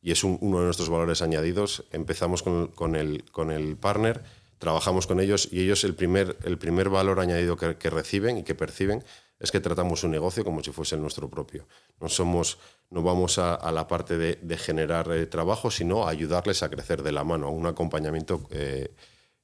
y 0.04 0.12
es 0.12 0.24
uno 0.26 0.60
de 0.60 0.66
nuestros 0.66 0.89
valores 0.89 1.22
añadidos. 1.22 1.86
Empezamos 1.92 2.44
con, 2.44 2.96
el, 2.96 3.24
con 3.32 3.52
el 3.52 3.78
partner, 3.78 4.22
trabajamos 4.60 5.08
con 5.08 5.22
ellos 5.22 5.48
y 5.50 5.62
ellos 5.62 5.86
el 5.86 5.96
primer, 5.96 6.38
el 6.44 6.58
primer 6.58 6.89
valor 6.89 7.22
añadido 7.22 7.56
que, 7.56 7.89
reciben 7.89 8.38
y 8.38 8.44
que 8.44 8.54
perciben 8.54 9.04
es 9.39 9.52
que 9.52 9.62
tratamos 9.62 10.02
su 10.02 10.10
negocio 10.10 10.44
como 10.44 10.62
si 10.62 10.72
fuese 10.72 10.96
el 10.96 11.02
nuestro 11.02 11.30
propio. 11.30 11.68
No, 12.02 12.10
somos, 12.10 12.60
no 12.89 13.02
vamos 13.02 13.38
a, 13.39 13.72
la 13.72 13.88
parte 13.88 14.18
de, 14.18 14.58
generar 14.58 15.10
eh, 15.10 15.26
trabajo, 15.26 15.72
sino 15.72 16.06
a 16.06 16.10
ayudarles 16.10 16.63
a 16.63 16.70
crecer 16.70 17.02
de 17.02 17.13
la 17.13 17.24
mano, 17.24 17.48
a 17.48 17.50
un 17.50 17.66
acompañamiento 17.66 18.46
eh, 18.52 18.94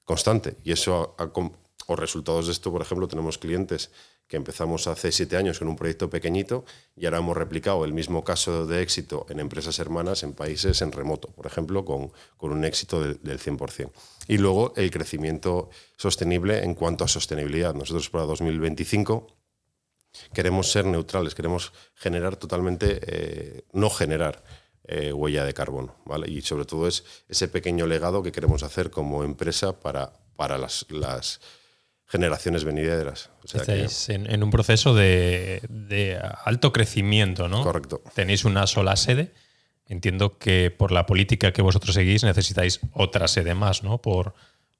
constante. 0.03 0.57
Y 0.65 0.73
eso, 0.73 1.15
o 1.87 1.95
resultados 1.95 2.47
de 2.47 2.51
esto, 2.51 2.69
por 2.69 2.81
ejemplo, 2.81 3.07
tenemos 3.07 3.37
clientes 3.37 3.91
que 4.29 4.37
empezamos 4.37 4.85
hace 4.85 5.11
siete 5.11 5.35
años 5.37 5.57
con 5.57 5.67
un 5.67 5.75
proyecto 5.75 6.07
pequeñito 6.09 6.63
y 6.95 7.05
ahora 7.05 7.17
hemos 7.17 7.35
replicado 7.35 7.83
el 7.83 7.93
mismo 7.93 8.23
caso 8.23 8.67
de 8.67 8.83
éxito 8.83 9.25
en 9.27 9.39
empresas 9.39 9.79
hermanas 9.79 10.21
en 10.21 10.33
países 10.33 10.83
en 10.83 10.91
remoto, 10.91 11.29
por 11.29 11.47
ejemplo, 11.47 11.83
con, 11.83 12.11
con 12.37 12.51
un 12.51 12.63
éxito 12.63 13.01
del, 13.01 13.39
100%. 13.39 13.91
Y 14.27 14.37
luego 14.37 14.73
el 14.77 14.91
crecimiento 14.91 15.71
sostenible 15.97 16.63
en 16.63 16.75
cuanto 16.75 17.03
a 17.03 17.07
sostenibilidad. 17.07 17.73
Nosotros 17.73 18.11
para 18.11 18.25
2025 18.25 19.35
queremos 20.31 20.71
ser 20.71 20.85
neutrales, 20.85 21.33
queremos 21.33 21.73
generar 21.95 22.35
totalmente, 22.35 22.99
eh, 23.01 23.63
no 23.73 23.89
generar 23.89 24.43
eh, 24.83 25.11
huella 25.11 25.43
de 25.43 25.55
carbono. 25.55 25.95
¿vale? 26.05 26.29
Y 26.29 26.43
sobre 26.43 26.65
todo 26.65 26.87
es 26.87 27.03
ese 27.27 27.47
pequeño 27.47 27.87
legado 27.87 28.21
que 28.21 28.31
queremos 28.31 28.61
hacer 28.61 28.91
como 28.91 29.23
empresa 29.23 29.79
para, 29.79 30.13
para 30.35 30.59
las, 30.59 30.85
las 30.89 31.41
generaciones 32.09 32.63
venideras. 32.63 33.29
Estáis 33.45 34.09
en, 34.09 34.43
un 34.43 34.49
proceso 34.49 34.95
de, 34.95 36.19
alto 36.43 36.73
crecimiento, 36.73 37.47
¿no? 37.47 37.63
Correcto. 37.63 38.01
Tenéis 38.15 38.45
una 38.45 38.67
sola 38.67 38.95
sede. 38.95 39.31
Entiendo 39.85 40.37
que 40.37 40.71
por 40.75 40.91
la 40.91 41.05
política 41.05 41.53
que 41.53 41.61
vosotros 41.61 41.95
seguís 41.95 42.23
necesitáis 42.23 42.79
otra 42.93 43.27
sede 43.27 43.55
más, 43.55 43.83
¿no? 43.83 43.99
Por, 43.99 44.33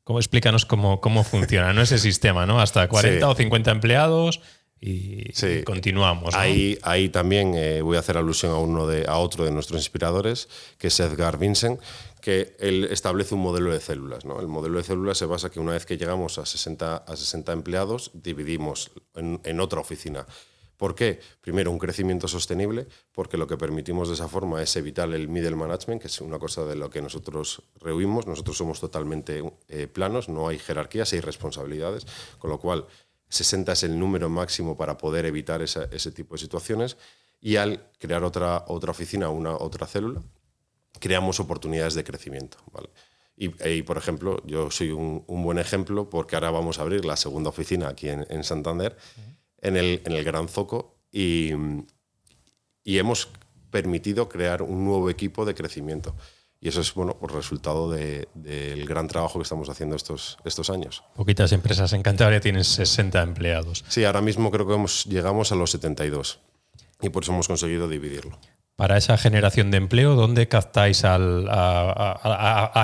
¿cómo, 0.04 0.20
explícanos 0.20 0.66
cómo, 0.66 1.02
cómo 1.02 1.24
funciona 1.24 1.72
¿no? 1.74 1.82
ese 1.82 1.98
sistema, 2.10 2.46
¿no? 2.46 2.60
Hasta 2.60 2.88
40 2.88 3.28
o 3.28 3.36
50 3.36 3.72
empleados 3.72 4.42
y, 4.82 5.34
continuamos. 5.64 6.36
Ahí, 6.36 6.78
ahí 6.84 7.10
también 7.10 7.54
eh, 7.56 7.82
voy 7.82 7.98
a 7.98 8.00
hacer 8.00 8.18
alusión 8.18 8.54
a, 8.54 8.58
uno 8.58 8.88
de, 8.88 9.06
a 9.08 9.18
otro 9.18 9.44
de 9.44 9.52
nuestros 9.52 9.82
inspiradores, 9.82 10.48
que 10.78 10.88
es 10.88 11.00
Edgar 11.00 11.38
Vincent, 11.38 11.82
que 12.22 12.56
él 12.60 12.86
establece 12.92 13.36
un 13.36 13.42
modelo 13.42 13.72
de 13.72 13.80
células. 13.80 14.26
¿no? 14.26 14.40
El 14.40 14.48
modelo 14.48 14.78
de 14.78 14.84
células 14.84 15.18
se 15.18 15.26
basa 15.26 15.50
que 15.50 15.60
una 15.60 15.74
vez 15.74 15.86
que 15.86 15.98
llegamos 15.98 16.38
a 16.38 16.46
60, 16.46 16.98
a 16.98 17.16
60 17.16 17.52
empleados, 17.54 18.12
dividimos 18.14 18.92
en, 19.16 19.60
otra 19.60 19.80
oficina. 19.80 20.26
¿Por 20.78 20.96
qué? 20.96 21.20
Primero, 21.42 21.72
un 21.72 21.80
crecimiento 21.80 22.28
sostenible, 22.28 22.88
porque 23.12 23.38
lo 23.38 23.48
que 23.48 23.58
permitimos 23.58 24.08
de 24.08 24.14
esa 24.14 24.30
forma 24.30 24.62
es 24.62 24.76
evitar 24.78 25.12
el 25.14 25.28
middle 25.28 25.56
management, 25.56 26.02
que 26.02 26.08
es 26.08 26.22
una 26.22 26.40
cosa 26.40 26.64
de 26.64 26.76
lo 26.76 26.90
que 26.90 27.02
nosotros 27.02 27.64
rehuimos. 27.82 28.28
Nosotros 28.28 28.58
somos 28.58 28.80
totalmente 28.80 29.44
eh, 29.68 29.88
planos, 29.88 30.30
no 30.30 30.48
hay 30.48 30.58
jerarquías, 30.58 31.12
hay 31.12 31.20
responsabilidades, 31.20 32.06
con 32.38 32.50
lo 32.50 32.60
cual 32.60 32.86
60 33.28 33.74
es 33.74 33.84
el 33.84 34.00
número 34.00 34.30
máximo 34.30 34.78
para 34.78 34.98
poder 34.98 35.26
evitar 35.26 35.62
ese 35.62 36.12
tipo 36.12 36.36
de 36.36 36.40
situaciones. 36.40 36.98
Y 37.42 37.58
al 37.58 37.90
crear 38.00 38.24
otra, 38.24 38.66
otra 38.68 38.92
oficina, 38.92 39.30
una 39.30 39.56
otra 39.56 39.86
célula, 39.86 40.22
creamos 41.00 41.40
oportunidades 41.40 41.96
de 41.96 42.04
crecimiento. 42.04 42.58
Y, 43.42 43.84
por 43.84 43.98
ejemplo, 43.98 44.44
yo 44.46 44.70
soy 44.70 44.92
un, 44.92 45.24
buen 45.28 45.60
ejemplo 45.60 46.10
porque 46.10 46.36
ahora 46.36 46.52
vamos 46.52 46.78
a 46.78 46.82
abrir 46.82 47.06
la 47.06 47.16
segunda 47.16 47.50
oficina 47.50 47.88
aquí 47.88 48.10
en, 48.10 48.44
Santander, 48.44 48.98
en, 49.62 49.78
el, 49.78 50.02
en 50.06 50.12
el 50.12 50.26
Gran 50.26 50.50
Zoco, 50.50 50.98
y, 51.10 51.52
y 52.84 52.98
hemos 52.98 53.30
permitido 53.72 54.28
crear 54.28 54.62
un 54.62 54.84
nuevo 54.84 55.10
equipo 55.10 55.46
de 55.46 55.56
crecimiento. 55.56 56.16
Y 56.62 56.68
eso 56.68 56.82
es 56.82 56.94
bueno, 56.94 57.18
por 57.18 57.34
resultado 57.34 57.90
del 57.90 58.86
gran 58.86 59.08
trabajo 59.08 59.40
que 59.40 59.44
estamos 59.44 59.70
haciendo 59.70 59.96
estos, 59.96 60.38
estos 60.44 60.70
años. 60.70 61.04
Poquitas 61.16 61.54
empresas 61.54 61.94
en 61.94 62.04
Cantabria 62.04 62.42
tienen 62.42 62.66
60 62.66 63.22
empleados. 63.22 63.86
Sí, 63.88 64.04
ahora 64.04 64.20
mismo 64.20 64.52
creo 64.52 64.68
que 64.68 64.74
hemos, 64.74 65.06
llegamos 65.06 65.54
a 65.54 65.56
los 65.56 65.72
72 65.72 66.42
y 67.02 67.10
por 67.10 67.24
eso 67.24 67.32
hemos 67.32 67.48
conseguido 67.48 67.88
dividirlo 67.88 68.38
para 68.80 68.96
esa 68.96 69.18
generación 69.18 69.72
de 69.72 69.78
empleo, 69.78 70.16
¿dónde 70.16 70.48
captáis 70.48 71.02
a, 71.04 71.18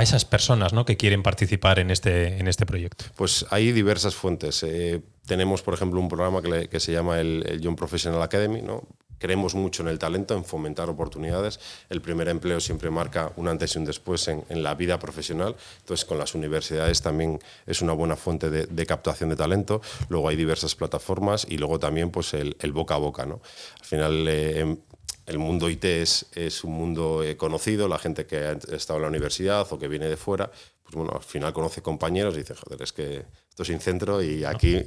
esas 0.01 0.25
personas 0.25 0.73
¿no? 0.73 0.83
que 0.83 0.97
quieren 0.97 1.23
participar 1.23 1.79
en 1.79 1.89
este, 1.89 2.37
en 2.37 2.49
este 2.49 2.65
proyecto? 2.65 3.05
Pues 3.15 3.45
hay 3.49 3.71
diversas 3.71 4.13
fuentes. 4.13 4.61
Eh, 4.63 5.01
tenemos, 5.25 5.61
por 5.61 5.73
ejemplo, 5.73 6.01
un 6.01 6.09
programa 6.09 6.41
que, 6.41 6.79
se 6.81 6.91
llama 6.91 7.21
el, 7.21 7.61
Young 7.61 7.77
Professional 7.77 8.21
Academy. 8.21 8.61
¿no? 8.61 8.83
Creemos 9.19 9.55
mucho 9.55 9.83
en 9.83 9.87
el 9.87 9.97
talento, 9.97 10.35
en 10.35 10.43
fomentar 10.43 10.89
oportunidades. 10.89 11.61
El 11.89 12.01
primer 12.01 12.27
empleo 12.27 12.59
siempre 12.59 12.89
marca 12.89 13.31
un 13.37 13.47
antes 13.47 13.73
y 13.75 13.79
un 13.79 13.85
después 13.85 14.27
en, 14.27 14.43
la 14.49 14.75
vida 14.75 14.99
profesional. 14.99 15.55
Entonces, 15.79 16.03
con 16.03 16.17
las 16.17 16.35
universidades 16.35 17.01
también 17.01 17.39
es 17.65 17.81
una 17.81 17.93
buena 17.93 18.17
fuente 18.17 18.49
de, 18.49 18.85
captación 18.85 19.29
de 19.29 19.37
talento. 19.37 19.79
Luego 20.09 20.27
hay 20.27 20.35
diversas 20.35 20.75
plataformas 20.75 21.47
y 21.49 21.57
luego 21.57 21.79
también 21.79 22.11
pues, 22.11 22.33
el, 22.33 22.53
boca 22.73 22.95
a 22.95 22.97
boca. 22.97 23.25
¿no? 23.25 23.39
Al 23.79 23.85
final, 23.85 24.27
eh, 24.27 24.59
em, 24.59 24.77
el 25.25 25.39
mundo 25.39 25.69
IT 25.69 25.85
es, 25.85 26.25
es 26.33 26.63
un 26.63 26.73
mundo 26.73 27.23
eh, 27.23 27.35
conocido, 27.37 27.87
la 27.87 27.97
gente 27.97 28.25
que 28.25 28.37
ha 28.37 28.51
estado 28.75 28.97
en 28.97 29.03
la 29.03 29.09
universidad 29.09 29.67
o 29.71 29.79
que 29.79 29.87
viene 29.87 30.07
de 30.07 30.17
fuera, 30.17 30.51
pues 30.83 30.95
bueno, 30.95 31.13
al 31.15 31.23
final 31.23 31.53
conoce 31.53 31.81
compañeros 31.81 32.35
y 32.35 32.39
dice, 32.39 32.55
joder, 32.55 32.81
es 32.81 32.93
que 32.93 33.25
esto 33.49 33.63
es 33.63 33.69
Incentro 33.69 34.21
y 34.21 34.43
aquí... 34.45 34.83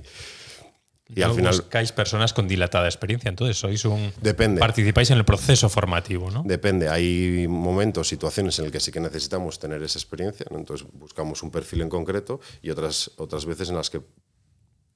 Y 1.15 1.23
al 1.23 1.33
final 1.33 1.57
buscáis 1.57 1.91
personas 1.91 2.35
con 2.35 2.47
dilatada 2.47 2.85
experiencia, 2.85 3.31
entonces 3.31 3.57
sois 3.57 3.83
un 3.87 4.13
depende. 4.21 4.61
participáis 4.61 5.11
en 5.11 5.17
el 5.17 5.25
proceso 5.25 5.71
formativo, 5.71 6.31
¿no? 6.31 6.43
Depende, 6.45 6.91
hay 6.91 7.47
momentos, 7.49 8.09
situaciones 8.09 8.59
en 8.59 8.67
las 8.67 8.73
que 8.73 8.79
sí 8.79 8.93
que 8.93 9.01
necesitamos 9.01 9.59
tener 9.59 9.83
esa 9.83 9.99
experiencia, 9.99 10.45
entonces 10.51 10.87
buscamos 10.93 11.43
un 11.43 11.51
perfil 11.51 11.81
en 11.81 11.89
concreto 11.89 12.41
y 12.61 12.69
otras 12.69 13.11
otras 13.17 13.47
veces 13.47 13.71
en 13.71 13.77
las 13.77 13.89
que 13.89 14.03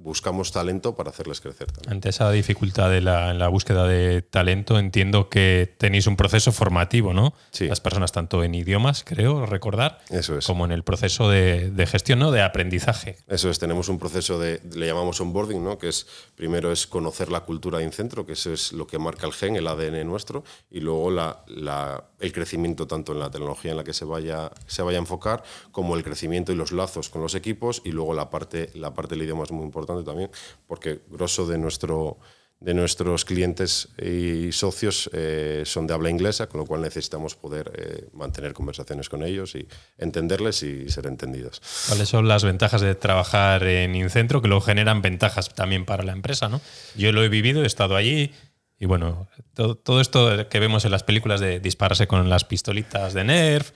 buscamos 0.02 0.52
talento 0.52 0.94
para 0.94 1.10
hacerles 1.10 1.40
crecer 1.40 1.70
también. 1.72 1.92
Ante 1.94 2.08
esa 2.08 2.30
dificultad 2.30 2.90
de 2.90 3.00
la, 3.00 3.30
en 3.30 3.38
la 3.38 3.48
búsqueda 3.48 3.86
de 3.86 4.22
talento, 4.22 4.78
entiendo 4.78 5.28
que 5.28 5.74
tenéis 5.78 6.06
un 6.06 6.16
proceso 6.16 6.52
formativo, 6.52 7.12
¿no? 7.14 7.34
Sí. 7.50 7.68
Las 7.68 7.80
personas, 7.80 8.12
tanto 8.12 8.42
en 8.44 8.54
idiomas, 8.54 9.04
creo 9.04 9.46
recordar, 9.46 10.00
Eso 10.10 10.38
es. 10.38 10.46
como 10.46 10.64
en 10.64 10.72
el 10.72 10.82
proceso 10.82 11.28
de, 11.30 11.70
de 11.70 11.86
gestión, 11.86 12.18
¿no? 12.18 12.30
De 12.30 12.42
aprendizaje. 12.42 13.16
Eso 13.28 13.50
es, 13.50 13.58
tenemos 13.58 13.88
un 13.88 13.98
proceso 13.98 14.38
de, 14.38 14.60
le 14.74 14.86
llamamos 14.86 15.20
onboarding, 15.20 15.62
¿no? 15.62 15.78
que 15.78 15.88
es 15.88 16.06
primero 16.34 16.72
es 16.72 16.86
conocer 16.86 17.30
la 17.30 17.40
cultura 17.40 17.78
de 17.78 17.84
Incentro, 17.84 18.24
que 18.26 18.32
eso 18.32 18.52
es 18.52 18.72
lo 18.72 18.86
que 18.86 18.98
marca 18.98 19.26
el 19.26 19.32
gen, 19.32 19.56
el 19.56 19.66
ADN 19.66 20.06
nuestro, 20.06 20.44
y 20.70 20.80
luego 20.80 21.10
la, 21.10 21.44
la- 21.48 22.04
el 22.20 22.32
crecimiento 22.32 22.86
tanto 22.86 23.12
en 23.12 23.18
la 23.18 23.30
tecnología 23.30 23.72
en 23.72 23.76
la 23.76 23.82
que 23.84 23.92
se 23.92 24.04
vaya, 24.04 24.50
se 24.66 24.82
vaya 24.82 24.98
a 24.98 25.00
enfocar, 25.00 25.42
como 25.72 25.96
el 25.96 26.04
crecimiento 26.04 26.52
y 26.52 26.54
los 26.54 26.70
lazos 26.72 27.08
con 27.08 27.20
los 27.20 27.34
equipos, 27.34 27.82
y 27.84 27.90
luego 27.90 28.14
la 28.14 28.30
parte, 28.30 28.70
la 28.74 28.94
parte 28.94 29.16
del 29.16 29.24
idioma 29.24 29.42
es 29.42 29.50
muy 29.50 29.64
importante 29.64 29.91
también, 30.04 30.30
porque 30.66 31.00
grosso 31.10 31.46
de 31.46 31.58
nuestro 31.58 32.18
de 32.64 32.74
nuestros 32.74 33.24
clientes 33.24 33.88
y 34.00 34.52
socios 34.52 35.10
eh, 35.12 35.62
son 35.66 35.86
de 35.86 35.94
habla 35.94 36.10
inglesa, 36.10 36.48
con 36.48 36.60
lo 36.60 36.66
cual 36.66 36.82
necesitamos 36.82 37.34
poder 37.34 37.72
eh, 37.74 38.08
mantener 38.12 38.52
conversaciones 38.52 39.08
con 39.08 39.22
ellos 39.22 39.54
y 39.54 39.66
entenderles 39.98 40.62
y 40.62 40.88
ser 40.88 41.06
entendidos. 41.06 41.60
¿Cuáles 41.88 42.08
son 42.08 42.28
las 42.28 42.44
ventajas 42.44 42.80
de 42.80 42.94
trabajar 42.94 43.64
en 43.64 43.94
Incentro 43.96 44.40
que 44.40 44.48
luego 44.48 44.60
generan 44.60 45.02
ventajas 45.02 45.52
también 45.54 45.84
para 45.84 46.04
la 46.04 46.12
empresa? 46.12 46.48
¿no? 46.48 46.60
Yo 46.96 47.10
lo 47.12 47.24
he 47.24 47.28
vivido, 47.28 47.64
he 47.64 47.66
estado 47.66 47.96
allí 47.96 48.32
y 48.78 48.86
bueno, 48.86 49.28
todo, 49.54 49.76
todo 49.76 50.00
esto 50.00 50.48
que 50.48 50.60
vemos 50.60 50.84
en 50.84 50.92
las 50.92 51.02
películas 51.02 51.40
de 51.40 51.60
dispararse 51.60 52.06
con 52.06 52.28
las 52.28 52.44
pistolitas 52.44 53.12
de 53.12 53.24
Nerf 53.24 53.72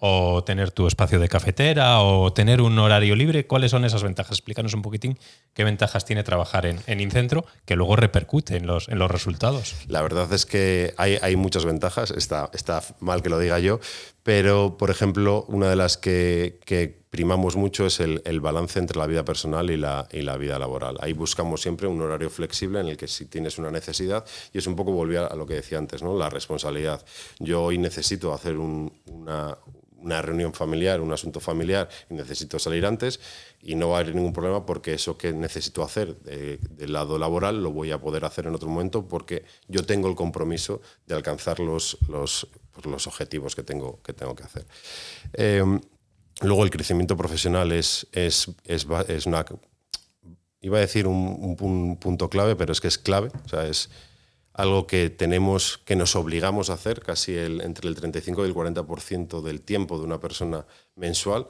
o 0.00 0.42
tener 0.44 0.70
tu 0.72 0.86
espacio 0.86 1.20
de 1.20 1.28
cafetera 1.28 2.00
o 2.00 2.32
tener 2.32 2.60
un 2.60 2.78
horario 2.78 3.14
libre, 3.14 3.46
¿cuáles 3.46 3.70
son 3.70 3.84
esas 3.84 4.02
ventajas? 4.02 4.38
Explícanos 4.38 4.74
un 4.74 4.82
poquitín 4.82 5.18
qué 5.54 5.64
ventajas 5.64 6.04
tiene 6.04 6.22
trabajar 6.24 6.66
en, 6.66 6.80
en 6.86 7.00
Incentro 7.00 7.44
que 7.66 7.76
luego 7.76 7.96
repercute 7.96 8.56
en 8.56 8.66
los, 8.66 8.88
en 8.88 8.98
los 8.98 9.10
resultados. 9.10 9.74
La 9.88 10.02
verdad 10.02 10.32
es 10.32 10.46
que 10.46 10.94
hay, 10.96 11.18
hay 11.22 11.36
muchas 11.36 11.64
ventajas, 11.64 12.10
está, 12.10 12.50
está 12.52 12.82
mal 13.00 13.22
que 13.22 13.28
lo 13.28 13.38
diga 13.38 13.58
yo, 13.58 13.78
pero 14.22 14.76
por 14.78 14.90
ejemplo, 14.90 15.44
una 15.48 15.68
de 15.68 15.76
las 15.76 15.96
que, 15.96 16.58
que 16.64 17.00
primamos 17.10 17.56
mucho 17.56 17.86
es 17.86 17.98
el, 18.00 18.22
el 18.24 18.40
balance 18.40 18.78
entre 18.78 18.98
la 18.98 19.06
vida 19.06 19.24
personal 19.24 19.70
y 19.70 19.76
la, 19.76 20.06
y 20.12 20.22
la 20.22 20.36
vida 20.36 20.58
laboral. 20.58 20.96
Ahí 21.00 21.12
buscamos 21.12 21.60
siempre 21.60 21.88
un 21.88 22.00
horario 22.00 22.30
flexible 22.30 22.80
en 22.80 22.86
el 22.88 22.96
que 22.96 23.08
si 23.08 23.26
tienes 23.26 23.58
una 23.58 23.70
necesidad, 23.70 24.24
y 24.52 24.58
es 24.58 24.66
un 24.66 24.76
poco 24.76 24.92
volver 24.92 25.24
a 25.24 25.34
lo 25.34 25.44
que 25.46 25.54
decía 25.54 25.78
antes, 25.78 26.02
¿no? 26.02 26.16
la 26.16 26.30
responsabilidad. 26.30 27.04
Yo 27.40 27.62
hoy 27.64 27.78
necesito 27.78 28.32
hacer 28.32 28.56
un- 28.58 28.92
una, 29.06 29.58
una 30.02 30.22
reunión 30.22 30.52
familiar, 30.54 31.00
un 31.00 31.12
asunto 31.12 31.40
familiar, 31.40 31.88
y 32.08 32.14
necesito 32.14 32.58
salir 32.58 32.86
antes, 32.86 33.20
y 33.62 33.74
no 33.74 33.90
va 33.90 33.98
a 33.98 34.00
haber 34.00 34.14
ningún 34.14 34.32
problema 34.32 34.64
porque 34.64 34.94
eso 34.94 35.18
que 35.18 35.32
necesito 35.32 35.82
hacer 35.82 36.16
eh, 36.26 36.58
del 36.70 36.92
lado 36.92 37.18
laboral 37.18 37.62
lo 37.62 37.72
voy 37.72 37.90
a 37.92 38.00
poder 38.00 38.24
hacer 38.24 38.46
en 38.46 38.54
otro 38.54 38.68
momento 38.68 39.06
porque 39.06 39.44
yo 39.68 39.84
tengo 39.84 40.08
el 40.08 40.14
compromiso 40.14 40.80
de 41.06 41.14
alcanzar 41.14 41.60
los, 41.60 41.98
los, 42.08 42.48
pues, 42.72 42.86
los 42.86 43.06
objetivos 43.06 43.54
que 43.54 43.62
tengo 43.62 44.00
que, 44.02 44.12
tengo 44.12 44.34
que 44.34 44.44
hacer. 44.44 44.66
Eh, 45.34 45.62
luego 46.42 46.64
el 46.64 46.70
crecimiento 46.70 47.16
profesional 47.16 47.72
es, 47.72 48.06
es, 48.12 48.50
es, 48.64 48.86
es 49.08 49.26
una... 49.26 49.44
Iba 50.62 50.76
a 50.76 50.80
decir 50.80 51.06
un, 51.06 51.36
un 51.40 51.56
pun- 51.56 51.98
punto 51.98 52.28
clave, 52.28 52.54
pero 52.54 52.72
es 52.72 52.80
que 52.82 52.88
es 52.88 52.98
clave. 52.98 53.30
O 53.46 53.48
sea, 53.48 53.66
es 53.66 53.88
algo 54.52 54.86
que 54.86 55.10
tenemos, 55.10 55.78
que 55.78 55.96
nos 55.96 56.16
obligamos 56.16 56.70
a 56.70 56.74
hacer 56.74 57.00
casi 57.00 57.34
el, 57.34 57.60
entre 57.60 57.88
el 57.88 57.94
35 57.94 58.44
y 58.44 58.48
el 58.48 58.54
40% 58.54 59.42
del 59.42 59.62
tiempo 59.62 59.98
de 59.98 60.04
una 60.04 60.20
persona 60.20 60.66
mensual, 60.96 61.48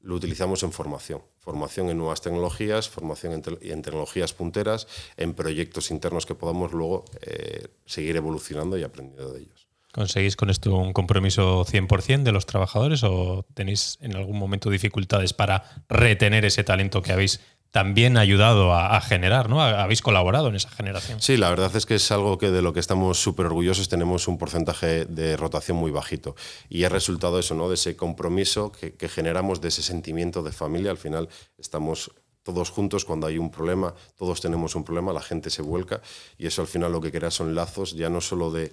lo 0.00 0.14
utilizamos 0.14 0.62
en 0.62 0.72
formación. 0.72 1.22
Formación 1.38 1.90
en 1.90 1.98
nuevas 1.98 2.20
tecnologías, 2.20 2.88
formación 2.88 3.32
en, 3.32 3.42
en 3.60 3.82
tecnologías 3.82 4.32
punteras, 4.32 4.86
en 5.16 5.34
proyectos 5.34 5.90
internos 5.90 6.26
que 6.26 6.34
podamos 6.34 6.72
luego 6.72 7.04
eh, 7.22 7.68
seguir 7.84 8.16
evolucionando 8.16 8.78
y 8.78 8.84
aprendiendo 8.84 9.32
de 9.32 9.40
ellos. 9.40 9.68
¿Conseguís 9.92 10.36
con 10.36 10.50
esto 10.50 10.76
un 10.76 10.92
compromiso 10.92 11.64
100% 11.64 12.22
de 12.22 12.32
los 12.32 12.44
trabajadores 12.44 13.02
o 13.04 13.46
tenéis 13.54 13.98
en 14.00 14.16
algún 14.16 14.38
momento 14.38 14.70
dificultades 14.70 15.32
para 15.32 15.64
retener 15.88 16.44
ese 16.44 16.62
talento 16.62 17.02
que 17.02 17.12
habéis 17.12 17.40
también 17.78 18.16
ayudado 18.16 18.74
a, 18.74 19.00
generar? 19.00 19.48
¿no? 19.48 19.62
Habéis 19.62 20.02
colaborado 20.02 20.48
en 20.48 20.56
esa 20.56 20.68
generación. 20.68 21.22
Sí, 21.22 21.36
la 21.36 21.48
verdad 21.48 21.70
es 21.76 21.86
que 21.86 21.94
es 21.94 22.10
algo 22.10 22.36
que 22.36 22.50
de 22.50 22.60
lo 22.60 22.72
que 22.72 22.80
estamos 22.80 23.22
súper 23.22 23.46
orgullosos. 23.46 23.88
Tenemos 23.88 24.26
un 24.26 24.36
porcentaje 24.36 25.04
de 25.04 25.36
rotación 25.36 25.76
muy 25.76 25.92
bajito 25.92 26.34
y 26.68 26.82
es 26.82 26.90
resultado 26.90 27.34
de 27.34 27.40
eso, 27.40 27.54
¿no? 27.54 27.68
de 27.68 27.76
ese 27.76 27.94
compromiso 27.94 28.72
que, 28.72 29.08
generamos, 29.08 29.60
de 29.60 29.68
ese 29.68 29.82
sentimiento 29.82 30.42
de 30.42 30.50
familia. 30.50 30.90
Al 30.90 30.98
final 30.98 31.28
estamos 31.56 32.10
todos 32.42 32.70
juntos 32.70 33.04
cuando 33.04 33.28
hay 33.28 33.38
un 33.38 33.52
problema, 33.52 33.94
todos 34.16 34.40
tenemos 34.40 34.74
un 34.74 34.82
problema, 34.82 35.12
la 35.12 35.22
gente 35.22 35.48
se 35.48 35.62
vuelca 35.62 36.00
y 36.36 36.48
eso 36.48 36.60
al 36.62 36.66
final 36.66 36.90
lo 36.90 37.00
que 37.00 37.12
crea 37.12 37.30
son 37.30 37.54
lazos 37.54 37.94
ya 37.94 38.10
no 38.10 38.20
solo 38.20 38.50
de, 38.50 38.72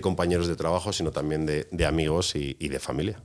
compañeros 0.00 0.48
de 0.48 0.56
trabajo, 0.56 0.92
sino 0.92 1.12
también 1.12 1.46
de, 1.46 1.86
amigos 1.86 2.34
y 2.34 2.68
de 2.68 2.80
familia. 2.80 3.22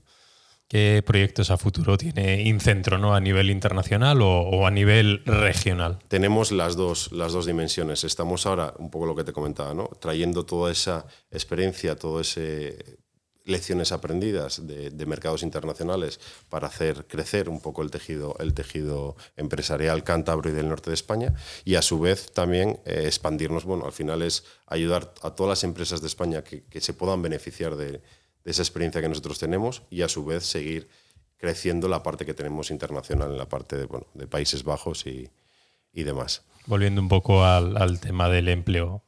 ¿Qué 0.70 1.02
proyectos 1.06 1.50
a 1.50 1.58
futuro 1.58 1.98
tiene 1.98 2.42
Incentro 2.42 2.98
¿no? 2.98 3.16
a 3.16 3.22
nivel 3.22 3.50
internacional 3.50 4.22
o, 4.22 4.68
a 4.68 4.72
nivel 4.72 5.24
regional? 5.26 6.00
tenemos 6.10 6.52
las 6.52 6.76
dos, 6.76 7.12
las 7.14 7.32
dos 7.32 7.46
dimensiones. 7.46 8.04
Estamos 8.04 8.46
ahora, 8.46 8.74
un 8.78 8.92
poco 8.92 9.06
lo 9.06 9.16
que 9.16 9.24
te 9.24 9.32
comentaba, 9.32 9.74
¿no? 9.74 9.90
trayendo 10.00 10.46
toda 10.46 10.72
esa 10.72 11.06
experiencia, 11.32 11.96
todas 11.96 12.38
ese 12.38 12.98
lecciones 13.48 13.94
aprendidas 13.94 14.68
de, 14.68 15.06
mercados 15.06 15.42
internacionales 15.42 16.20
para 16.50 16.68
hacer 16.68 17.08
crecer 17.08 17.48
un 17.48 17.62
poco 17.62 17.82
el 17.82 17.90
tejido, 17.90 18.36
el 18.40 18.54
tejido 18.54 19.16
empresarial 19.38 20.04
cántabro 20.04 20.50
y 20.50 20.54
del 20.54 20.68
norte 20.68 20.90
de 20.90 20.96
España 20.96 21.34
y 21.64 21.76
a 21.76 21.82
su 21.82 22.00
vez 22.00 22.34
también 22.34 22.82
eh, 22.86 23.04
expandirnos. 23.06 23.64
Bueno, 23.64 23.86
al 23.86 23.94
final 23.94 24.22
es 24.22 24.44
ayudar 24.66 25.14
a 25.22 25.32
todas 25.32 25.50
las 25.50 25.64
empresas 25.64 26.02
de 26.02 26.08
España 26.08 26.44
que 26.44 26.82
se 26.82 26.94
puedan 26.94 27.22
beneficiar 27.22 27.78
de, 27.78 28.02
esa 28.48 28.62
experiencia 28.62 29.02
que 29.02 29.10
nosotros 29.10 29.40
tenemos 29.40 29.84
y 29.90 30.02
a 30.02 30.10
su 30.10 30.26
vez 30.26 30.46
seguir 30.46 30.88
creciendo 31.38 31.88
la 31.88 32.02
parte 32.02 32.26
que 32.26 32.34
tenemos 32.34 32.72
internacional 32.72 33.32
en 33.32 33.38
la 33.38 33.50
parte 33.50 33.76
de, 33.76 33.86
bueno, 33.86 34.08
de 34.14 34.26
Países 34.26 34.64
Bajos 34.64 35.06
y, 35.06 35.30
y 35.94 36.04
demás. 36.04 36.44
Volviendo 36.66 37.02
un 37.02 37.10
poco 37.10 37.44
al, 37.44 37.78
al 37.78 38.00
tema 38.00 38.30
del 38.30 38.48
empleo, 38.48 39.04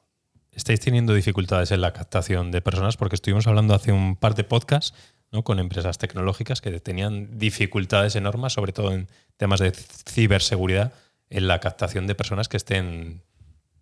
¿estáis 0.52 0.82
teniendo 0.82 1.14
dificultades 1.14 1.72
en 1.72 1.82
la 1.82 1.94
captación 1.94 2.52
de 2.52 2.62
personas? 2.62 2.98
Porque 2.98 3.16
estuvimos 3.16 3.48
hablando 3.48 3.74
hace 3.74 3.92
un 3.94 4.18
par 4.18 4.36
de 4.36 4.44
podcasts 4.44 4.94
¿no? 5.32 5.44
con 5.44 5.60
empresas 5.60 5.98
tecnológicas 5.98 6.60
que 6.62 6.78
tenían 6.80 7.38
dificultades 7.40 8.16
enormes, 8.16 8.54
sobre 8.54 8.74
todo 8.74 8.92
en 8.92 9.08
temas 9.38 9.62
de 9.62 9.72
ciberseguridad, 9.72 10.94
en 11.30 11.48
la 11.48 11.60
captación 11.60 12.08
de 12.08 12.16
personas 12.16 12.50
que 12.50 12.58
estén 12.58 13.22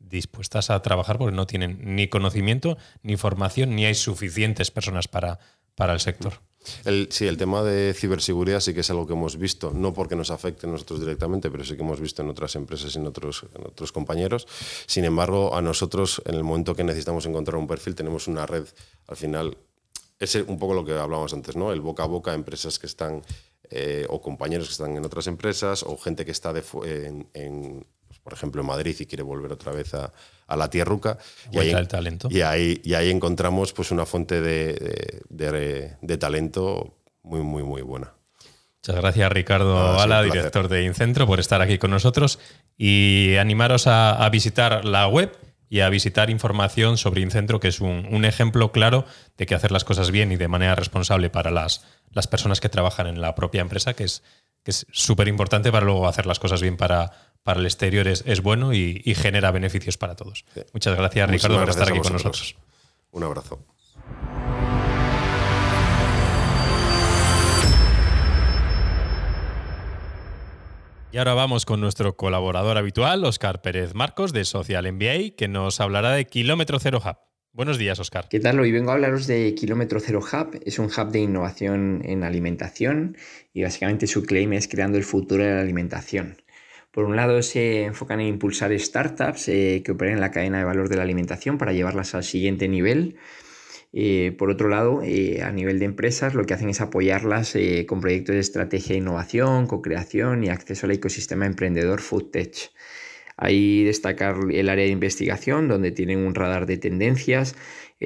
dispuestas 0.10 0.70
a 0.70 0.82
trabajar 0.82 1.18
porque 1.18 1.36
no 1.36 1.48
tienen 1.48 1.96
ni 1.96 2.08
conocimiento, 2.08 2.78
ni 3.04 3.18
formación, 3.18 3.76
ni 3.76 3.86
hay 3.86 3.96
suficientes 3.96 4.72
personas 4.72 5.08
para, 5.08 5.40
para 5.76 5.94
el 5.94 6.00
sector. 6.00 6.42
Sí, 7.10 7.28
el 7.28 7.38
tema 7.38 7.64
de 7.64 7.94
ciberseguridad 7.94 8.60
sí 8.60 8.74
que 8.74 8.82
es 8.82 8.90
algo 8.90 9.08
que 9.08 9.14
hemos 9.14 9.38
visto, 9.38 9.72
no 9.74 9.94
porque 9.94 10.16
nos 10.16 10.32
afecte 10.32 10.68
a 10.68 10.70
nosotros 10.70 11.00
directamente, 11.00 11.50
pero 11.50 11.64
sí 11.64 11.76
que 11.76 11.82
hemos 11.82 12.00
visto 12.00 12.22
en 12.22 12.30
otras 12.30 12.56
empresas 12.56 12.94
y 12.96 13.00
en 13.00 13.08
otros, 13.08 13.46
compañeros. 13.94 14.48
Sin 14.86 15.06
embargo, 15.06 15.56
a 15.56 15.62
nosotros, 15.62 16.22
en 16.26 16.36
el 16.36 16.44
momento 16.44 16.76
que 16.76 16.84
necesitamos 16.84 17.26
encontrar 17.26 17.58
un 17.58 17.68
perfil, 17.68 17.96
tenemos 17.96 18.28
una 18.28 18.46
red, 18.46 18.66
al 19.08 19.16
final, 19.16 19.58
es 20.20 20.36
un 20.36 20.60
poco 20.60 20.74
lo 20.74 20.84
que 20.84 20.94
hablábamos 20.94 21.34
antes, 21.34 21.56
¿no? 21.56 21.72
El 21.72 21.82
boca 21.82 22.04
a 22.04 22.08
boca, 22.08 22.34
empresas 22.34 22.80
que 22.80 22.88
están, 22.88 23.22
eh, 23.70 24.06
o 24.10 24.22
compañeros 24.22 24.68
que 24.68 24.74
están 24.74 24.98
en 24.98 25.06
otras 25.06 25.28
empresas, 25.28 25.84
o 25.84 25.98
gente 25.98 26.26
que 26.26 26.32
está 26.32 26.54
en, 27.34 27.86
por 28.28 28.34
ejemplo, 28.34 28.60
en 28.60 28.68
Madrid 28.68 28.94
y 29.00 29.06
quiere 29.06 29.24
volver 29.24 29.54
otra 29.54 29.72
vez 29.72 29.94
a, 29.94 30.12
a 30.48 30.56
la 30.58 30.70
tierruca. 30.70 31.18
Y 31.50 31.60
ahí, 31.60 31.72
al 31.72 31.88
talento. 31.88 32.28
y 32.30 32.42
ahí, 32.42 32.82
y 32.84 32.94
ahí 32.94 33.10
encontramos 33.10 33.72
pues, 33.72 33.90
una 33.92 34.06
fuente 34.06 34.42
de, 34.42 35.22
de- 35.30 35.52
de- 35.52 35.98
de 36.02 36.18
talento 36.18 36.98
muy, 37.24 37.40
muy, 37.40 37.64
muy 37.64 37.82
buena. 37.84 38.12
Muchas 38.82 38.98
gracias, 38.98 39.32
Ricardo 39.32 39.98
Ala, 39.98 40.22
director 40.24 40.68
de 40.68 40.84
Incentro, 40.84 41.26
por 41.26 41.40
estar 41.40 41.62
aquí 41.62 41.78
con 41.78 41.90
nosotros 41.92 42.38
y 42.78 43.38
animaros 43.40 43.88
a, 43.88 44.22
a 44.26 44.30
visitar 44.30 44.84
la 44.84 45.08
web 45.08 45.32
y 45.70 45.80
a 45.80 45.88
visitar 45.90 46.30
información 46.30 46.98
sobre 46.98 47.22
Incentro, 47.22 47.62
que 47.62 47.70
es 47.70 47.80
un, 47.80 48.08
un 48.12 48.26
ejemplo 48.26 48.74
claro 48.74 49.06
de 49.38 49.46
que 49.46 49.56
hacer 49.56 49.72
las 49.72 49.86
cosas 49.86 50.12
bien 50.12 50.34
y 50.34 50.36
de 50.36 50.50
manera 50.50 50.76
responsable 50.76 51.30
para 51.30 51.50
las, 51.50 51.86
las 52.12 52.28
personas 52.28 52.60
que 52.60 52.68
trabajan 52.68 53.08
en 53.08 53.22
la 53.22 53.36
propia 53.36 53.62
empresa, 53.62 53.94
que 53.94 54.04
es 54.04 54.22
que 54.64 54.72
es 54.72 54.86
súper 54.92 55.30
importante 55.30 55.72
para 55.72 55.86
luego 55.86 56.10
hacer 56.10 56.26
las 56.26 56.40
cosas 56.40 56.62
bien 56.62 56.76
para, 56.76 57.12
para 57.48 57.62
el 57.62 57.66
exterior, 57.66 58.10
es, 58.10 58.26
es 58.28 58.42
bueno 58.42 58.74
y, 58.74 59.02
y 59.06 59.16
genera 59.16 59.52
beneficios 59.52 59.98
para 59.98 60.18
todos. 60.18 60.44
Sí. 60.54 60.60
Muchas 60.74 60.98
gracias, 60.98 61.30
Ricardo, 61.30 61.58
por 61.58 61.70
estar 61.70 61.88
aquí 61.88 62.00
con 62.00 62.12
nosotros. 62.12 62.58
Un 63.12 63.24
abrazo. 63.24 63.66
Y 71.14 71.18
ahora 71.18 71.36
vamos 71.36 71.66
con 71.66 71.80
nuestro 71.80 72.18
colaborador 72.18 72.78
habitual, 72.78 73.24
Oscar 73.24 73.62
Pérez 73.62 73.94
Marcos, 73.94 74.34
de 74.34 74.44
Social 74.44 74.92
MBA, 74.92 75.38
que 75.38 75.48
nos 75.48 75.80
hablará 75.80 76.12
de 76.12 76.26
Kilómetro 76.26 76.80
Cero 76.80 77.02
Hub. 77.02 77.16
Buenos 77.54 77.78
días, 77.78 77.98
Oscar. 78.02 78.28
¿Qué 78.30 78.42
tal? 78.42 78.60
Hoy 78.60 78.74
vengo 78.74 78.92
a 78.92 78.96
hablaros 78.96 79.26
de 79.26 79.56
Kilómetro 79.56 80.02
Cero 80.02 80.20
Hub. 80.20 80.60
Es 80.66 80.80
un 80.80 80.88
hub 80.88 81.12
de 81.12 81.20
innovación 81.20 82.02
en 82.04 82.26
alimentación 82.26 83.16
y 83.54 83.64
básicamente 83.64 84.06
su 84.06 84.24
claim 84.24 84.52
es 84.52 84.68
creando 84.68 84.98
el 84.98 85.06
futuro 85.06 85.46
de 85.46 85.56
la 85.56 85.62
alimentación. 85.62 86.42
Por 86.98 87.06
un 87.06 87.16
lado 87.16 87.44
se 87.44 87.84
enfocan 87.84 88.22
en 88.22 88.26
impulsar 88.26 88.72
startups 88.80 89.50
eh, 89.50 89.84
que 89.86 89.92
operen 89.92 90.16
en 90.16 90.20
la 90.20 90.32
cadena 90.32 90.58
de 90.58 90.64
valor 90.64 90.90
de 90.90 90.96
la 90.96 91.04
alimentación 91.04 91.60
para 91.60 91.72
llevarlas 91.72 92.16
al 92.16 92.24
siguiente 92.24 92.68
nivel. 92.68 93.18
Eh, 93.94 94.34
por 94.36 94.50
otro 94.50 94.68
lado, 94.68 95.04
eh, 95.04 95.44
a 95.44 95.52
nivel 95.52 95.78
de 95.78 95.86
empresas, 95.86 96.34
lo 96.34 96.44
que 96.46 96.56
hacen 96.56 96.70
es 96.70 96.82
apoyarlas 96.82 97.56
con 97.86 98.02
proyectos 98.02 98.34
de 98.34 98.40
estrategia 98.40 98.94
de 98.94 99.02
innovación, 99.02 99.68
co-creación 99.68 100.44
y 100.44 100.50
acceso 100.50 100.88
al 100.88 100.94
ecosistema 100.94 101.46
emprendedor 101.46 102.02
FoodTech. 102.02 102.72
Ahí 103.36 103.84
destacar 103.84 104.36
el 104.52 104.68
área 104.68 104.86
de 104.86 104.92
investigación, 104.92 105.68
donde 105.68 105.92
tienen 105.92 106.26
un 106.26 106.34
radar 106.34 106.66
de 106.66 106.78
tendencias, 106.78 107.56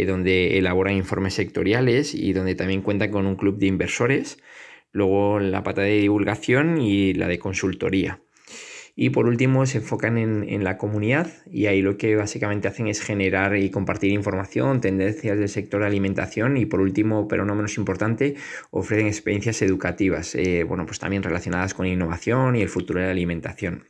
donde 0.06 0.58
elaboran 0.58 0.98
informes 0.98 1.36
sectoriales 1.36 2.14
y 2.14 2.34
donde 2.34 2.56
también 2.56 2.82
cuentan 2.82 3.10
con 3.10 3.26
un 3.26 3.38
club 3.38 3.58
de 3.58 3.68
inversores 3.68 4.38
luego 4.92 5.40
la 5.40 5.64
pata 5.64 5.82
de 5.82 5.98
divulgación 6.00 6.82
y 6.82 7.14
la 7.14 7.30
de 7.30 7.40
consultoría. 7.40 8.20
Y 8.96 9.12
por 9.12 9.26
último 9.26 9.66
se 9.66 9.80
enfocan 9.80 10.18
en, 10.18 10.64
la 10.64 10.78
comunidad 10.78 11.32
y 11.50 11.68
ahí 11.68 11.82
lo 11.82 11.98
que 11.98 12.16
básicamente 12.16 12.68
hacen 12.68 12.88
es 12.88 13.02
generar 13.02 13.56
y 13.56 13.70
compartir 13.70 14.12
información, 14.12 14.82
tendencias 14.82 15.40
del 15.40 15.50
sector 15.50 15.82
de 15.82 15.88
alimentación 15.88 16.58
y 16.58 16.66
por 16.66 16.82
último, 16.82 17.28
pero 17.28 17.46
no 17.46 17.56
menos 17.56 17.78
importante, 17.78 18.36
ofrecen 18.70 19.08
experiencias 19.08 19.62
educativas, 19.62 20.36
eh, 20.36 20.64
bueno, 20.64 20.86
pues 20.86 21.00
también 21.00 21.24
relacionadas 21.24 21.74
con 21.74 21.88
innovación 21.88 22.56
y 22.56 22.62
el 22.62 22.70
futuro 22.70 23.00
de 23.00 23.06
la 23.06 23.12
alimentación. 23.12 23.86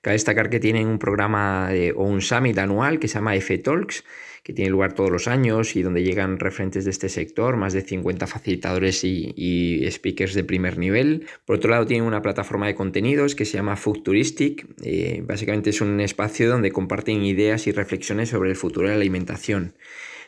Cabe 0.00 0.14
destacar 0.14 0.50
que 0.50 0.60
tienen 0.60 0.86
un 0.88 0.98
programa 0.98 1.70
o 1.94 2.04
un 2.04 2.20
summit 2.20 2.58
anual 2.58 2.98
que 2.98 3.08
se 3.08 3.14
llama 3.14 3.34
F 3.36 3.56
Talks, 3.58 4.04
que 4.46 4.52
tiene 4.52 4.70
lugar 4.70 4.92
todos 4.92 5.10
los 5.10 5.26
años 5.26 5.74
y 5.74 5.82
donde 5.82 6.04
llegan 6.04 6.38
referentes 6.38 6.84
de 6.84 6.92
este 6.92 7.08
sector, 7.08 7.56
más 7.56 7.72
de 7.72 7.80
50 7.82 8.28
facilitadores 8.28 9.02
y, 9.02 9.84
speakers 9.90 10.34
de 10.34 10.44
primer 10.44 10.78
nivel. 10.78 11.26
Por 11.44 11.56
otro 11.56 11.68
lado, 11.72 11.84
tienen 11.84 12.06
una 12.06 12.22
plataforma 12.22 12.68
de 12.68 12.76
contenidos 12.76 13.34
que 13.34 13.44
se 13.44 13.54
llama 13.54 13.74
Futuristic. 13.74 14.64
Eh, 14.84 15.20
básicamente 15.26 15.70
es 15.70 15.80
un 15.80 16.00
espacio 16.00 16.48
donde 16.48 16.70
comparten 16.70 17.24
ideas 17.24 17.66
y 17.66 17.72
reflexiones 17.72 18.28
sobre 18.28 18.50
el 18.50 18.54
futuro 18.54 18.86
de 18.86 18.94
la 18.94 19.00
alimentación. 19.00 19.74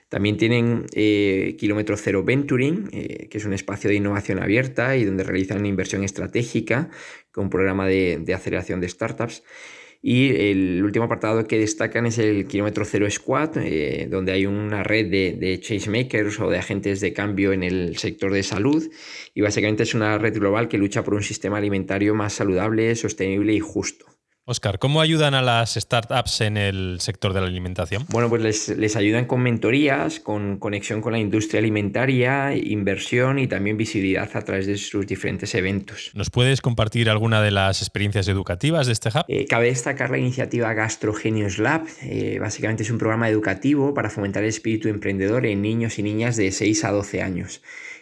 También 0.08 0.36
tienen 0.36 0.86
eh, 0.94 1.54
Kilómetro 1.56 1.96
Cero 1.96 2.24
Venturing, 2.24 2.88
eh, 2.90 3.28
que 3.30 3.38
es 3.38 3.44
un 3.44 3.52
espacio 3.52 3.88
de 3.88 3.94
innovación 3.94 4.42
abierta 4.42 4.96
y 4.96 5.04
donde 5.04 5.22
realizan 5.22 5.64
inversión 5.64 6.02
estratégica 6.02 6.90
con 7.30 7.44
un 7.44 7.50
programa 7.50 7.86
de 7.86 8.34
aceleración 8.34 8.80
de 8.80 8.88
startups. 8.88 9.44
Y 10.00 10.28
el 10.50 10.82
último 10.84 11.06
apartado 11.06 11.44
que 11.46 11.58
destacan 11.58 12.06
es 12.06 12.18
el 12.18 12.46
kilómetro 12.46 12.84
cero 12.84 13.10
squad, 13.10 13.56
eh, 13.56 14.06
donde 14.08 14.32
hay 14.32 14.46
una 14.46 14.82
red 14.84 15.10
de, 15.10 15.32
de 15.32 15.58
changemakers 15.60 16.38
o 16.40 16.48
de 16.48 16.58
agentes 16.58 17.00
de 17.00 17.12
cambio 17.12 17.52
en 17.52 17.64
el 17.64 17.96
sector 17.96 18.32
de 18.32 18.42
salud. 18.42 18.88
Y 19.34 19.40
básicamente 19.40 19.82
es 19.82 19.94
una 19.94 20.16
red 20.18 20.38
global 20.38 20.68
que 20.68 20.78
lucha 20.78 21.02
por 21.02 21.14
un 21.14 21.22
sistema 21.22 21.58
alimentario 21.58 22.14
más 22.14 22.34
saludable, 22.34 22.94
sostenible 22.94 23.52
y 23.54 23.60
justo. 23.60 24.17
Oscar, 24.50 24.78
¿cómo 24.78 25.02
ayudan 25.02 25.34
a 25.34 25.42
las 25.42 25.74
startups 25.74 26.40
en 26.40 26.56
el 26.56 27.00
sector 27.00 27.34
de 27.34 27.42
la 27.42 27.46
alimentación? 27.48 28.06
Bueno, 28.08 28.30
pues 28.30 28.70
les, 28.70 28.96
ayudan 28.96 29.26
con 29.26 29.42
mentorías, 29.42 30.20
con 30.20 30.56
conexión 30.56 31.02
con 31.02 31.12
la 31.12 31.18
industria 31.18 31.58
alimentaria, 31.58 32.56
inversión 32.56 33.38
y 33.38 33.46
también 33.46 33.76
visibilidad 33.76 34.30
a 34.32 34.40
través 34.40 34.66
de 34.66 34.78
sus 34.78 35.06
diferentes 35.06 35.54
eventos. 35.54 36.12
¿Nos 36.14 36.30
puedes 36.30 36.62
compartir 36.62 37.10
alguna 37.10 37.42
de 37.42 37.50
las 37.50 37.82
experiencias 37.82 38.26
educativas 38.26 38.86
de 38.86 38.94
este 38.94 39.10
hub? 39.10 39.26
Eh, 39.28 39.44
cabe 39.44 39.66
destacar 39.66 40.08
la 40.08 40.16
iniciativa 40.16 40.72
Gastrogenius 40.72 41.58
Lab. 41.58 41.82
Eh, 42.00 42.38
básicamente 42.40 42.84
es 42.84 42.90
un 42.90 42.96
programa 42.96 43.28
educativo 43.28 43.92
para 43.92 44.08
fomentar 44.08 44.44
el 44.44 44.48
espíritu 44.48 44.88
emprendedor 44.88 45.44
en 45.44 45.60
niños 45.60 45.98
y 45.98 46.02
niñas 46.02 46.38
de 46.38 46.52
6 46.52 46.84
a 46.84 46.92
12 46.92 47.20
años 47.20 47.60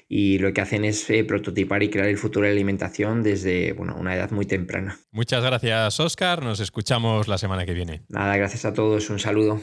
y 0.09 0.39
lo 0.39 0.53
que 0.53 0.61
hacen 0.61 0.85
es 0.85 1.09
eh, 1.11 1.25
prototipar 1.25 1.83
y 1.83 1.91
crear 1.91 2.09
el 2.09 2.19
futuro 2.19 2.45
de 2.45 2.53
la 2.53 2.57
alimentación 2.57 3.23
desde 3.23 3.73
bueno, 3.73 3.97
una 3.99 4.15
edad 4.15 4.31
muy 4.31 4.47
temprana. 4.47 4.99
Muchas 5.11 5.43
gracias, 5.43 5.99
Oscar. 5.99 6.43
Nos 6.43 6.61
escuchamos 6.61 7.29
la 7.29 7.39
semana 7.39 7.67
que 7.67 7.75
viene. 7.75 8.03
Nada, 8.09 8.37
gracias 8.37 8.65
a 8.65 8.73
todos. 8.73 9.11
Un 9.11 9.19
saludo. 9.19 9.61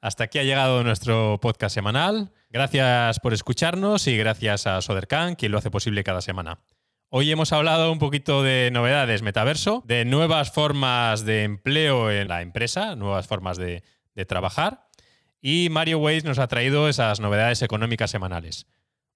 Hasta 0.00 0.24
aquí 0.24 0.38
ha 0.38 0.44
llegado 0.44 0.84
nuestro 0.84 1.38
podcast 1.40 1.74
semanal. 1.74 2.32
Gracias 2.50 3.18
por 3.20 3.32
escucharnos 3.32 4.06
y 4.06 4.16
gracias 4.16 4.66
a 4.66 4.80
Sodercan, 4.82 5.34
quien 5.34 5.52
lo 5.52 5.58
hace 5.58 5.70
posible 5.70 6.04
cada 6.04 6.20
semana. 6.20 6.60
Hoy 7.08 7.30
hemos 7.30 7.52
hablado 7.52 7.90
un 7.90 7.98
poquito 7.98 8.42
de 8.42 8.70
novedades 8.72 9.22
metaverso, 9.22 9.82
de 9.86 10.04
nuevas 10.04 10.52
formas 10.52 11.24
de 11.24 11.44
empleo 11.44 12.10
en 12.10 12.28
la 12.28 12.42
empresa, 12.42 12.96
nuevas 12.96 13.26
formas 13.26 13.56
de, 13.56 13.82
de 14.14 14.26
trabajar. 14.26 14.88
Y 15.40 15.68
Mario 15.70 15.98
Weiss 15.98 16.24
nos 16.24 16.38
ha 16.38 16.48
traído 16.48 16.88
esas 16.88 17.20
novedades 17.20 17.62
económicas 17.62 18.10
semanales. 18.10 18.66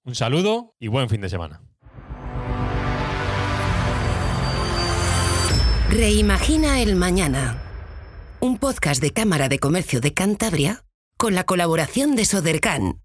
Un 0.05 0.15
saludo 0.15 0.75
y 0.81 0.89
buen 0.89 1.09
fin 1.11 1.21
de 1.21 1.29
semana. 1.29 1.63
Reimagina 5.91 6.81
el 6.81 6.97
mañana. 6.97 7.63
Un 8.41 8.59
podcast 8.59 9.03
de 9.03 9.11
Cámara 9.11 9.49
de 9.49 9.59
Comercio 9.59 10.01
de 10.01 10.15
Cantabria 10.15 10.85
con 11.19 11.35
la 11.35 11.45
colaboración 11.45 12.17
de 12.17 12.25
Sodercan 12.25 13.03